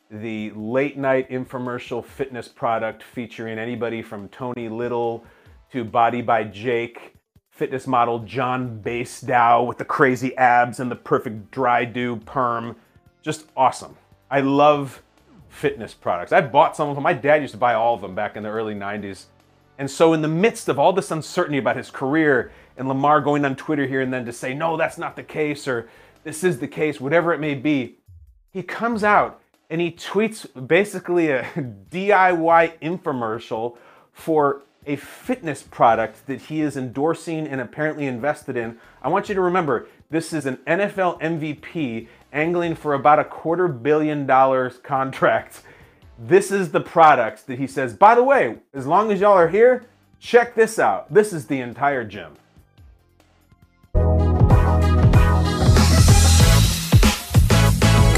the 0.09 0.49
late 0.55 0.97
night 0.97 1.29
infomercial 1.29 2.03
fitness 2.03 2.47
product 2.47 3.03
featuring 3.03 3.59
anybody 3.59 4.01
from 4.01 4.27
Tony 4.29 4.69
Little 4.69 5.23
to 5.71 5.83
Body 5.83 6.23
by 6.23 6.45
Jake, 6.45 7.13
fitness 7.51 7.85
model 7.85 8.17
John 8.17 8.81
Basedow 8.83 9.67
with 9.67 9.77
the 9.77 9.85
crazy 9.85 10.35
abs 10.35 10.79
and 10.79 10.89
the 10.89 10.95
perfect 10.95 11.51
dry 11.51 11.85
do 11.85 12.15
perm. 12.15 12.75
Just 13.21 13.45
awesome. 13.55 13.95
I 14.31 14.39
love 14.41 15.03
fitness 15.49 15.93
products. 15.93 16.31
I 16.31 16.41
bought 16.41 16.75
some 16.75 16.89
of 16.89 16.95
them. 16.95 17.03
My 17.03 17.13
dad 17.13 17.41
used 17.41 17.53
to 17.53 17.57
buy 17.57 17.73
all 17.73 17.95
of 17.95 18.01
them 18.01 18.15
back 18.15 18.37
in 18.37 18.43
the 18.43 18.49
early 18.49 18.75
90s. 18.75 19.25
And 19.77 19.89
so, 19.89 20.13
in 20.13 20.21
the 20.21 20.27
midst 20.27 20.67
of 20.67 20.77
all 20.77 20.93
this 20.93 21.11
uncertainty 21.11 21.57
about 21.57 21.77
his 21.77 21.89
career 21.89 22.51
and 22.77 22.87
Lamar 22.87 23.21
going 23.21 23.45
on 23.45 23.55
Twitter 23.55 23.87
here 23.87 24.01
and 24.01 24.13
then 24.13 24.25
to 24.25 24.33
say, 24.33 24.53
no, 24.53 24.77
that's 24.77 24.97
not 24.97 25.15
the 25.15 25.23
case, 25.23 25.67
or 25.67 25.89
this 26.23 26.43
is 26.43 26.59
the 26.59 26.67
case, 26.67 26.99
whatever 26.99 27.33
it 27.33 27.39
may 27.39 27.55
be, 27.55 27.97
he 28.51 28.61
comes 28.61 29.03
out 29.03 29.41
and 29.69 29.79
he 29.79 29.91
tweets 29.91 30.45
basically 30.67 31.29
a 31.29 31.43
DIY 31.91 32.79
infomercial 32.81 33.77
for 34.11 34.63
a 34.85 34.95
fitness 34.95 35.61
product 35.61 36.25
that 36.27 36.41
he 36.41 36.61
is 36.61 36.75
endorsing 36.75 37.47
and 37.47 37.61
apparently 37.61 38.07
invested 38.07 38.57
in. 38.57 38.77
I 39.01 39.09
want 39.09 39.29
you 39.29 39.35
to 39.35 39.41
remember 39.41 39.87
this 40.09 40.33
is 40.33 40.45
an 40.45 40.57
NFL 40.67 41.21
MVP 41.21 42.07
angling 42.31 42.75
for 42.75 42.93
about 42.93 43.19
a 43.19 43.24
quarter 43.24 43.67
billion 43.67 44.25
dollars 44.25 44.77
contract. 44.77 45.62
This 46.17 46.51
is 46.51 46.71
the 46.71 46.81
product 46.81 47.48
that 47.48 47.59
he 47.59 47.67
says, 47.67 47.93
by 47.93 48.13
the 48.15 48.24
way, 48.24 48.57
as 48.74 48.86
long 48.86 49.12
as 49.12 49.21
y'all 49.21 49.38
are 49.38 49.48
here, 49.48 49.86
check 50.19 50.53
this 50.53 50.77
out. 50.77 51.13
This 51.13 51.31
is 51.31 51.48
the 51.48 51.62
entire 51.62 52.03
gym. 52.03 52.33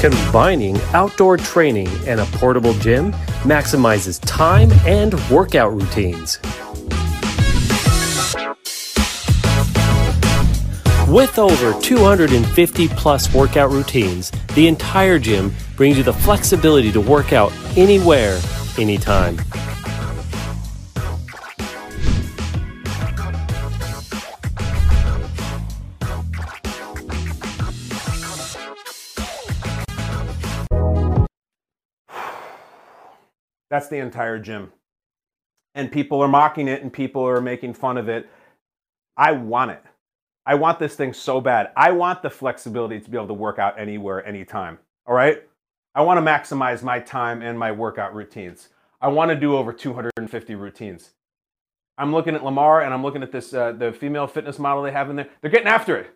Combining 0.00 0.80
outdoor 0.94 1.36
training 1.36 1.86
and 2.08 2.18
a 2.18 2.24
portable 2.26 2.74
gym 2.74 3.12
maximizes 3.42 4.20
time 4.26 4.72
and 4.84 5.14
workout 5.30 5.72
routines. 5.72 6.40
With 11.12 11.38
over 11.38 11.78
250 11.78 12.88
plus 12.88 13.34
workout 13.34 13.70
routines, 13.70 14.30
the 14.54 14.66
entire 14.66 15.18
gym 15.18 15.52
brings 15.76 15.98
you 15.98 16.02
the 16.02 16.12
flexibility 16.14 16.90
to 16.90 17.02
work 17.02 17.34
out 17.34 17.52
anywhere, 17.76 18.40
anytime. 18.78 19.36
That's 33.68 33.88
the 33.88 33.98
entire 33.98 34.38
gym. 34.38 34.72
And 35.74 35.92
people 35.92 36.22
are 36.22 36.28
mocking 36.28 36.68
it 36.68 36.80
and 36.80 36.90
people 36.90 37.22
are 37.28 37.42
making 37.42 37.74
fun 37.74 37.98
of 37.98 38.08
it. 38.08 38.30
I 39.14 39.32
want 39.32 39.72
it. 39.72 39.82
I 40.44 40.56
want 40.56 40.78
this 40.78 40.96
thing 40.96 41.12
so 41.12 41.40
bad. 41.40 41.70
I 41.76 41.92
want 41.92 42.22
the 42.22 42.30
flexibility 42.30 43.00
to 43.00 43.10
be 43.10 43.16
able 43.16 43.28
to 43.28 43.34
work 43.34 43.58
out 43.58 43.78
anywhere, 43.78 44.26
anytime. 44.26 44.78
All 45.06 45.14
right? 45.14 45.42
I 45.94 46.02
want 46.02 46.18
to 46.18 46.30
maximize 46.30 46.82
my 46.82 46.98
time 47.00 47.42
and 47.42 47.58
my 47.58 47.70
workout 47.70 48.14
routines. 48.14 48.68
I 49.00 49.08
want 49.08 49.30
to 49.30 49.36
do 49.36 49.56
over 49.56 49.72
250 49.72 50.54
routines. 50.54 51.10
I'm 51.98 52.12
looking 52.12 52.34
at 52.34 52.44
Lamar 52.44 52.82
and 52.82 52.94
I'm 52.94 53.02
looking 53.02 53.22
at 53.22 53.30
this 53.30 53.52
uh, 53.52 53.72
the 53.72 53.92
female 53.92 54.26
fitness 54.26 54.58
model 54.58 54.82
they 54.82 54.92
have 54.92 55.10
in 55.10 55.16
there. 55.16 55.28
They're 55.40 55.50
getting 55.50 55.68
after 55.68 55.96
it. 55.96 56.10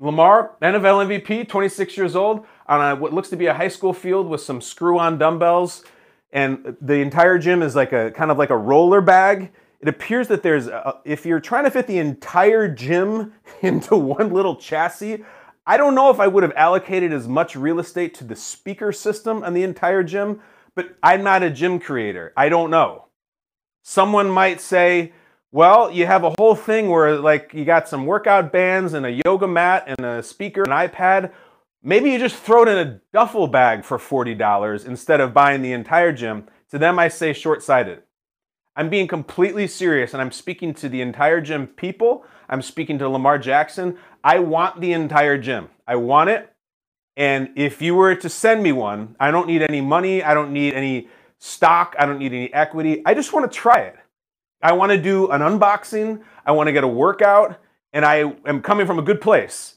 Lamar, 0.00 0.56
NFL 0.62 1.22
MVP, 1.22 1.48
26 1.48 1.96
years 1.96 2.16
old, 2.16 2.46
on 2.66 2.80
a, 2.80 2.96
what 2.96 3.12
looks 3.12 3.28
to 3.28 3.36
be 3.36 3.46
a 3.46 3.54
high 3.54 3.68
school 3.68 3.92
field 3.92 4.26
with 4.26 4.40
some 4.40 4.60
screw-on 4.60 5.18
dumbbells, 5.18 5.84
and 6.32 6.74
the 6.80 6.94
entire 6.94 7.38
gym 7.38 7.62
is 7.62 7.76
like 7.76 7.92
a 7.92 8.10
kind 8.10 8.30
of 8.30 8.38
like 8.38 8.48
a 8.48 8.56
roller 8.56 9.02
bag 9.02 9.52
it 9.80 9.88
appears 9.88 10.28
that 10.28 10.42
there's, 10.42 10.66
a, 10.66 11.00
if 11.04 11.24
you're 11.24 11.40
trying 11.40 11.64
to 11.64 11.70
fit 11.70 11.86
the 11.86 11.98
entire 11.98 12.68
gym 12.68 13.32
into 13.62 13.96
one 13.96 14.32
little 14.32 14.56
chassis, 14.56 15.24
I 15.66 15.76
don't 15.76 15.94
know 15.94 16.10
if 16.10 16.20
I 16.20 16.26
would 16.26 16.42
have 16.42 16.52
allocated 16.56 17.12
as 17.12 17.28
much 17.28 17.56
real 17.56 17.78
estate 17.78 18.14
to 18.14 18.24
the 18.24 18.36
speaker 18.36 18.92
system 18.92 19.42
on 19.42 19.54
the 19.54 19.62
entire 19.62 20.02
gym, 20.02 20.40
but 20.74 20.96
I'm 21.02 21.22
not 21.22 21.42
a 21.42 21.50
gym 21.50 21.78
creator. 21.78 22.32
I 22.36 22.48
don't 22.48 22.70
know. 22.70 23.06
Someone 23.82 24.30
might 24.30 24.60
say, 24.60 25.12
well, 25.52 25.90
you 25.90 26.06
have 26.06 26.24
a 26.24 26.34
whole 26.38 26.54
thing 26.54 26.88
where 26.88 27.18
like 27.18 27.52
you 27.54 27.64
got 27.64 27.88
some 27.88 28.06
workout 28.06 28.52
bands 28.52 28.94
and 28.94 29.04
a 29.04 29.20
yoga 29.24 29.48
mat 29.48 29.84
and 29.86 30.04
a 30.04 30.22
speaker, 30.22 30.62
and 30.62 30.72
an 30.72 30.88
iPad. 30.88 31.32
Maybe 31.82 32.10
you 32.10 32.18
just 32.18 32.36
throw 32.36 32.62
it 32.62 32.68
in 32.68 32.78
a 32.78 33.00
duffel 33.12 33.48
bag 33.48 33.84
for 33.84 33.98
$40 33.98 34.86
instead 34.86 35.20
of 35.20 35.34
buying 35.34 35.62
the 35.62 35.72
entire 35.72 36.12
gym. 36.12 36.46
To 36.70 36.78
them, 36.78 36.98
I 36.98 37.08
say 37.08 37.32
short 37.32 37.62
sighted. 37.62 38.02
I'm 38.80 38.88
being 38.88 39.08
completely 39.08 39.66
serious 39.66 40.14
and 40.14 40.22
I'm 40.22 40.32
speaking 40.32 40.72
to 40.72 40.88
the 40.88 41.02
entire 41.02 41.42
gym 41.42 41.66
people. 41.66 42.24
I'm 42.48 42.62
speaking 42.62 42.98
to 43.00 43.10
Lamar 43.10 43.38
Jackson. 43.38 43.98
I 44.24 44.38
want 44.38 44.80
the 44.80 44.94
entire 44.94 45.36
gym. 45.36 45.68
I 45.86 45.96
want 45.96 46.30
it. 46.30 46.50
And 47.14 47.50
if 47.56 47.82
you 47.82 47.94
were 47.94 48.14
to 48.14 48.28
send 48.30 48.62
me 48.62 48.72
one, 48.72 49.16
I 49.20 49.32
don't 49.32 49.46
need 49.46 49.60
any 49.60 49.82
money. 49.82 50.22
I 50.22 50.32
don't 50.32 50.50
need 50.54 50.72
any 50.72 51.08
stock. 51.38 51.94
I 51.98 52.06
don't 52.06 52.18
need 52.18 52.32
any 52.32 52.50
equity. 52.54 53.02
I 53.04 53.12
just 53.12 53.34
want 53.34 53.52
to 53.52 53.54
try 53.54 53.80
it. 53.80 53.96
I 54.62 54.72
want 54.72 54.92
to 54.92 54.98
do 54.98 55.30
an 55.30 55.42
unboxing. 55.42 56.22
I 56.46 56.52
want 56.52 56.68
to 56.68 56.72
get 56.72 56.82
a 56.82 56.88
workout. 56.88 57.60
And 57.92 58.06
I 58.06 58.32
am 58.46 58.62
coming 58.62 58.86
from 58.86 58.98
a 58.98 59.02
good 59.02 59.20
place. 59.20 59.74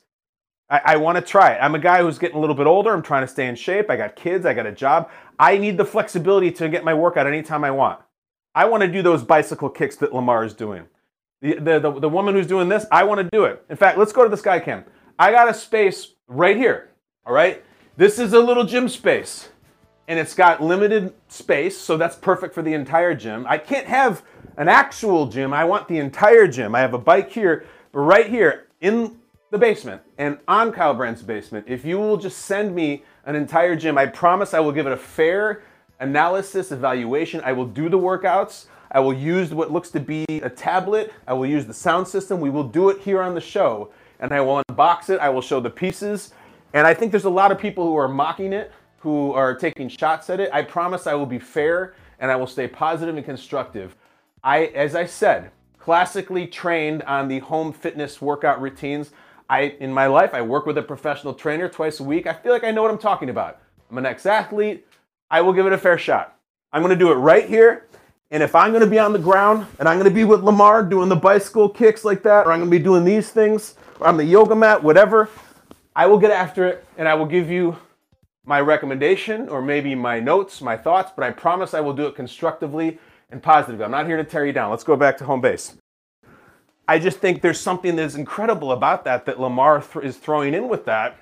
I, 0.69 0.81
I 0.85 0.95
want 0.95 1.17
to 1.17 1.21
try 1.21 1.51
it. 1.51 1.59
I'm 1.61 1.75
a 1.75 1.79
guy 1.79 2.01
who's 2.01 2.19
getting 2.19 2.37
a 2.37 2.39
little 2.39 2.55
bit 2.55 2.67
older. 2.67 2.93
I'm 2.93 3.03
trying 3.03 3.23
to 3.23 3.27
stay 3.27 3.47
in 3.47 3.55
shape. 3.55 3.89
I 3.89 3.97
got 3.97 4.15
kids. 4.15 4.45
I 4.45 4.53
got 4.53 4.65
a 4.65 4.71
job. 4.71 5.11
I 5.37 5.57
need 5.57 5.77
the 5.77 5.83
flexibility 5.83 6.51
to 6.51 6.69
get 6.69 6.85
my 6.85 6.93
workout 6.93 7.27
anytime 7.27 7.65
I 7.65 7.71
want. 7.71 7.99
I 8.55 8.65
want 8.65 8.81
to 8.81 8.87
do 8.87 9.01
those 9.01 9.23
bicycle 9.23 9.69
kicks 9.69 9.95
that 9.97 10.13
Lamar 10.13 10.43
is 10.43 10.53
doing. 10.53 10.85
The, 11.41 11.55
the, 11.55 11.79
the, 11.79 11.99
the 12.01 12.09
woman 12.09 12.35
who's 12.35 12.47
doing 12.47 12.69
this, 12.69 12.85
I 12.91 13.03
want 13.03 13.19
to 13.19 13.29
do 13.35 13.45
it. 13.45 13.63
In 13.69 13.75
fact, 13.75 13.97
let's 13.97 14.13
go 14.13 14.23
to 14.23 14.29
the 14.29 14.37
sky 14.37 14.59
cam. 14.59 14.85
I 15.17 15.31
got 15.31 15.49
a 15.49 15.53
space 15.53 16.13
right 16.27 16.55
here, 16.55 16.91
all 17.25 17.33
right? 17.33 17.63
This 17.97 18.19
is 18.19 18.33
a 18.33 18.39
little 18.39 18.63
gym 18.63 18.87
space, 18.89 19.49
and 20.07 20.17
it's 20.17 20.33
got 20.33 20.61
limited 20.61 21.13
space, 21.27 21.77
so 21.77 21.97
that's 21.97 22.15
perfect 22.15 22.53
for 22.53 22.61
the 22.61 22.73
entire 22.73 23.13
gym. 23.13 23.45
I 23.47 23.57
can't 23.57 23.87
have 23.87 24.23
an 24.57 24.67
actual 24.67 25.27
gym. 25.27 25.53
I 25.53 25.65
want 25.65 25.87
the 25.87 25.97
entire 25.97 26.47
gym. 26.47 26.75
I 26.75 26.79
have 26.79 26.93
a 26.93 26.99
bike 26.99 27.31
here, 27.31 27.65
but 27.91 27.99
right 27.99 28.27
here 28.27 28.67
in 28.81 29.17
the 29.51 29.57
basement 29.57 30.01
and 30.17 30.39
on 30.47 30.71
Kyle 30.71 30.93
Brandt's 30.93 31.21
basement, 31.21 31.65
if 31.67 31.85
you 31.85 31.99
will 31.99 32.17
just 32.17 32.39
send 32.39 32.73
me 32.73 33.03
an 33.25 33.35
entire 33.35 33.75
gym, 33.75 33.97
I 33.97 34.07
promise 34.07 34.53
I 34.53 34.59
will 34.59 34.71
give 34.71 34.87
it 34.87 34.93
a 34.93 34.97
fair 34.97 35.63
analysis, 35.99 36.71
evaluation. 36.71 37.41
I 37.43 37.53
will 37.53 37.65
do 37.65 37.89
the 37.89 37.97
workouts. 37.97 38.65
I 38.91 38.99
will 38.99 39.13
use 39.13 39.53
what 39.53 39.71
looks 39.71 39.89
to 39.91 39.99
be 39.99 40.25
a 40.29 40.49
tablet. 40.49 41.11
I 41.27 41.33
will 41.33 41.47
use 41.47 41.65
the 41.65 41.73
sound 41.73 42.07
system. 42.07 42.39
We 42.39 42.49
will 42.49 42.63
do 42.63 42.89
it 42.89 43.01
here 43.01 43.21
on 43.21 43.33
the 43.33 43.41
show. 43.41 43.91
And 44.19 44.31
I 44.31 44.41
will 44.41 44.61
unbox 44.69 45.09
it. 45.09 45.19
I 45.19 45.29
will 45.29 45.41
show 45.41 45.59
the 45.59 45.69
pieces. 45.69 46.33
And 46.73 46.85
I 46.87 46.93
think 46.93 47.11
there's 47.11 47.25
a 47.25 47.29
lot 47.29 47.51
of 47.51 47.57
people 47.57 47.85
who 47.85 47.95
are 47.95 48.07
mocking 48.07 48.53
it, 48.53 48.71
who 48.99 49.33
are 49.33 49.55
taking 49.55 49.89
shots 49.89 50.29
at 50.29 50.39
it. 50.39 50.49
I 50.53 50.61
promise 50.61 51.07
I 51.07 51.13
will 51.13 51.25
be 51.25 51.39
fair 51.39 51.95
and 52.19 52.31
I 52.31 52.35
will 52.35 52.47
stay 52.47 52.67
positive 52.67 53.17
and 53.17 53.25
constructive. 53.25 53.95
I, 54.43 54.65
as 54.67 54.95
I 54.95 55.05
said, 55.05 55.51
classically 55.77 56.47
trained 56.47 57.03
on 57.03 57.27
the 57.27 57.39
home 57.39 57.73
fitness 57.73 58.21
workout 58.21 58.61
routines. 58.61 59.11
I, 59.49 59.75
in 59.79 59.91
my 59.91 60.07
life, 60.07 60.33
I 60.33 60.41
work 60.41 60.65
with 60.65 60.77
a 60.77 60.81
professional 60.81 61.33
trainer 61.33 61.67
twice 61.67 61.99
a 61.99 62.03
week. 62.03 62.27
I 62.27 62.33
feel 62.33 62.53
like 62.53 62.63
I 62.63 62.71
know 62.71 62.81
what 62.81 62.91
I'm 62.91 62.97
talking 62.97 63.29
about. 63.29 63.59
I'm 63.91 63.97
an 63.97 64.05
ex-athlete. 64.05 64.87
I 65.33 65.41
will 65.41 65.51
give 65.51 65.65
it 65.65 65.73
a 65.73 65.79
fair 65.79 65.97
shot. 65.97 66.37
I'm 66.71 66.83
going 66.83 66.91
to 66.91 67.05
do 67.05 67.11
it 67.11 67.15
right 67.15 67.49
here. 67.49 67.87
And 68.29 68.43
if 68.43 68.53
I'm 68.53 68.69
going 68.69 68.83
to 68.83 68.89
be 68.89 68.99
on 68.99 69.13
the 69.13 69.19
ground 69.19 69.65
and 69.79 69.89
I'm 69.89 69.97
going 69.97 70.07
to 70.07 70.13
be 70.13 70.25
with 70.25 70.43
Lamar 70.43 70.83
doing 70.83 71.09
the 71.09 71.15
bicycle 71.15 71.67
kicks 71.67 72.05
like 72.05 72.21
that, 72.21 72.45
or 72.45 72.51
I'm 72.51 72.59
going 72.59 72.69
to 72.69 72.77
be 72.77 72.83
doing 72.83 73.03
these 73.03 73.31
things, 73.31 73.73
or 73.99 74.05
on 74.05 74.17
the 74.17 74.23
yoga 74.23 74.55
mat, 74.55 74.83
whatever, 74.83 75.31
I 75.95 76.05
will 76.05 76.19
get 76.19 76.29
after 76.29 76.67
it 76.67 76.85
and 76.99 77.07
I 77.07 77.15
will 77.15 77.25
give 77.25 77.49
you 77.49 77.75
my 78.45 78.61
recommendation 78.61 79.49
or 79.49 79.59
maybe 79.59 79.95
my 79.95 80.19
notes, 80.19 80.61
my 80.61 80.77
thoughts, 80.77 81.11
but 81.15 81.23
I 81.23 81.31
promise 81.31 81.73
I 81.73 81.79
will 81.79 81.93
do 81.93 82.05
it 82.05 82.13
constructively 82.13 82.99
and 83.31 83.41
positively. 83.41 83.85
I'm 83.85 83.89
not 83.89 84.05
here 84.05 84.17
to 84.17 84.23
tear 84.23 84.45
you 84.45 84.53
down. 84.53 84.69
Let's 84.69 84.83
go 84.83 84.95
back 84.95 85.17
to 85.17 85.25
home 85.25 85.41
base. 85.41 85.75
I 86.87 86.99
just 86.99 87.17
think 87.17 87.41
there's 87.41 87.59
something 87.59 87.95
that's 87.95 88.13
incredible 88.13 88.71
about 88.71 89.03
that 89.05 89.25
that 89.25 89.39
Lamar 89.39 89.81
th- 89.81 90.05
is 90.05 90.15
throwing 90.15 90.53
in 90.53 90.69
with 90.69 90.85
that 90.85 91.17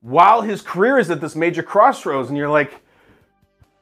while 0.00 0.42
his 0.42 0.62
career 0.62 0.98
is 0.98 1.12
at 1.12 1.20
this 1.20 1.36
major 1.36 1.62
crossroads. 1.62 2.28
And 2.28 2.36
you're 2.36 2.50
like, 2.50 2.82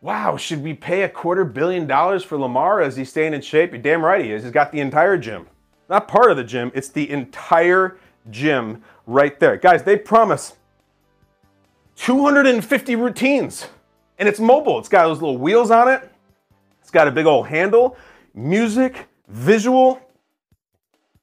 wow, 0.00 0.36
should 0.36 0.62
we 0.62 0.74
pay 0.74 1.02
a 1.02 1.08
quarter 1.08 1.44
billion 1.44 1.86
dollars 1.86 2.22
for 2.22 2.38
Lamar 2.38 2.80
as 2.80 2.96
he's 2.96 3.10
staying 3.10 3.34
in 3.34 3.40
shape? 3.40 3.72
You're 3.72 3.82
damn 3.82 4.04
right 4.04 4.24
he 4.24 4.32
is. 4.32 4.42
He's 4.42 4.52
got 4.52 4.72
the 4.72 4.80
entire 4.80 5.16
gym. 5.16 5.46
Not 5.88 6.08
part 6.08 6.30
of 6.30 6.36
the 6.36 6.44
gym, 6.44 6.72
it's 6.74 6.88
the 6.88 7.08
entire 7.10 7.98
gym 8.30 8.82
right 9.06 9.38
there. 9.38 9.56
Guys, 9.56 9.82
they 9.82 9.96
promise 9.96 10.54
250 11.96 12.96
routines. 12.96 13.68
And 14.18 14.28
it's 14.28 14.40
mobile. 14.40 14.78
It's 14.78 14.88
got 14.88 15.04
those 15.04 15.20
little 15.20 15.36
wheels 15.38 15.70
on 15.70 15.88
it. 15.88 16.10
It's 16.80 16.90
got 16.90 17.08
a 17.08 17.10
big 17.10 17.26
old 17.26 17.48
handle, 17.48 17.96
music, 18.34 19.08
visual. 19.28 20.00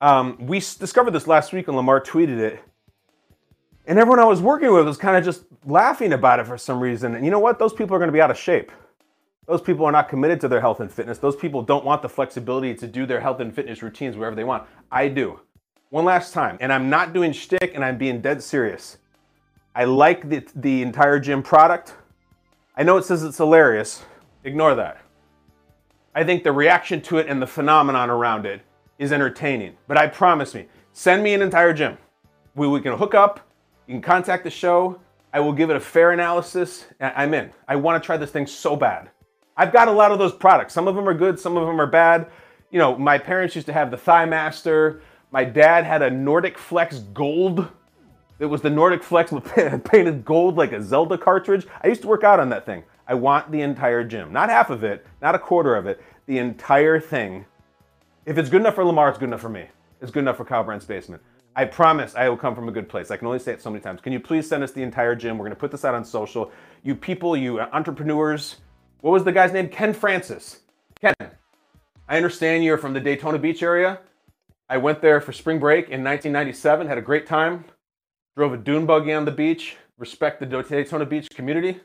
Um, 0.02 0.38
we 0.40 0.60
discovered 0.60 1.12
this 1.12 1.26
last 1.26 1.54
week 1.54 1.68
and 1.68 1.78
Lamar 1.78 2.02
tweeted 2.02 2.38
it. 2.38 2.60
And 3.86 4.00
everyone 4.00 4.20
I 4.20 4.26
was 4.26 4.42
working 4.42 4.72
with 4.72 4.86
was 4.86 4.98
kind 4.98 5.18
of 5.18 5.26
just 5.26 5.44
laughing 5.66 6.14
about 6.14 6.40
it 6.40 6.48
for 6.48 6.58
some 6.58 6.80
reason. 6.80 7.16
And 7.16 7.26
you 7.26 7.32
know 7.32 7.40
what? 7.40 7.60
Those 7.60 7.74
people 7.74 7.96
are 7.96 8.00
going 8.00 8.08
to 8.08 8.14
be 8.14 8.22
out 8.22 8.32
of 8.32 8.38
shape. 8.38 8.72
Those 9.46 9.62
people 9.62 9.86
are 9.86 9.92
not 9.92 10.08
committed 10.08 10.40
to 10.42 10.48
their 10.48 10.62
health 10.62 10.80
and 10.80 10.90
fitness. 10.90 11.18
Those 11.18 11.36
people 11.36 11.62
don't 11.62 11.84
want 11.84 12.02
the 12.02 12.08
flexibility 12.08 12.74
to 12.76 12.88
do 12.88 13.06
their 13.06 13.20
health 13.20 13.42
and 13.42 13.54
fitness 13.54 13.84
routines 13.84 14.16
wherever 14.16 14.36
they 14.36 14.46
want. 14.46 14.64
I 14.90 15.10
do. 15.10 15.40
One 15.90 16.06
last 16.06 16.34
time, 16.34 16.58
and 16.62 16.72
I'm 16.72 16.90
not 16.90 17.14
doing 17.14 17.34
shtick 17.34 17.74
and 17.76 17.84
I'm 17.84 17.98
being 17.98 18.22
dead 18.22 18.42
serious. 18.42 18.98
I 19.76 19.84
like 19.84 20.30
the, 20.30 20.48
the 20.56 20.82
entire 20.82 21.20
gym 21.20 21.44
product. 21.44 21.94
I 22.78 22.84
know 22.84 22.98
it 22.98 23.04
says 23.04 23.24
it's 23.24 23.38
hilarious. 23.38 24.04
Ignore 24.46 24.76
that. 24.76 25.02
I 26.16 26.24
think 26.24 26.44
the 26.44 26.52
reaction 26.52 27.02
to 27.02 27.18
it 27.18 27.28
and 27.28 27.42
the 27.42 27.48
phenomenon 27.48 28.10
around 28.10 28.46
it 28.46 28.62
is 28.98 29.12
entertaining. 29.12 29.76
But 29.88 29.98
I 29.98 30.08
promise 30.08 30.54
me, 30.54 30.68
send 30.94 31.22
me 31.22 31.34
an 31.34 31.42
entire 31.42 31.74
gym. 31.74 31.98
We, 32.56 32.68
we 32.68 32.82
can 32.82 32.98
hook 32.98 33.14
up, 33.14 33.42
you 33.88 33.94
can 33.94 34.02
contact 34.02 34.44
the 34.44 34.50
show. 34.50 35.00
I 35.34 35.40
will 35.40 35.54
give 35.54 35.70
it 35.70 35.76
a 35.76 35.80
fair 35.80 36.12
analysis. 36.12 36.86
I'm 37.00 37.34
in. 37.34 37.52
I 37.68 37.76
want 37.76 38.02
to 38.02 38.06
try 38.06 38.18
this 38.18 38.32
thing 38.32 38.48
so 38.48 38.76
bad. 38.76 39.10
I've 39.58 39.74
got 39.74 39.88
a 39.88 39.92
lot 39.92 40.12
of 40.12 40.20
those 40.20 40.34
products. 40.34 40.74
Some 40.74 40.88
of 40.88 40.96
them 40.96 41.08
are 41.08 41.14
good, 41.14 41.40
some 41.40 41.58
of 41.58 41.68
them 41.68 41.80
are 41.80 41.88
bad. 41.88 42.28
You 42.72 42.80
know, 42.80 42.98
my 42.98 43.18
parents 43.18 43.56
used 43.56 43.68
to 43.68 43.74
have 43.74 43.92
the 43.92 43.98
Thigh 43.98 44.26
Master. 44.26 45.02
My 45.32 45.44
dad 45.44 45.86
had 45.86 46.02
a 46.02 46.10
Nordic 46.10 46.58
Flex 46.58 47.00
Gold. 47.00 47.68
It 48.40 48.46
was 48.46 48.62
the 48.62 48.70
Nordic 48.70 49.04
Flex 49.04 49.32
painted 49.86 50.26
gold 50.26 50.58
like 50.58 50.72
a 50.72 50.82
Zelda 50.82 51.18
cartridge. 51.18 51.68
I 51.84 51.88
used 51.88 52.02
to 52.02 52.08
work 52.08 52.24
out 52.24 52.40
on 52.40 52.50
that 52.50 52.66
thing. 52.66 52.84
I 53.08 53.14
want 53.16 53.52
the 53.52 53.62
entire 53.62 54.04
gym. 54.04 54.32
Not 54.32 54.50
half 54.50 54.70
of 54.70 54.84
it, 54.84 55.06
not 55.22 55.36
a 55.36 55.40
quarter 55.40 55.76
of 55.76 55.86
it, 55.88 56.02
the 56.26 56.38
entire 56.38 57.00
thing. 57.00 57.46
If 58.26 58.38
it's 58.38 58.50
good 58.50 58.62
enough 58.62 58.76
for 58.76 58.86
Lamar, 58.86 59.10
it's 59.10 59.18
good 59.18 59.30
enough 59.30 59.42
for 59.42 59.50
me. 59.50 59.68
It's 60.02 60.12
good 60.12 60.22
enough 60.22 60.38
for 60.38 60.46
Kyle 60.46 60.64
Brandt's 60.64 60.86
basement. 60.86 61.22
I 61.56 61.66
promise 61.66 62.16
I 62.16 62.28
will 62.30 62.38
come 62.38 62.56
from 62.56 62.68
a 62.68 62.72
good 62.72 62.90
place. 62.90 63.12
I 63.12 63.18
can 63.18 63.28
only 63.28 63.40
say 63.40 63.54
it 63.54 63.62
so 63.62 63.70
many 63.70 63.82
times. 63.82 64.02
Can 64.02 64.12
you 64.12 64.20
please 64.20 64.48
send 64.48 64.64
us 64.64 64.72
the 64.72 64.82
entire 64.82 65.16
gym? 65.16 65.38
We're 65.38 65.46
going 65.46 65.56
to 65.56 65.60
put 65.60 65.72
this 65.72 65.86
out 65.86 65.94
on 65.94 66.04
social. 66.04 66.52
You 66.84 66.96
people, 66.96 67.38
you 67.38 67.60
entrepreneurs. 67.60 68.58
What 69.02 69.12
was 69.12 69.24
the 69.24 69.32
guy's 69.32 69.54
name? 69.54 69.70
Ken 69.70 69.94
Francis. 69.94 70.62
Ken, 71.00 71.14
I 72.08 72.18
understand 72.18 72.64
you're 72.64 72.78
from 72.78 72.94
the 72.94 73.00
Daytona 73.00 73.38
Beach 73.38 73.62
area. 73.62 74.00
I 74.70 74.78
went 74.78 75.02
there 75.02 75.22
for 75.22 75.32
spring 75.32 75.60
break 75.60 75.86
in 75.86 76.04
1997, 76.04 76.88
had 76.88 76.98
a 76.98 77.02
great 77.02 77.28
time. 77.28 77.66
Drove 78.36 78.54
a 78.54 78.58
dune 78.58 78.86
buggy 78.86 79.14
on 79.14 79.26
the 79.26 79.32
beach. 79.32 79.78
Respect 79.98 80.40
the 80.40 80.46
Daytona 80.46 81.06
Beach 81.06 81.30
community. 81.30 81.80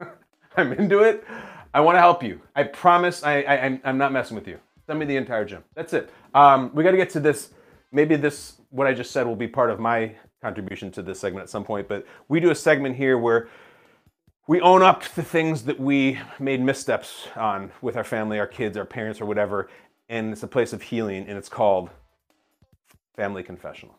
I'm 0.56 0.72
into 0.72 1.00
it. 1.00 1.24
I 1.72 1.80
want 1.80 1.96
to 1.96 2.00
help 2.00 2.22
you. 2.22 2.40
I 2.56 2.64
promise 2.64 3.22
I, 3.22 3.42
I, 3.42 3.80
am 3.84 3.98
not 3.98 4.12
messing 4.12 4.34
with 4.34 4.48
you. 4.48 4.58
Send 4.86 4.98
me 4.98 5.06
the 5.06 5.16
entire 5.16 5.44
gym. 5.44 5.62
That's 5.74 5.92
it. 5.92 6.10
Um, 6.34 6.70
we 6.74 6.82
got 6.82 6.90
to 6.90 6.96
get 6.96 7.10
to 7.10 7.20
this. 7.20 7.50
Maybe 7.92 8.16
this, 8.16 8.54
what 8.72 8.86
I 8.86 8.94
just 8.94 9.12
said, 9.12 9.26
will 9.26 9.36
be 9.36 9.46
part 9.46 9.70
of 9.70 9.78
my 9.78 10.14
contribution 10.40 10.90
to 10.92 11.02
this 11.02 11.20
segment 11.20 11.44
at 11.44 11.50
some 11.50 11.62
point. 11.62 11.86
But 11.88 12.04
we 12.28 12.40
do 12.40 12.50
a 12.50 12.54
segment 12.54 12.96
here 12.96 13.18
where 13.18 13.48
we 14.48 14.60
own 14.60 14.82
up 14.82 15.02
to 15.14 15.22
things 15.22 15.62
that 15.64 15.78
we 15.78 16.18
made 16.40 16.60
missteps 16.60 17.28
on 17.36 17.70
with 17.80 17.96
our 17.96 18.02
family, 18.02 18.40
our 18.40 18.46
kids, 18.46 18.76
our 18.76 18.84
parents, 18.84 19.20
or 19.20 19.26
whatever. 19.26 19.68
And 20.08 20.32
it's 20.32 20.42
a 20.42 20.48
place 20.48 20.72
of 20.72 20.82
healing, 20.82 21.28
and 21.28 21.38
it's 21.38 21.48
called 21.48 21.90
Family 23.14 23.42
Confessional. 23.42 23.94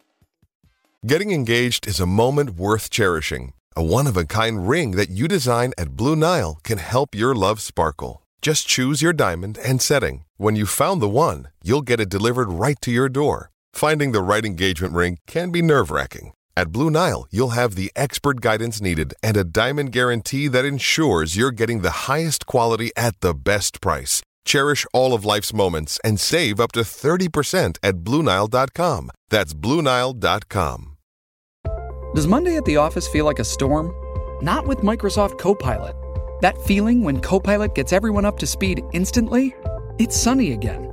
Getting 1.06 1.32
engaged 1.32 1.88
is 1.88 2.00
a 2.00 2.06
moment 2.06 2.52
worth 2.52 2.90
cherishing. 2.90 3.54
A 3.76 3.84
one 3.84 4.08
of 4.08 4.18
a 4.18 4.26
kind 4.26 4.68
ring 4.68 4.92
that 4.92 5.10
you 5.10 5.28
design 5.28 5.74
at 5.78 5.98
Blue 5.98 6.16
Nile 6.16 6.60
can 6.64 6.78
help 6.78 7.16
your 7.16 7.34
love 7.34 7.62
sparkle. 7.62 8.24
Just 8.42 8.68
choose 8.68 9.02
your 9.02 9.14
diamond 9.14 9.58
and 9.64 9.82
setting. 9.82 10.26
When 10.38 10.56
you've 10.56 10.70
found 10.70 11.02
the 11.02 11.10
one, 11.10 11.48
you'll 11.64 11.82
get 11.82 12.00
it 12.00 12.10
delivered 12.10 12.50
right 12.52 12.78
to 12.82 12.92
your 12.92 13.08
door. 13.08 13.53
Finding 13.74 14.12
the 14.12 14.22
right 14.22 14.46
engagement 14.46 14.94
ring 14.94 15.18
can 15.28 15.52
be 15.52 15.62
nerve 15.62 15.92
wracking. 15.92 16.32
At 16.56 16.72
Blue 16.72 16.92
Nile, 16.92 17.26
you'll 17.32 17.50
have 17.50 17.74
the 17.76 17.92
expert 17.96 18.40
guidance 18.40 18.80
needed 18.80 19.14
and 19.24 19.36
a 19.36 19.44
diamond 19.44 19.92
guarantee 19.92 20.48
that 20.48 20.66
ensures 20.66 21.36
you're 21.36 21.52
getting 21.52 21.82
the 21.82 22.08
highest 22.08 22.46
quality 22.46 22.92
at 22.96 23.20
the 23.22 23.34
best 23.34 23.82
price. 23.82 24.22
Cherish 24.46 24.86
all 24.94 25.14
of 25.14 25.26
life's 25.26 25.54
moments 25.54 26.00
and 26.04 26.20
save 26.20 26.60
up 26.60 26.72
to 26.74 26.82
30% 26.82 27.78
at 27.82 27.96
BlueNile.com. 27.96 29.10
That's 29.30 29.54
BlueNile.com. 29.54 30.98
Does 32.14 32.28
Monday 32.28 32.58
at 32.58 32.66
the 32.66 32.78
office 32.78 33.08
feel 33.08 33.26
like 33.26 33.40
a 33.40 33.44
storm? 33.44 33.92
Not 34.44 34.68
with 34.68 34.80
Microsoft 34.80 35.40
Copilot. 35.40 35.96
That 36.42 36.62
feeling 36.62 37.04
when 37.04 37.22
Copilot 37.22 37.74
gets 37.74 37.92
everyone 37.92 38.26
up 38.26 38.38
to 38.40 38.46
speed 38.46 38.84
instantly? 38.92 39.56
It's 39.98 40.16
sunny 40.16 40.52
again. 40.52 40.93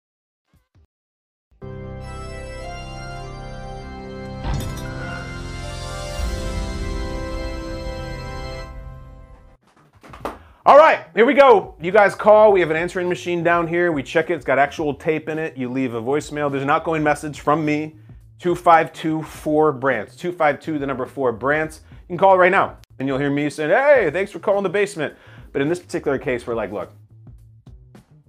All 10.71 10.77
right, 10.77 11.05
here 11.13 11.25
we 11.25 11.33
go. 11.33 11.75
You 11.81 11.91
guys 11.91 12.15
call. 12.15 12.53
We 12.53 12.61
have 12.61 12.69
an 12.69 12.77
answering 12.77 13.09
machine 13.09 13.43
down 13.43 13.67
here. 13.67 13.91
We 13.91 14.01
check 14.01 14.29
it. 14.29 14.35
It's 14.35 14.45
got 14.45 14.57
actual 14.57 14.93
tape 14.93 15.27
in 15.27 15.37
it. 15.37 15.57
You 15.57 15.67
leave 15.67 15.95
a 15.95 16.01
voicemail. 16.01 16.49
There's 16.49 16.63
an 16.63 16.69
outgoing 16.69 17.03
message 17.03 17.41
from 17.41 17.65
me. 17.65 17.97
2524 18.39 19.73
Brants. 19.73 20.17
252, 20.17 20.79
the 20.79 20.87
number 20.87 21.05
four 21.05 21.37
Brants. 21.37 21.81
You 21.89 22.07
can 22.07 22.17
call 22.17 22.37
right 22.37 22.53
now 22.53 22.77
and 22.99 23.05
you'll 23.05 23.17
hear 23.17 23.29
me 23.29 23.49
saying, 23.49 23.69
hey, 23.69 24.11
thanks 24.13 24.31
for 24.31 24.39
calling 24.39 24.63
the 24.63 24.69
basement. 24.69 25.13
But 25.51 25.61
in 25.61 25.67
this 25.67 25.77
particular 25.77 26.17
case, 26.17 26.47
we're 26.47 26.55
like, 26.55 26.71
look, 26.71 26.93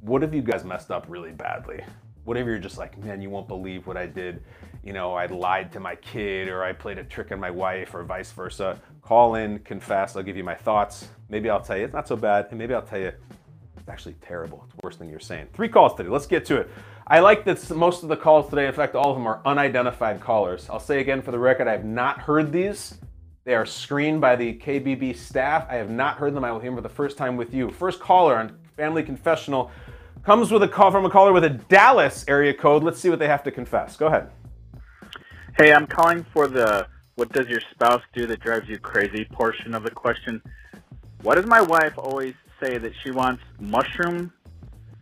what 0.01 0.25
if 0.25 0.35
you 0.35 0.43
guys 0.43 0.65
messed 0.65 0.91
up 0.91 1.07
really 1.09 1.31
badly? 1.31 1.85
What 2.25 2.37
if 2.37 2.45
you're 2.45 2.59
just 2.59 2.77
like, 2.77 2.99
man, 2.99 3.23
you 3.23 3.31
won't 3.31 3.47
believe 3.47 3.87
what 3.87 3.97
I 3.97 4.07
did? 4.07 4.43
You 4.83 4.93
know, 4.93 5.15
I 5.15 5.27
lied 5.27 5.71
to 5.73 5.81
my 5.81 5.95
kid 5.95 6.49
or 6.49 6.65
I 6.65 6.73
played 6.73 6.99
a 6.99 7.05
trick 7.05 7.31
on 7.31 7.39
my 7.39 7.51
wife 7.51 7.95
or 7.95 8.03
vice 8.03 8.33
versa. 8.33 8.81
Call 9.01 9.37
in, 9.37 9.61
confess, 9.61 10.17
I'll 10.17 10.25
give 10.25 10.37
you 10.37 10.43
my 10.43 10.57
thoughts. 10.57 11.07
Maybe 11.29 11.49
I'll 11.49 11.61
tell 11.61 11.79
you 11.79 11.85
it's 11.85 11.95
not 11.95 12.09
so 12.09 12.17
bad, 12.17 12.49
and 12.51 12.59
maybe 12.59 12.75
I'll 12.75 12.83
tell 12.83 12.99
you 12.99 13.13
it's 13.77 13.89
actually 13.89 14.15
terrible. 14.15 14.65
It's 14.67 14.77
worse 14.83 14.97
than 14.97 15.09
you're 15.09 15.21
saying. 15.21 15.49
Three 15.53 15.69
calls 15.69 15.95
today. 15.95 16.09
Let's 16.09 16.27
get 16.27 16.45
to 16.47 16.57
it. 16.57 16.71
I 17.07 17.21
like 17.21 17.45
that 17.45 17.71
most 17.71 18.03
of 18.03 18.09
the 18.09 18.17
calls 18.17 18.51
today, 18.51 18.67
in 18.67 18.73
fact, 18.73 18.97
all 18.97 19.11
of 19.11 19.17
them 19.17 19.27
are 19.27 19.41
unidentified 19.45 20.21
callers. 20.21 20.69
I'll 20.69 20.81
say 20.81 21.01
again 21.01 21.23
for 21.23 21.31
the 21.31 21.39
record, 21.39 21.69
I 21.69 21.73
have 21.73 21.85
not 21.85 22.19
heard 22.19 22.53
these. 22.53 22.99
They 23.45 23.55
are 23.55 23.67
screened 23.67 24.21
by 24.21 24.35
the 24.35 24.55
KBB 24.55 25.17
staff. 25.17 25.67
I 25.69 25.75
have 25.75 25.91
not 25.91 26.17
heard 26.17 26.35
them. 26.35 26.45
I 26.45 26.51
will 26.51 26.61
hear 26.61 26.71
them 26.71 26.77
for 26.77 26.83
the 26.83 26.89
first 26.89 27.17
time 27.17 27.37
with 27.37 27.55
you. 27.55 27.71
First 27.71 28.01
caller 28.01 28.37
on 28.37 28.59
Family 28.77 29.03
Confessional 29.05 29.71
comes 30.25 30.51
with 30.51 30.63
a 30.63 30.69
call 30.69 30.91
from 30.91 31.05
a 31.05 31.11
caller 31.11 31.33
with 31.33 31.45
a 31.45 31.51
Dallas 31.51 32.25
area 32.27 32.55
code. 32.55 32.83
Let's 32.83 33.01
see 33.01 33.11
what 33.11 33.19
they 33.19 33.29
have 33.29 33.43
to 33.45 33.51
confess. 33.51 33.97
Go 33.97 34.07
ahead. 34.07 34.31
Hey, 35.57 35.73
I'm 35.73 35.87
calling 35.87 36.25
for 36.33 36.49
the 36.49 36.87
what 37.17 37.31
does 37.33 37.47
your 37.47 37.61
spouse 37.73 38.03
do 38.15 38.27
that 38.27 38.41
drives 38.41 38.69
you 38.71 38.79
crazy 38.79 39.27
portion 39.27 39.75
of 39.75 39.83
the 39.83 39.91
question. 39.91 40.41
Why 41.21 41.35
does 41.35 41.45
my 41.45 41.61
wife 41.61 41.99
always 41.99 42.35
say 42.59 42.79
that 42.79 42.93
she 43.03 43.11
wants 43.11 43.43
mushroom 43.61 44.33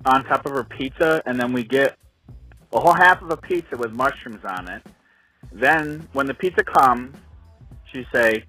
on 0.04 0.24
top 0.24 0.46
of 0.46 0.52
her 0.52 0.64
pizza, 0.64 1.22
and 1.24 1.38
then 1.38 1.52
we 1.52 1.62
get 1.62 1.96
a 2.72 2.80
whole 2.80 2.94
half 2.94 3.22
of 3.22 3.30
a 3.30 3.36
pizza 3.36 3.76
with 3.76 3.92
mushrooms 3.92 4.44
on 4.44 4.68
it. 4.68 4.82
Then, 5.52 6.08
when 6.12 6.26
the 6.26 6.34
pizza 6.34 6.64
comes, 6.64 7.14
she 7.92 8.06
say, 8.12 8.44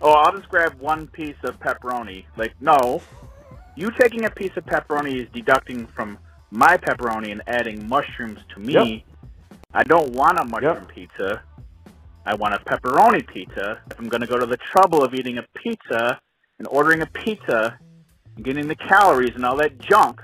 "Oh, 0.00 0.12
I'll 0.12 0.32
just 0.32 0.48
grab 0.48 0.80
one 0.80 1.06
piece 1.08 1.36
of 1.42 1.58
pepperoni." 1.60 2.24
Like, 2.36 2.54
no, 2.60 3.02
you 3.76 3.90
taking 3.90 4.24
a 4.24 4.30
piece 4.30 4.56
of 4.56 4.64
pepperoni 4.64 5.22
is 5.22 5.28
deducting 5.32 5.86
from 5.88 6.18
my 6.50 6.76
pepperoni 6.78 7.32
and 7.32 7.42
adding 7.46 7.88
mushrooms 7.88 8.40
to 8.54 8.60
me. 8.60 8.72
Yep. 8.72 9.13
I 9.76 9.82
don't 9.82 10.12
want 10.12 10.38
a 10.38 10.44
mushroom 10.44 10.86
Yep. 10.86 10.88
pizza. 10.88 11.42
I 12.24 12.34
want 12.36 12.54
a 12.54 12.58
pepperoni 12.58 13.26
pizza. 13.26 13.80
If 13.90 13.98
I'm 13.98 14.08
going 14.08 14.20
to 14.20 14.26
go 14.26 14.38
to 14.38 14.46
the 14.46 14.56
trouble 14.56 15.02
of 15.02 15.14
eating 15.14 15.36
a 15.38 15.44
pizza 15.54 16.20
and 16.58 16.68
ordering 16.70 17.02
a 17.02 17.06
pizza 17.06 17.78
and 18.36 18.44
getting 18.44 18.68
the 18.68 18.76
calories 18.76 19.34
and 19.34 19.44
all 19.44 19.56
that 19.56 19.78
junk, 19.78 20.20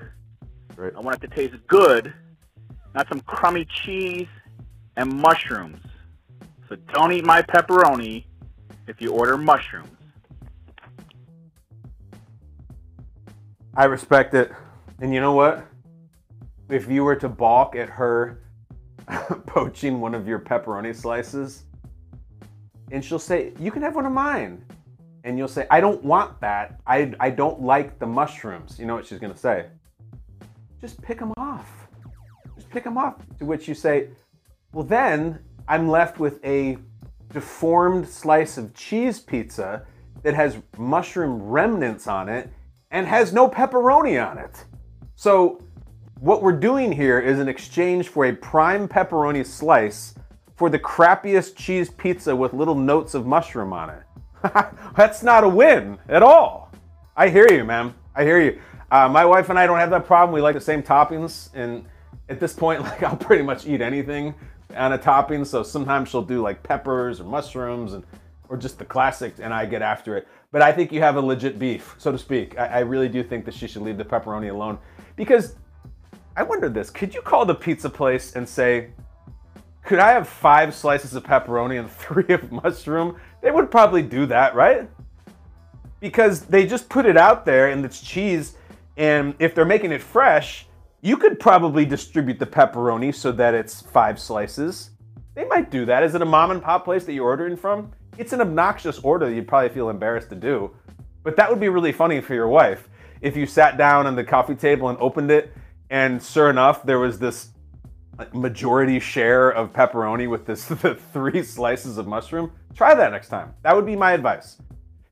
Right. 0.76 0.92
I 0.96 1.00
want 1.00 1.22
it 1.22 1.28
to 1.28 1.34
taste 1.34 1.54
good, 1.66 2.14
not 2.94 3.06
some 3.08 3.20
crummy 3.20 3.66
cheese 3.66 4.28
and 4.96 5.12
mushrooms. 5.12 5.82
So 6.68 6.76
don't 6.94 7.12
eat 7.12 7.24
my 7.24 7.42
pepperoni 7.42 8.24
if 8.86 9.00
you 9.00 9.10
order 9.12 9.36
mushrooms. 9.36 9.90
I 13.74 13.84
respect 13.84 14.32
it. 14.34 14.52
And 15.00 15.12
you 15.12 15.20
know 15.20 15.32
what? 15.32 15.66
If 16.68 16.88
you 16.88 17.04
were 17.04 17.16
to 17.16 17.28
balk 17.28 17.74
at 17.76 17.88
her 17.90 18.38
poaching 19.46 20.00
one 20.00 20.14
of 20.14 20.26
your 20.26 20.38
pepperoni 20.38 20.94
slices, 20.94 21.64
and 22.90 23.04
she'll 23.04 23.18
say, 23.18 23.52
You 23.58 23.70
can 23.70 23.82
have 23.82 23.94
one 23.94 24.06
of 24.06 24.12
mine. 24.12 24.64
And 25.22 25.36
you'll 25.36 25.48
say, 25.48 25.66
I 25.70 25.80
don't 25.80 26.02
want 26.02 26.40
that. 26.40 26.80
I, 26.86 27.12
I 27.20 27.28
don't 27.28 27.60
like 27.60 27.98
the 27.98 28.06
mushrooms. 28.06 28.78
You 28.78 28.86
know 28.86 28.94
what 28.94 29.04
she's 29.06 29.18
going 29.18 29.32
to 29.32 29.38
say? 29.38 29.66
Just 30.80 31.02
pick 31.02 31.18
them 31.18 31.34
off. 31.36 31.68
Just 32.56 32.70
pick 32.70 32.84
them 32.84 32.96
off. 32.96 33.16
To 33.38 33.44
which 33.44 33.68
you 33.68 33.74
say, 33.74 34.08
Well, 34.72 34.84
then 34.84 35.40
I'm 35.68 35.88
left 35.88 36.18
with 36.18 36.42
a 36.44 36.78
deformed 37.32 38.08
slice 38.08 38.58
of 38.58 38.74
cheese 38.74 39.20
pizza 39.20 39.86
that 40.22 40.34
has 40.34 40.58
mushroom 40.78 41.42
remnants 41.42 42.06
on 42.06 42.28
it 42.28 42.50
and 42.90 43.06
has 43.06 43.32
no 43.32 43.48
pepperoni 43.48 44.18
on 44.24 44.38
it. 44.38 44.64
So, 45.14 45.60
what 46.20 46.42
we're 46.42 46.52
doing 46.52 46.92
here 46.92 47.18
is 47.18 47.38
an 47.38 47.48
exchange 47.48 48.08
for 48.08 48.26
a 48.26 48.32
prime 48.32 48.86
pepperoni 48.86 49.44
slice 49.44 50.14
for 50.54 50.68
the 50.68 50.78
crappiest 50.78 51.56
cheese 51.56 51.88
pizza 51.88 52.36
with 52.36 52.52
little 52.52 52.74
notes 52.74 53.14
of 53.14 53.26
mushroom 53.26 53.72
on 53.72 53.88
it. 53.88 54.02
That's 54.96 55.22
not 55.22 55.44
a 55.44 55.48
win 55.48 55.98
at 56.10 56.22
all. 56.22 56.72
I 57.16 57.30
hear 57.30 57.50
you, 57.50 57.64
man. 57.64 57.94
I 58.14 58.24
hear 58.24 58.38
you. 58.38 58.60
Uh, 58.90 59.08
my 59.08 59.24
wife 59.24 59.48
and 59.48 59.58
I 59.58 59.66
don't 59.66 59.78
have 59.78 59.88
that 59.90 60.04
problem. 60.04 60.34
We 60.34 60.42
like 60.42 60.54
the 60.54 60.60
same 60.60 60.82
toppings, 60.82 61.48
and 61.54 61.86
at 62.28 62.38
this 62.38 62.52
point, 62.52 62.82
like 62.82 63.02
I'll 63.02 63.16
pretty 63.16 63.42
much 63.42 63.66
eat 63.66 63.80
anything 63.80 64.34
on 64.76 64.92
a 64.92 64.98
topping. 64.98 65.44
So 65.46 65.62
sometimes 65.62 66.10
she'll 66.10 66.22
do 66.22 66.42
like 66.42 66.62
peppers 66.62 67.20
or 67.20 67.24
mushrooms, 67.24 67.94
and 67.94 68.04
or 68.50 68.58
just 68.58 68.78
the 68.78 68.84
classic, 68.84 69.34
and 69.40 69.54
I 69.54 69.64
get 69.64 69.80
after 69.80 70.18
it. 70.18 70.28
But 70.52 70.60
I 70.60 70.72
think 70.72 70.92
you 70.92 71.00
have 71.00 71.16
a 71.16 71.20
legit 71.20 71.58
beef, 71.58 71.94
so 71.96 72.12
to 72.12 72.18
speak. 72.18 72.58
I, 72.58 72.66
I 72.66 72.78
really 72.80 73.08
do 73.08 73.22
think 73.22 73.46
that 73.46 73.54
she 73.54 73.66
should 73.66 73.82
leave 73.82 73.96
the 73.96 74.04
pepperoni 74.04 74.50
alone 74.50 74.78
because 75.16 75.54
I 76.36 76.42
wonder 76.42 76.68
this: 76.68 76.90
could 76.90 77.14
you 77.14 77.22
call 77.22 77.44
the 77.44 77.54
pizza 77.54 77.90
place 77.90 78.34
and 78.34 78.48
say, 78.48 78.90
"Could 79.84 79.98
I 79.98 80.12
have 80.12 80.28
five 80.28 80.74
slices 80.74 81.14
of 81.14 81.24
pepperoni 81.24 81.78
and 81.78 81.90
three 82.02 82.32
of 82.34 82.50
mushroom?" 82.50 83.16
They 83.42 83.50
would 83.50 83.70
probably 83.70 84.02
do 84.02 84.26
that, 84.26 84.54
right? 84.54 84.88
because 86.00 86.46
they 86.46 86.66
just 86.66 86.88
put 86.88 87.06
it 87.06 87.16
out 87.16 87.44
there 87.44 87.68
and 87.68 87.84
it's 87.84 88.00
cheese 88.00 88.56
and 88.96 89.34
if 89.38 89.54
they're 89.54 89.64
making 89.64 89.92
it 89.92 90.02
fresh 90.02 90.66
you 91.02 91.16
could 91.16 91.38
probably 91.38 91.84
distribute 91.84 92.38
the 92.38 92.46
pepperoni 92.46 93.14
so 93.14 93.30
that 93.30 93.54
it's 93.54 93.82
five 93.82 94.18
slices 94.18 94.90
they 95.34 95.44
might 95.44 95.70
do 95.70 95.84
that 95.84 96.02
is 96.02 96.14
it 96.14 96.22
a 96.22 96.24
mom 96.24 96.50
and 96.50 96.62
pop 96.62 96.84
place 96.84 97.04
that 97.04 97.12
you're 97.12 97.26
ordering 97.26 97.56
from 97.56 97.92
it's 98.18 98.32
an 98.32 98.40
obnoxious 98.40 98.98
order 99.00 99.30
you'd 99.30 99.46
probably 99.46 99.68
feel 99.68 99.90
embarrassed 99.90 100.30
to 100.30 100.34
do 100.34 100.70
but 101.22 101.36
that 101.36 101.48
would 101.48 101.60
be 101.60 101.68
really 101.68 101.92
funny 101.92 102.20
for 102.20 102.34
your 102.34 102.48
wife 102.48 102.88
if 103.20 103.36
you 103.36 103.46
sat 103.46 103.76
down 103.76 104.06
on 104.06 104.16
the 104.16 104.24
coffee 104.24 104.54
table 104.54 104.88
and 104.88 104.98
opened 104.98 105.30
it 105.30 105.52
and 105.90 106.22
sure 106.22 106.48
enough 106.48 106.82
there 106.84 106.98
was 106.98 107.18
this 107.18 107.50
majority 108.32 108.98
share 108.98 109.50
of 109.50 109.72
pepperoni 109.72 110.28
with 110.28 110.46
this 110.46 110.64
the 110.82 110.94
three 111.12 111.42
slices 111.42 111.98
of 111.98 112.06
mushroom 112.06 112.52
try 112.74 112.94
that 112.94 113.12
next 113.12 113.28
time 113.28 113.54
that 113.62 113.74
would 113.74 113.86
be 113.86 113.96
my 113.96 114.12
advice 114.12 114.58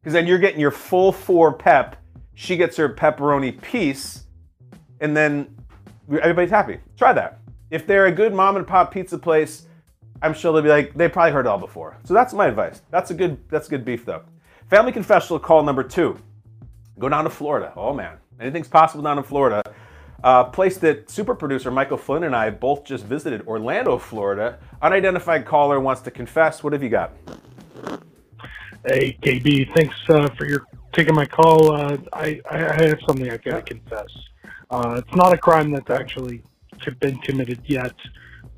because 0.09 0.15
then 0.15 0.27
you're 0.27 0.39
getting 0.39 0.59
your 0.59 0.71
full 0.71 1.13
four 1.13 1.53
pep. 1.53 1.97
She 2.33 2.57
gets 2.57 2.79
her 2.79 2.89
pepperoni 2.89 3.61
piece, 3.61 4.25
and 5.01 5.17
then 5.17 5.55
everybody's 6.11 6.51
happy. 6.51 6.79
Try 6.97 7.13
that. 7.13 7.41
If 7.71 7.87
they're 7.87 8.07
a 8.07 8.13
good 8.13 8.33
mom 8.33 8.57
and 8.57 8.67
pop 8.67 8.91
pizza 8.91 9.19
place, 9.19 9.67
I'm 10.23 10.33
sure 10.33 10.53
they'll 10.55 10.63
be 10.63 10.71
like 10.71 10.95
they 10.95 11.11
probably 11.11 11.33
heard 11.33 11.45
it 11.45 11.49
all 11.49 11.59
before. 11.59 11.99
So 12.05 12.15
that's 12.15 12.33
my 12.33 12.47
advice. 12.47 12.81
That's 12.91 13.11
a 13.11 13.15
good 13.15 13.39
that's 13.51 13.69
good 13.69 13.85
beef 13.85 14.07
though. 14.07 14.23
Family 14.71 14.93
confessional 14.93 15.39
call 15.39 15.63
number 15.63 15.83
two. 15.83 16.19
Go 16.99 17.11
down 17.11 17.25
to 17.25 17.31
Florida. 17.31 17.73
Oh 17.77 17.93
man, 17.93 18.17
anything's 18.41 18.69
possible 18.69 19.03
down 19.03 19.19
in 19.19 19.25
Florida. 19.25 19.63
Uh, 20.23 20.45
place 20.45 20.79
that 20.79 21.09
super 21.09 21.35
producer 21.35 21.71
Michael 21.71 21.97
Flynn 21.97 22.25
and 22.25 22.35
I 22.35 22.51
both 22.51 22.85
just 22.85 23.05
visited, 23.05 23.47
Orlando, 23.47 23.99
Florida. 23.99 24.59
Unidentified 24.83 25.47
caller 25.47 25.79
wants 25.79 26.03
to 26.03 26.11
confess. 26.11 26.65
What 26.65 26.73
have 26.73 26.83
you 26.83 26.89
got? 26.89 27.13
Hey, 28.85 29.17
KB, 29.23 29.73
thanks 29.75 29.95
uh, 30.09 30.29
for 30.37 30.47
your 30.47 30.65
taking 30.93 31.15
my 31.15 31.25
call. 31.25 31.73
Uh, 31.73 31.99
I, 32.13 32.41
I 32.51 32.69
I 32.69 32.83
have 32.89 32.99
something 33.07 33.31
I've 33.31 33.45
got 33.45 33.67
to 33.67 33.75
confess. 33.75 34.09
Uh, 34.71 35.01
it's 35.05 35.17
not 35.17 35.33
a 35.33 35.39
crime 35.39 35.71
that's 35.73 35.91
actually 35.91 36.43
been 37.01 37.19
committed 37.19 37.61
yet, 37.67 37.95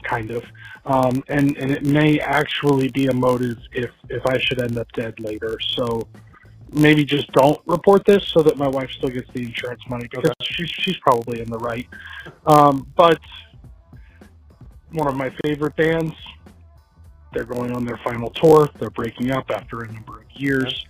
kind 0.03 0.31
of, 0.31 0.45
um, 0.87 1.23
and 1.29 1.57
and 1.59 1.71
it 1.71 1.85
may 1.85 2.21
actually 2.21 2.89
be 2.89 3.09
a 3.09 3.15
motive 3.15 3.59
if 3.73 3.91
if 4.09 4.25
I 4.27 4.39
should 4.39 4.61
end 4.61 4.79
up 4.79 4.91
dead 4.93 5.21
later. 5.21 5.59
So 5.61 6.09
maybe 6.73 7.05
just 7.05 7.31
don't 7.33 7.61
report 7.67 8.05
this 8.07 8.27
so 8.29 8.43
that 8.43 8.57
my 8.57 8.69
wife 8.69 8.91
still 8.91 9.11
gets 9.11 9.29
the 9.35 9.43
insurance 9.45 9.83
money 9.89 10.07
because 10.11 10.31
she's 10.43 10.69
she's 10.69 10.97
probably 10.99 11.41
in 11.41 11.51
the 11.51 11.59
right. 11.59 11.89
Um, 12.47 12.87
but 12.97 13.21
one 14.93 15.09
of 15.09 15.15
my 15.15 15.31
favorite 15.45 15.77
bands 15.77 16.15
they're 17.33 17.45
going 17.45 17.73
on 17.73 17.85
their 17.85 17.99
final 18.03 18.31
tour. 18.31 18.69
They're 18.79 18.91
breaking 18.91 19.31
up 19.31 19.51
after 19.51 19.83
a 19.83 19.93
number 19.93 20.19
of 20.19 20.27
years, 20.33 20.85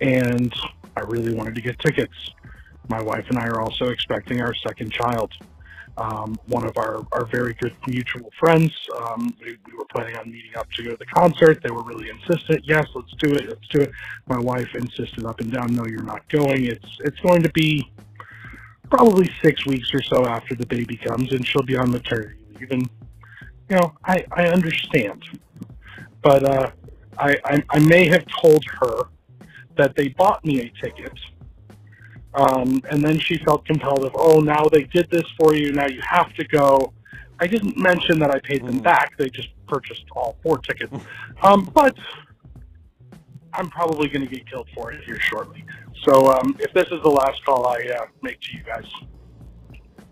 and 0.00 0.52
I 0.96 1.00
really 1.00 1.34
wanted 1.34 1.54
to 1.54 1.62
get 1.62 1.78
tickets. 1.78 2.14
My 2.88 3.00
wife 3.00 3.24
and 3.28 3.38
I 3.38 3.46
are 3.46 3.60
also 3.60 3.88
expecting 3.88 4.40
our 4.40 4.54
second 4.54 4.92
child. 4.92 5.32
Um, 5.98 6.38
one 6.46 6.66
of 6.66 6.76
our, 6.76 7.06
our 7.12 7.26
very 7.26 7.54
good 7.54 7.74
mutual 7.86 8.30
friends, 8.38 8.72
um, 8.98 9.34
we, 9.40 9.56
we 9.66 9.76
were 9.78 9.86
planning 9.86 10.16
on 10.16 10.30
meeting 10.30 10.56
up 10.56 10.70
to 10.72 10.84
go 10.84 10.90
to 10.90 10.96
the 10.96 11.06
concert. 11.06 11.62
They 11.62 11.70
were 11.70 11.82
really 11.82 12.10
insistent. 12.10 12.62
Yes, 12.64 12.86
let's 12.94 13.12
do 13.18 13.32
it. 13.32 13.48
Let's 13.48 13.68
do 13.68 13.80
it. 13.80 13.92
My 14.28 14.38
wife 14.38 14.68
insisted 14.74 15.24
up 15.24 15.40
and 15.40 15.52
down, 15.52 15.74
no, 15.74 15.86
you're 15.86 16.02
not 16.02 16.28
going. 16.28 16.66
It's 16.66 16.98
it's 17.00 17.20
going 17.20 17.42
to 17.42 17.52
be 17.52 17.90
probably 18.90 19.30
six 19.42 19.66
weeks 19.66 19.92
or 19.94 20.02
so 20.02 20.26
after 20.26 20.54
the 20.54 20.66
baby 20.66 20.96
comes, 20.96 21.32
and 21.32 21.46
she'll 21.46 21.62
be 21.62 21.76
on 21.76 21.90
maternity 21.90 22.36
leave. 22.58 22.70
And 22.70 22.88
you 23.70 23.76
know, 23.76 23.94
I 24.04 24.24
I 24.32 24.48
understand 24.48 25.22
but 26.26 26.44
uh, 26.44 26.70
I, 27.18 27.36
I, 27.44 27.62
I 27.70 27.78
may 27.78 28.08
have 28.08 28.24
told 28.42 28.64
her 28.80 29.02
that 29.76 29.94
they 29.94 30.08
bought 30.08 30.44
me 30.44 30.60
a 30.60 30.84
ticket. 30.84 31.12
Um, 32.36 32.82
and 32.90 33.02
then 33.02 33.18
she 33.18 33.38
felt 33.38 33.64
compelled 33.64 34.04
of, 34.04 34.12
oh, 34.14 34.40
now 34.40 34.64
they 34.70 34.84
did 34.84 35.10
this 35.10 35.24
for 35.40 35.54
you, 35.54 35.72
now 35.72 35.86
you 35.86 36.02
have 36.08 36.32
to 36.34 36.44
go. 36.46 36.92
I 37.40 37.46
didn't 37.46 37.78
mention 37.78 38.18
that 38.20 38.30
I 38.30 38.38
paid 38.40 38.66
them 38.66 38.78
back. 38.78 39.16
They 39.16 39.28
just 39.30 39.48
purchased 39.66 40.04
all 40.14 40.36
four 40.42 40.58
tickets. 40.58 40.92
Um, 41.42 41.70
but 41.74 41.96
I'm 43.52 43.70
probably 43.70 44.08
going 44.08 44.26
to 44.26 44.30
get 44.30 44.48
killed 44.48 44.68
for 44.74 44.92
it 44.92 45.02
here 45.04 45.18
shortly. 45.18 45.64
So 46.02 46.30
um, 46.32 46.56
if 46.60 46.72
this 46.74 46.86
is 46.86 47.02
the 47.02 47.10
last 47.10 47.44
call 47.44 47.66
I 47.66 47.78
uh, 47.98 48.06
make 48.22 48.40
to 48.40 48.52
you 48.56 48.62
guys, 48.62 48.86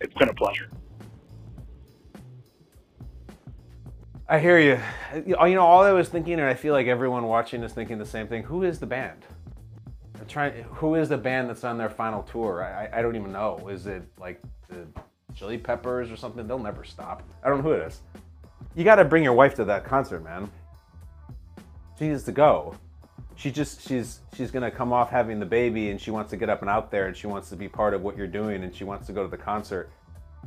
it's 0.01 0.15
been 0.15 0.31
a 0.31 0.35
pleasure. 0.35 0.71
I 4.27 4.39
hear 4.39 4.59
you. 4.59 4.81
You 5.27 5.37
know, 5.37 5.61
all 5.61 5.83
I 5.83 5.93
was 5.93 6.09
thinking, 6.09 6.35
and 6.35 6.45
I 6.45 6.55
feel 6.55 6.73
like 6.73 6.87
everyone 6.87 7.25
watching 7.25 7.63
is 7.63 7.73
thinking 7.73 7.99
the 7.99 8.07
same 8.07 8.27
thing. 8.27 8.45
Who 8.45 8.63
is 8.63 8.81
the 8.81 8.87
band? 8.87 9.27
I'm 10.21 10.27
trying. 10.27 10.63
Who 10.65 10.95
is 10.95 11.09
the 11.09 11.19
band 11.19 11.49
that's 11.49 11.65
on 11.65 11.79
their 11.79 11.91
final 11.91 12.23
tour? 12.23 12.63
I, 12.63 12.99
I 12.99 13.03
don't 13.03 13.17
even 13.17 13.33
know. 13.33 13.69
Is 13.69 13.87
it 13.87 14.03
like 14.19 14.41
the 14.69 14.87
Chili 15.35 15.59
Peppers 15.59 16.11
or 16.11 16.17
something? 16.17 16.47
They'll 16.47 16.59
never 16.59 16.85
stop. 16.85 17.23
I 17.43 17.49
don't 17.49 17.59
know 17.59 17.65
who 17.65 17.73
it 17.73 17.87
is. 17.87 18.01
You 18.75 18.85
got 18.85 18.97
to 18.97 19.05
bring 19.05 19.25
your 19.25 19.35
wife 19.35 19.55
to 19.57 19.65
that 19.65 19.85
concert, 19.85 20.23
man. 20.23 20.51
She 21.99 22.09
needs 22.09 22.25
to 22.25 22.33
go. 22.33 22.77
She 23.37 23.51
just 23.51 23.87
she's 23.87 24.21
she's 24.37 24.51
gonna 24.51 24.71
come 24.71 24.93
off 24.93 25.11
having 25.11 25.41
the 25.41 25.47
baby, 25.47 25.91
and 25.91 26.01
she 26.01 26.11
wants 26.11 26.31
to 26.31 26.37
get 26.37 26.49
up 26.49 26.61
and 26.61 26.71
out 26.71 26.91
there, 26.91 27.07
and 27.07 27.17
she 27.17 27.27
wants 27.27 27.49
to 27.51 27.57
be 27.57 27.69
part 27.69 27.95
of 27.95 28.03
what 28.03 28.17
you're 28.17 28.27
doing, 28.27 28.63
and 28.63 28.75
she 28.75 28.85
wants 28.85 29.07
to 29.09 29.13
go 29.13 29.25
to 29.25 29.29
the 29.29 29.37
concert. 29.37 29.91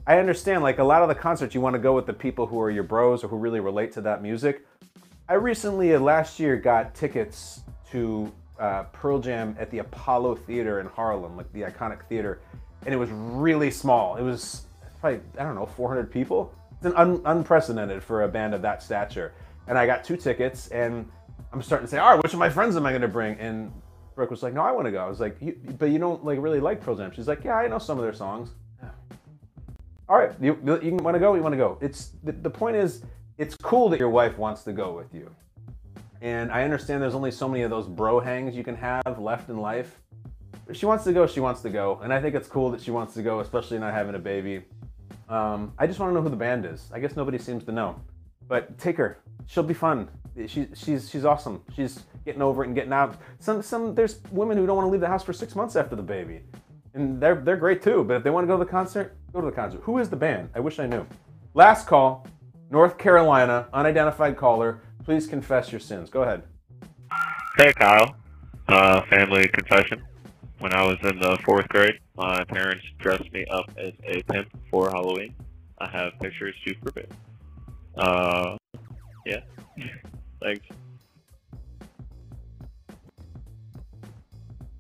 I 0.05 0.19
understand, 0.19 0.63
like 0.63 0.79
a 0.79 0.83
lot 0.83 1.01
of 1.01 1.09
the 1.09 1.15
concerts, 1.15 1.53
you 1.53 1.59
want 1.59 1.73
to 1.73 1.79
go 1.79 1.93
with 1.93 2.05
the 2.05 2.13
people 2.13 2.45
who 2.47 2.61
are 2.61 2.71
your 2.71 2.83
bros 2.83 3.23
or 3.23 3.27
who 3.27 3.35
really 3.37 3.59
relate 3.59 3.91
to 3.93 4.01
that 4.01 4.21
music. 4.21 4.65
I 5.27 5.33
recently, 5.33 5.93
uh, 5.95 5.99
last 5.99 6.39
year, 6.39 6.55
got 6.55 6.95
tickets 6.95 7.63
to 7.91 8.31
uh, 8.59 8.83
Pearl 8.93 9.19
Jam 9.19 9.55
at 9.59 9.69
the 9.71 9.79
Apollo 9.79 10.35
Theater 10.35 10.79
in 10.79 10.87
Harlem, 10.87 11.37
like 11.37 11.51
the 11.53 11.61
iconic 11.61 12.03
theater, 12.07 12.41
and 12.85 12.93
it 12.93 12.97
was 12.97 13.09
really 13.11 13.71
small. 13.71 14.15
It 14.15 14.23
was 14.23 14.65
probably 14.99 15.21
I 15.37 15.43
don't 15.43 15.55
know 15.55 15.65
400 15.65 16.11
people. 16.11 16.53
It's 16.77 16.85
an 16.85 16.93
un- 16.95 17.21
unprecedented 17.25 18.03
for 18.03 18.23
a 18.23 18.27
band 18.27 18.53
of 18.53 18.61
that 18.61 18.83
stature. 18.83 19.33
And 19.67 19.77
I 19.77 19.85
got 19.85 20.03
two 20.03 20.15
tickets, 20.15 20.67
and 20.69 21.09
I'm 21.51 21.61
starting 21.61 21.87
to 21.87 21.91
say, 21.91 21.97
all 21.97 22.13
right, 22.13 22.23
which 22.23 22.33
of 22.33 22.39
my 22.39 22.49
friends 22.49 22.77
am 22.77 22.85
I 22.85 22.91
going 22.91 23.01
to 23.01 23.07
bring? 23.07 23.37
And 23.39 23.71
Brooke 24.15 24.31
was 24.31 24.43
like, 24.43 24.53
no, 24.53 24.61
I 24.61 24.71
want 24.71 24.85
to 24.85 24.91
go. 24.91 24.99
I 24.99 25.09
was 25.09 25.19
like, 25.19 25.37
but 25.77 25.89
you 25.89 25.99
don't 25.99 26.23
like 26.23 26.39
really 26.41 26.59
like 26.59 26.81
Pearl 26.81 26.95
Jam. 26.95 27.11
She's 27.11 27.27
like, 27.27 27.43
yeah, 27.43 27.55
I 27.55 27.67
know 27.67 27.79
some 27.79 27.97
of 27.97 28.03
their 28.03 28.13
songs. 28.13 28.51
All 30.09 30.17
right, 30.17 30.31
you, 30.39 30.57
you 30.81 30.95
want 30.95 31.15
to 31.15 31.19
go? 31.19 31.33
You 31.33 31.43
want 31.43 31.51
to 31.53 31.57
go? 31.57 31.77
It's 31.81 32.13
the, 32.23 32.31
the 32.31 32.49
point 32.49 32.77
is, 32.77 33.03
it's 33.37 33.55
cool 33.57 33.89
that 33.89 33.99
your 33.99 34.09
wife 34.09 34.37
wants 34.37 34.63
to 34.63 34.71
go 34.71 34.93
with 34.93 35.13
you. 35.13 35.29
And 36.21 36.51
I 36.51 36.63
understand 36.63 37.01
there's 37.01 37.15
only 37.15 37.31
so 37.31 37.47
many 37.47 37.63
of 37.63 37.69
those 37.69 37.87
bro 37.87 38.19
hangs 38.19 38.55
you 38.55 38.63
can 38.63 38.75
have 38.75 39.19
left 39.19 39.49
in 39.49 39.57
life. 39.57 39.99
If 40.67 40.75
she 40.75 40.85
wants 40.85 41.03
to 41.05 41.13
go, 41.13 41.27
she 41.27 41.39
wants 41.39 41.61
to 41.61 41.69
go. 41.69 41.99
And 42.03 42.11
I 42.11 42.21
think 42.21 42.35
it's 42.35 42.47
cool 42.47 42.71
that 42.71 42.81
she 42.81 42.91
wants 42.91 43.13
to 43.13 43.21
go, 43.21 43.39
especially 43.39 43.79
not 43.79 43.93
having 43.93 44.15
a 44.15 44.19
baby. 44.19 44.63
Um, 45.29 45.73
I 45.77 45.87
just 45.87 45.99
want 45.99 46.11
to 46.11 46.15
know 46.15 46.21
who 46.21 46.29
the 46.29 46.35
band 46.35 46.65
is. 46.65 46.89
I 46.93 46.99
guess 46.99 47.15
nobody 47.15 47.37
seems 47.37 47.63
to 47.65 47.71
know. 47.71 47.99
But 48.47 48.77
take 48.77 48.97
her. 48.97 49.19
She'll 49.45 49.63
be 49.63 49.73
fun. 49.73 50.09
She, 50.47 50.67
she's 50.73 51.09
she's 51.09 51.25
awesome. 51.25 51.63
She's 51.75 52.03
getting 52.23 52.41
over 52.41 52.63
it 52.63 52.67
and 52.67 52.75
getting 52.75 52.93
out. 52.93 53.17
Some 53.39 53.61
some 53.61 53.95
there's 53.95 54.19
women 54.31 54.57
who 54.57 54.65
don't 54.65 54.77
want 54.77 54.87
to 54.87 54.91
leave 54.91 55.01
the 55.01 55.07
house 55.07 55.23
for 55.23 55.33
six 55.33 55.55
months 55.55 55.75
after 55.75 55.95
the 55.95 56.03
baby, 56.03 56.41
and 56.93 57.19
they're 57.19 57.35
they're 57.35 57.57
great 57.57 57.81
too. 57.81 58.03
But 58.03 58.17
if 58.17 58.23
they 58.23 58.29
want 58.29 58.43
to 58.43 58.47
go 58.47 58.57
to 58.57 58.63
the 58.63 58.69
concert, 58.69 59.17
go 59.33 59.41
to 59.41 59.47
the 59.47 59.51
concert. 59.51 59.81
Who 59.81 59.97
is 59.97 60.09
the 60.09 60.15
band? 60.15 60.49
I 60.53 60.59
wish 60.59 60.79
I 60.79 60.85
knew. 60.85 61.05
Last 61.55 61.87
call, 61.87 62.27
North 62.69 62.97
Carolina, 62.97 63.67
unidentified 63.73 64.37
caller. 64.37 64.81
Please 65.07 65.25
confess 65.25 65.71
your 65.71 65.79
sins. 65.79 66.09
Go 66.09 66.23
ahead. 66.23 66.43
Hey 67.57 67.71
Kyle, 67.71 68.17
uh, 68.67 69.01
family 69.09 69.47
confession. 69.47 70.03
When 70.59 70.73
I 70.73 70.83
was 70.83 70.97
in 71.01 71.17
the 71.19 71.39
fourth 71.45 71.65
grade, 71.69 71.97
my 72.17 72.43
parents 72.43 72.83
dressed 72.99 73.31
me 73.31 73.45
up 73.49 73.71
as 73.77 73.93
a 74.03 74.21
pimp 74.23 74.49
for 74.69 74.89
Halloween. 74.89 75.33
I 75.77 75.89
have 75.91 76.11
pictures 76.19 76.55
to 76.65 76.75
prove 76.81 76.97
it. 76.97 77.11
Uh, 77.95 78.57
yeah. 79.25 79.39
Thanks. 80.41 80.65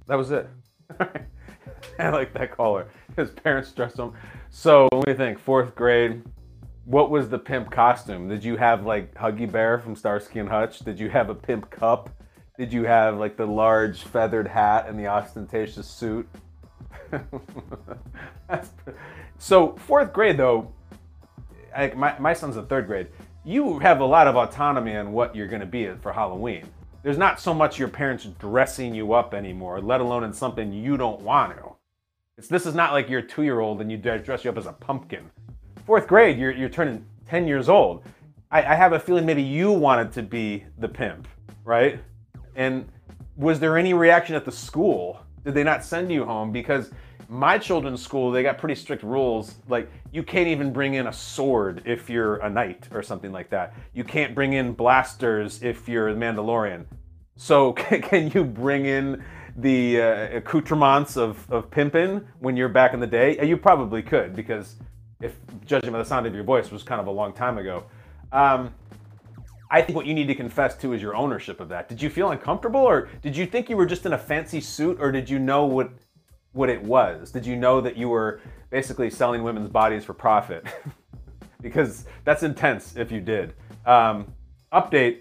That 0.07 0.15
was 0.15 0.31
it. 0.31 0.49
I 1.99 2.09
like 2.09 2.33
that 2.33 2.51
caller. 2.51 2.87
His 3.15 3.29
parents 3.29 3.71
dressed 3.71 3.97
him. 3.97 4.11
So 4.49 4.89
let 4.91 5.07
me 5.07 5.13
think. 5.13 5.39
Fourth 5.39 5.73
grade. 5.73 6.21
What 6.87 7.11
was 7.11 7.27
the 7.27 7.37
pimp 7.37 7.69
costume? 7.69 8.29
Did 8.29 8.45
you 8.45 8.55
have 8.55 8.85
like 8.85 9.13
Huggy 9.13 9.51
Bear 9.51 9.77
from 9.77 9.93
Starsky 9.93 10.39
and 10.39 10.47
Hutch? 10.47 10.79
Did 10.79 10.97
you 10.97 11.09
have 11.09 11.29
a 11.29 11.35
pimp 11.35 11.69
cup? 11.69 12.09
Did 12.57 12.71
you 12.71 12.85
have 12.85 13.17
like 13.17 13.35
the 13.35 13.45
large 13.45 14.03
feathered 14.03 14.47
hat 14.47 14.87
and 14.87 14.97
the 14.97 15.07
ostentatious 15.07 15.85
suit? 15.85 16.29
so 19.37 19.75
fourth 19.75 20.13
grade 20.13 20.37
though, 20.37 20.71
I, 21.75 21.89
my, 21.89 22.17
my 22.19 22.31
son's 22.31 22.55
in 22.55 22.65
third 22.67 22.87
grade. 22.87 23.07
You 23.43 23.79
have 23.79 23.99
a 23.99 24.05
lot 24.05 24.27
of 24.27 24.37
autonomy 24.37 24.95
on 24.95 25.11
what 25.11 25.35
you're 25.35 25.49
going 25.49 25.59
to 25.59 25.65
be 25.65 25.91
for 26.01 26.13
Halloween. 26.13 26.69
There's 27.03 27.17
not 27.17 27.41
so 27.41 27.53
much 27.53 27.77
your 27.77 27.89
parents 27.89 28.23
dressing 28.39 28.95
you 28.95 29.11
up 29.11 29.33
anymore, 29.33 29.81
let 29.81 29.99
alone 29.99 30.23
in 30.23 30.31
something 30.31 30.71
you 30.71 30.95
don't 30.95 31.19
want 31.19 31.57
to. 31.57 31.75
It's, 32.37 32.47
this 32.47 32.65
is 32.65 32.75
not 32.75 32.93
like 32.93 33.09
you're 33.09 33.19
a 33.19 33.27
two-year-old 33.27 33.81
and 33.81 33.91
you 33.91 33.97
dress 33.97 34.45
you 34.45 34.51
up 34.51 34.57
as 34.57 34.67
a 34.67 34.71
pumpkin. 34.71 35.31
Fourth 35.87 36.05
grade, 36.05 36.37
you're, 36.37 36.51
you're 36.51 36.67
turning 36.67 37.05
10 37.29 37.47
years 37.47 37.69
old. 37.69 38.03
I, 38.51 38.57
I 38.61 38.75
have 38.75 38.91
a 38.91 38.99
feeling 38.99 39.25
maybe 39.25 39.41
you 39.41 39.71
wanted 39.71 40.11
to 40.11 40.21
be 40.21 40.65
the 40.79 40.89
pimp, 40.89 41.29
right? 41.63 42.01
And 42.57 42.89
was 43.37 43.61
there 43.61 43.77
any 43.77 43.93
reaction 43.93 44.35
at 44.35 44.43
the 44.43 44.51
school? 44.51 45.21
Did 45.45 45.53
they 45.53 45.63
not 45.63 45.85
send 45.85 46.11
you 46.11 46.25
home? 46.25 46.51
Because 46.51 46.91
my 47.29 47.57
children's 47.57 48.03
school, 48.03 48.31
they 48.31 48.43
got 48.43 48.57
pretty 48.57 48.75
strict 48.75 49.01
rules. 49.01 49.55
Like, 49.69 49.89
you 50.11 50.23
can't 50.23 50.49
even 50.49 50.73
bring 50.73 50.95
in 50.95 51.07
a 51.07 51.13
sword 51.13 51.83
if 51.85 52.09
you're 52.09 52.35
a 52.39 52.49
knight 52.49 52.89
or 52.91 53.01
something 53.01 53.31
like 53.31 53.49
that. 53.51 53.73
You 53.93 54.03
can't 54.03 54.35
bring 54.35 54.51
in 54.51 54.73
blasters 54.73 55.63
if 55.63 55.87
you're 55.87 56.09
a 56.09 56.13
Mandalorian. 56.13 56.83
So, 57.37 57.71
can 57.73 58.29
you 58.31 58.43
bring 58.43 58.87
in 58.87 59.23
the 59.55 60.01
uh, 60.01 60.37
accoutrements 60.37 61.15
of, 61.15 61.49
of 61.49 61.71
pimping 61.71 62.27
when 62.39 62.57
you're 62.57 62.67
back 62.67 62.93
in 62.93 62.99
the 62.99 63.07
day? 63.07 63.41
You 63.41 63.55
probably 63.55 64.01
could, 64.01 64.35
because 64.35 64.75
if 65.21 65.35
judging 65.65 65.91
by 65.91 65.97
the 65.97 66.05
sound 66.05 66.25
of 66.25 66.35
your 66.35 66.43
voice 66.43 66.71
was 66.71 66.83
kind 66.83 67.01
of 67.01 67.07
a 67.07 67.11
long 67.11 67.33
time 67.33 67.57
ago. 67.57 67.83
Um, 68.31 68.73
I 69.69 69.81
think 69.81 69.95
what 69.95 70.05
you 70.05 70.13
need 70.13 70.27
to 70.27 70.35
confess 70.35 70.77
to 70.77 70.93
is 70.93 71.01
your 71.01 71.15
ownership 71.15 71.59
of 71.59 71.69
that. 71.69 71.89
Did 71.89 72.01
you 72.01 72.09
feel 72.09 72.31
uncomfortable, 72.31 72.79
or 72.79 73.09
did 73.21 73.35
you 73.35 73.45
think 73.45 73.69
you 73.69 73.75
were 73.75 73.85
just 73.85 74.05
in 74.05 74.13
a 74.13 74.17
fancy 74.17 74.61
suit, 74.61 74.97
or 74.99 75.11
did 75.11 75.29
you 75.29 75.39
know 75.39 75.65
what 75.65 75.91
what 76.53 76.69
it 76.69 76.81
was? 76.81 77.31
Did 77.31 77.45
you 77.45 77.55
know 77.55 77.81
that 77.81 77.97
you 77.97 78.09
were 78.09 78.41
basically 78.69 79.09
selling 79.09 79.43
women's 79.43 79.69
bodies 79.69 80.03
for 80.05 80.13
profit? 80.13 80.65
because 81.61 82.05
that's 82.23 82.43
intense 82.43 82.95
if 82.95 83.11
you 83.11 83.21
did. 83.21 83.53
Um, 83.85 84.33
update. 84.71 85.19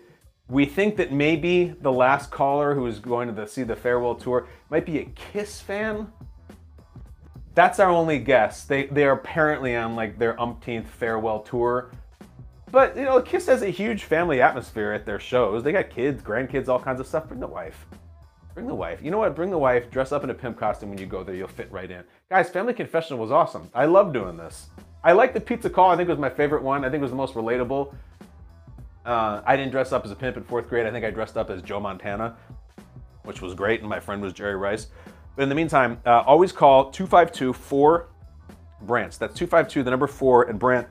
We 0.48 0.64
think 0.64 0.96
that 0.96 1.12
maybe 1.12 1.74
the 1.80 1.90
last 1.90 2.30
caller 2.30 2.74
who 2.74 2.86
is 2.86 3.00
going 3.00 3.26
to 3.26 3.34
the, 3.34 3.46
see 3.46 3.64
the 3.64 3.74
farewell 3.74 4.14
tour 4.14 4.46
might 4.70 4.86
be 4.86 5.00
a 5.00 5.04
Kiss 5.04 5.60
fan. 5.60 6.12
That's 7.56 7.80
our 7.80 7.88
only 7.88 8.18
guess. 8.18 8.64
They 8.64 8.84
they 8.86 9.04
are 9.04 9.12
apparently 9.12 9.74
on 9.74 9.96
like 9.96 10.18
their 10.18 10.38
umpteenth 10.40 10.88
farewell 10.88 11.40
tour. 11.40 11.90
But 12.70 12.94
you 12.94 13.04
know, 13.04 13.20
Kiss 13.22 13.46
has 13.46 13.62
a 13.62 13.70
huge 13.70 14.04
family 14.04 14.42
atmosphere 14.42 14.92
at 14.92 15.06
their 15.06 15.18
shows. 15.18 15.64
They 15.64 15.72
got 15.72 15.88
kids, 15.88 16.22
grandkids, 16.22 16.68
all 16.68 16.78
kinds 16.78 17.00
of 17.00 17.06
stuff. 17.06 17.28
Bring 17.28 17.40
the 17.40 17.46
wife. 17.46 17.86
Bring 18.52 18.66
the 18.66 18.74
wife. 18.74 19.00
You 19.02 19.10
know 19.10 19.16
what? 19.18 19.34
Bring 19.34 19.48
the 19.50 19.56
wife. 19.58 19.90
Dress 19.90 20.12
up 20.12 20.22
in 20.22 20.28
a 20.28 20.34
pimp 20.34 20.58
costume 20.58 20.90
when 20.90 20.98
you 20.98 21.06
go 21.06 21.24
there. 21.24 21.34
You'll 21.34 21.48
fit 21.48 21.72
right 21.72 21.90
in. 21.90 22.04
Guys, 22.28 22.50
Family 22.50 22.74
Confession 22.74 23.16
was 23.16 23.30
awesome. 23.30 23.70
I 23.74 23.86
love 23.86 24.12
doing 24.12 24.36
this. 24.36 24.68
I 25.02 25.12
like 25.12 25.32
the 25.32 25.40
pizza 25.40 25.70
call. 25.70 25.90
I 25.90 25.96
think 25.96 26.10
it 26.10 26.12
was 26.12 26.18
my 26.18 26.28
favorite 26.30 26.62
one. 26.62 26.84
I 26.84 26.90
think 26.90 27.00
it 27.00 27.02
was 27.02 27.10
the 27.10 27.16
most 27.16 27.34
relatable. 27.34 27.94
Uh, 29.06 29.40
I 29.46 29.56
didn't 29.56 29.72
dress 29.72 29.92
up 29.92 30.04
as 30.04 30.10
a 30.10 30.16
pimp 30.16 30.36
in 30.36 30.44
fourth 30.44 30.68
grade. 30.68 30.84
I 30.86 30.90
think 30.90 31.06
I 31.06 31.10
dressed 31.10 31.38
up 31.38 31.48
as 31.48 31.62
Joe 31.62 31.80
Montana, 31.80 32.36
which 33.24 33.40
was 33.40 33.54
great, 33.54 33.80
and 33.80 33.88
my 33.88 34.00
friend 34.00 34.20
was 34.20 34.34
Jerry 34.34 34.56
Rice. 34.56 34.88
But 35.36 35.42
in 35.42 35.48
the 35.50 35.54
meantime, 35.54 36.00
uh, 36.06 36.22
always 36.26 36.50
call 36.50 36.90
252 36.90 37.52
4 37.52 38.08
Brandts. 38.82 39.18
That's 39.18 39.34
252, 39.34 39.82
the 39.82 39.90
number 39.90 40.06
4, 40.06 40.44
and 40.44 40.58
Brandt. 40.58 40.88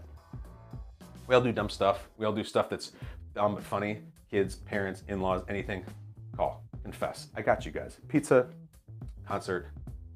We 1.28 1.36
all 1.36 1.42
do 1.42 1.52
dumb 1.52 1.70
stuff. 1.70 2.08
We 2.18 2.26
all 2.26 2.34
do 2.34 2.44
stuff 2.44 2.70
that's 2.70 2.92
dumb 3.34 3.56
but 3.56 3.64
funny. 3.64 4.02
Kids, 4.30 4.56
parents, 4.56 5.04
in 5.08 5.20
laws, 5.20 5.44
anything. 5.50 5.84
Call. 6.38 6.64
Confess. 6.84 7.28
I 7.36 7.42
got 7.42 7.66
you 7.66 7.72
guys. 7.72 7.98
Pizza, 8.08 8.48
concert, 9.28 9.68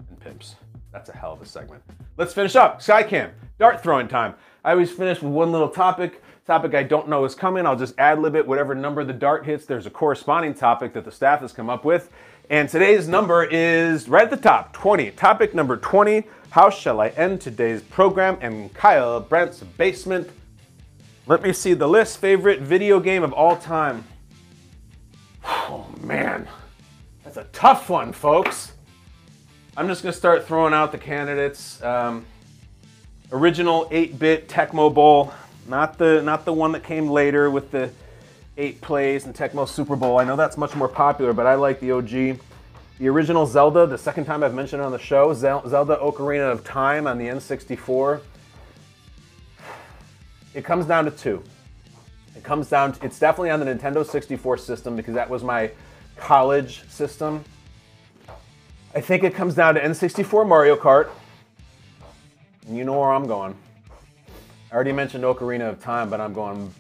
and 0.10 0.20
pimps. 0.20 0.56
That's 0.92 1.10
a 1.10 1.18
hell 1.18 1.34
of 1.34 1.42
a 1.42 1.46
segment. 1.46 1.84
Let's 2.18 2.34
finish 2.34 2.56
up. 2.56 2.80
Skycam, 2.80 3.32
dart 3.58 3.82
throwing 3.82 4.08
time. 4.08 4.36
I 4.64 4.72
always 4.72 4.92
finish 4.92 5.22
with 5.22 5.32
one 5.32 5.52
little 5.52 5.70
topic. 5.70 6.22
Topic 6.46 6.74
I 6.74 6.84
don't 6.84 7.08
know 7.08 7.26
is 7.26 7.36
coming. 7.36 7.66
I'll 7.66 7.76
just 7.76 7.98
ad 7.98 8.20
lib 8.20 8.36
it. 8.36 8.46
Whatever 8.46 8.76
number 8.76 9.04
the 9.04 9.14
dart 9.14 9.46
hits, 9.46 9.66
there's 9.66 9.86
a 9.86 9.90
corresponding 9.92 10.54
topic 10.54 10.94
that 10.94 11.06
the 11.06 11.12
staff 11.12 11.42
has 11.42 11.54
come 11.54 11.70
up 11.70 11.86
with. 11.86 12.10
And 12.52 12.68
today's 12.68 13.08
number 13.08 13.44
is 13.44 14.10
right 14.10 14.24
at 14.24 14.32
the 14.32 14.38
top 14.38 14.74
20. 14.74 15.12
Topic 15.12 15.54
number 15.54 15.78
20 15.78 16.24
How 16.50 16.72
shall 16.72 17.00
I 17.00 17.10
end 17.10 17.42
today's 17.42 17.84
program? 17.84 18.40
And 18.42 18.74
Kyle 18.74 19.20
Brandt's 19.20 19.60
basement. 19.60 20.32
Let 21.28 21.44
me 21.44 21.54
see 21.54 21.76
the 21.76 21.88
list. 21.88 22.18
Favorite 22.18 22.62
video 22.62 23.00
game 23.00 23.22
of 23.22 23.34
all 23.34 23.56
time. 23.56 24.04
Oh 25.46 25.88
man, 26.02 26.48
that's 27.24 27.38
a 27.38 27.44
tough 27.54 27.88
one, 27.88 28.14
folks. 28.14 28.72
I'm 29.78 29.88
just 29.88 30.02
gonna 30.02 30.12
start 30.12 30.48
throwing 30.48 30.74
out 30.74 30.92
the 30.92 30.98
candidates. 30.98 31.80
Um, 31.84 32.26
original 33.32 33.88
8-bit 33.92 34.50
Tecmo 34.50 34.92
Bowl, 34.92 35.32
not 35.68 36.00
the 36.00 36.24
not 36.24 36.46
the 36.46 36.54
one 36.54 36.72
that 36.72 36.84
came 36.84 37.12
later 37.12 37.52
with 37.52 37.70
the 37.70 37.92
eight 38.60 38.82
plays 38.82 39.26
and 39.26 39.34
Tecmo 39.34 39.68
Super 39.68 39.96
Bowl. 39.96 40.20
I 40.20 40.26
know 40.26 40.36
that's 40.36 40.58
much 40.58 40.76
more 40.76 40.90
popular, 40.90 41.34
but 41.34 41.48
I 41.48 41.56
like 41.56 41.80
the 41.80 41.92
OG. 41.92 42.40
The 43.00 43.08
original 43.08 43.46
Zelda, 43.46 43.88
the 43.88 43.98
second 43.98 44.26
time 44.26 44.44
I've 44.44 44.54
mentioned 44.54 44.82
it 44.82 44.86
on 44.86 44.92
the 44.92 45.00
show, 45.00 45.34
Zelda 45.34 45.98
Ocarina 45.98 46.52
of 46.52 46.66
Time 46.66 47.08
on 47.08 47.18
the 47.18 47.26
N64. 47.26 48.20
It 50.54 50.66
comes 50.66 50.86
down 50.86 51.06
to 51.06 51.12
two. 51.12 51.42
It 52.36 52.44
comes 52.44 52.70
down 52.70 52.92
to, 52.94 53.06
it's 53.06 53.18
definitely 53.18 53.52
on 53.52 53.62
the 53.62 53.66
Nintendo 53.66 54.06
64 54.06 54.58
system 54.58 54.98
because 54.98 55.14
that 55.14 55.30
was 55.30 55.44
my 55.44 55.72
college 56.18 56.88
system. 56.90 57.46
I 58.94 59.00
think 59.00 59.24
it 59.24 59.34
comes 59.34 59.56
down 59.56 59.76
to 59.76 59.82
N64 59.82 60.48
Mario 60.48 60.76
Kart. 60.76 61.10
And 62.68 62.78
you 62.78 62.84
know 62.84 63.00
where 63.00 63.12
I'm 63.12 63.28
going. 63.28 63.56
I 64.72 64.76
already 64.76 64.92
mentioned 64.92 65.24
Ocarina 65.24 65.68
of 65.68 65.82
Time, 65.82 66.12
but 66.12 66.22
I'm 66.22 66.32
going. 66.32 66.72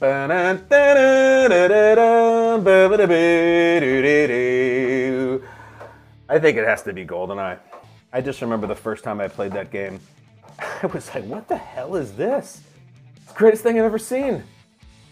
I 6.29 6.37
think 6.37 6.57
it 6.57 6.65
has 6.65 6.83
to 6.83 6.93
be 6.93 7.03
GoldenEye. 7.03 7.57
I 8.13 8.21
just 8.21 8.41
remember 8.41 8.67
the 8.67 8.75
first 8.75 9.03
time 9.03 9.19
I 9.19 9.27
played 9.27 9.53
that 9.53 9.71
game. 9.71 9.99
I 10.59 10.85
was 10.85 11.09
like, 11.15 11.23
what 11.23 11.47
the 11.47 11.57
hell 11.57 11.95
is 11.95 12.13
this? 12.13 12.61
It's 13.15 13.25
the 13.25 13.33
greatest 13.33 13.63
thing 13.63 13.79
I've 13.79 13.85
ever 13.85 13.97
seen. 13.97 14.43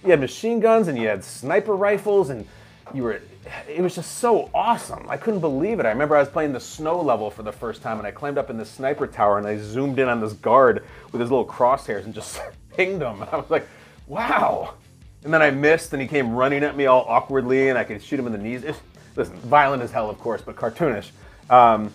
You 0.03 0.11
had 0.11 0.19
machine 0.19 0.59
guns 0.59 0.87
and 0.87 0.99
you 0.99 1.07
had 1.07 1.23
sniper 1.23 1.75
rifles 1.75 2.29
and 2.29 2.47
you 2.93 3.01
were 3.01 3.21
it 3.67 3.81
was 3.81 3.95
just 3.95 4.17
so 4.17 4.49
awesome. 4.53 5.07
I 5.09 5.17
couldn't 5.17 5.39
believe 5.39 5.79
it. 5.79 5.85
I 5.85 5.89
remember 5.89 6.15
I 6.15 6.19
was 6.19 6.29
playing 6.29 6.53
the 6.53 6.59
snow 6.59 7.01
level 7.01 7.31
for 7.31 7.43
the 7.43 7.51
first 7.51 7.81
time 7.81 7.97
and 7.97 8.05
I 8.05 8.11
climbed 8.11 8.37
up 8.37 8.49
in 8.49 8.57
this 8.57 8.69
sniper 8.69 9.07
tower 9.07 9.37
and 9.37 9.47
I 9.47 9.57
zoomed 9.57 9.99
in 9.99 10.07
on 10.09 10.19
this 10.19 10.33
guard 10.33 10.83
with 11.11 11.21
his 11.21 11.31
little 11.31 11.45
crosshairs 11.45 12.03
and 12.05 12.13
just 12.13 12.41
pinged 12.77 13.01
him. 13.01 13.23
I 13.31 13.35
was 13.35 13.49
like, 13.49 13.67
wow. 14.07 14.75
And 15.23 15.33
then 15.33 15.41
I 15.41 15.51
missed 15.51 15.91
and 15.91 16.01
he 16.01 16.07
came 16.07 16.31
running 16.31 16.63
at 16.63 16.77
me 16.77 16.85
all 16.85 17.03
awkwardly 17.07 17.69
and 17.69 17.77
I 17.77 17.83
could 17.83 18.01
shoot 18.01 18.19
him 18.19 18.27
in 18.27 18.31
the 18.31 18.37
knees. 18.37 18.63
It's, 18.63 18.79
listen, 19.15 19.35
violent 19.39 19.83
as 19.83 19.91
hell, 19.91 20.09
of 20.09 20.19
course, 20.19 20.41
but 20.41 20.55
cartoonish. 20.55 21.09
Um, 21.49 21.93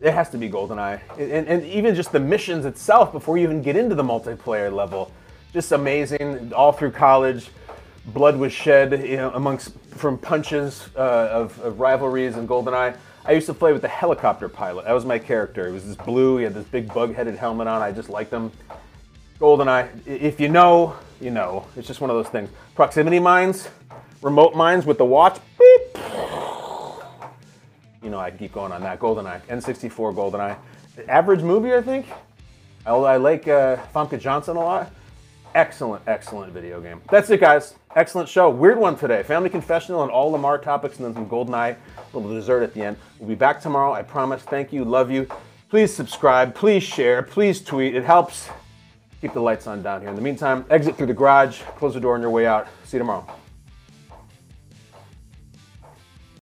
it 0.00 0.14
has 0.14 0.30
to 0.30 0.38
be 0.38 0.48
GoldenEye. 0.48 1.00
And, 1.18 1.48
and 1.48 1.64
even 1.66 1.94
just 1.94 2.12
the 2.12 2.20
missions 2.20 2.64
itself 2.64 3.12
before 3.12 3.36
you 3.36 3.42
even 3.42 3.60
get 3.60 3.76
into 3.76 3.94
the 3.94 4.04
multiplayer 4.04 4.72
level. 4.72 5.12
Just 5.52 5.72
amazing 5.72 6.52
all 6.52 6.72
through 6.72 6.92
college 6.92 7.50
blood 8.06 8.36
was 8.36 8.52
shed 8.52 9.04
you 9.04 9.16
know, 9.16 9.30
amongst 9.34 9.78
from 9.90 10.16
punches 10.16 10.88
uh, 10.96 11.28
of, 11.30 11.58
of, 11.60 11.80
rivalries 11.80 12.36
in 12.36 12.46
GoldenEye. 12.46 12.96
I 13.24 13.32
used 13.32 13.46
to 13.46 13.54
play 13.54 13.72
with 13.72 13.82
the 13.82 13.88
helicopter 13.88 14.48
pilot. 14.48 14.86
That 14.86 14.92
was 14.92 15.04
my 15.04 15.18
character. 15.18 15.66
It 15.66 15.72
was 15.72 15.84
this 15.84 15.96
blue. 15.96 16.38
He 16.38 16.44
had 16.44 16.54
this 16.54 16.64
big 16.64 16.92
bug-headed 16.94 17.36
helmet 17.36 17.66
on. 17.66 17.82
I 17.82 17.92
just 17.92 18.08
liked 18.08 18.32
him. 18.32 18.50
GoldenEye. 19.40 20.06
If 20.06 20.40
you 20.40 20.48
know, 20.48 20.96
you 21.20 21.30
know. 21.30 21.66
It's 21.76 21.86
just 21.86 22.00
one 22.00 22.10
of 22.10 22.16
those 22.16 22.28
things. 22.28 22.50
Proximity 22.74 23.18
mines, 23.18 23.68
remote 24.22 24.54
mines 24.54 24.86
with 24.86 24.98
the 24.98 25.04
watch. 25.04 25.38
Beep. 25.58 26.02
You 28.02 28.10
know, 28.10 28.18
I 28.18 28.30
keep 28.30 28.52
going 28.52 28.72
on 28.72 28.82
that. 28.82 29.00
GoldenEye, 29.00 29.42
N64 29.42 30.14
GoldenEye. 30.14 30.56
Average 31.08 31.42
movie, 31.42 31.72
I 31.72 31.82
think. 31.82 32.06
I, 32.86 32.92
I 32.92 33.16
like 33.16 33.46
uh, 33.46 33.76
Famke 33.94 34.18
Janssen 34.18 34.56
a 34.56 34.60
lot. 34.60 34.90
Excellent, 35.54 36.02
excellent 36.06 36.52
video 36.52 36.80
game. 36.80 37.00
That's 37.10 37.30
it, 37.30 37.40
guys. 37.40 37.74
Excellent 37.96 38.28
show. 38.28 38.50
Weird 38.50 38.78
one 38.78 38.96
today. 38.96 39.22
Family 39.22 39.50
confessional 39.50 40.02
and 40.02 40.10
all 40.10 40.30
Lamar 40.30 40.58
topics, 40.58 40.98
and 40.98 41.06
then 41.06 41.14
some 41.14 41.28
GoldenEye, 41.28 41.76
a 41.76 42.16
little 42.16 42.32
dessert 42.34 42.62
at 42.62 42.74
the 42.74 42.82
end. 42.82 42.96
We'll 43.18 43.28
be 43.28 43.34
back 43.34 43.60
tomorrow. 43.60 43.92
I 43.92 44.02
promise. 44.02 44.42
Thank 44.42 44.72
you. 44.72 44.84
Love 44.84 45.10
you. 45.10 45.26
Please 45.70 45.94
subscribe. 45.94 46.54
Please 46.54 46.82
share. 46.82 47.22
Please 47.22 47.60
tweet. 47.62 47.94
It 47.94 48.04
helps 48.04 48.48
keep 49.20 49.32
the 49.32 49.40
lights 49.40 49.66
on 49.66 49.82
down 49.82 50.00
here. 50.00 50.10
In 50.10 50.16
the 50.16 50.22
meantime, 50.22 50.64
exit 50.70 50.96
through 50.96 51.06
the 51.06 51.14
garage, 51.14 51.62
close 51.76 51.94
the 51.94 52.00
door 52.00 52.14
on 52.14 52.20
your 52.20 52.30
way 52.30 52.46
out. 52.46 52.68
See 52.84 52.96
you 52.96 53.00
tomorrow. 53.00 53.26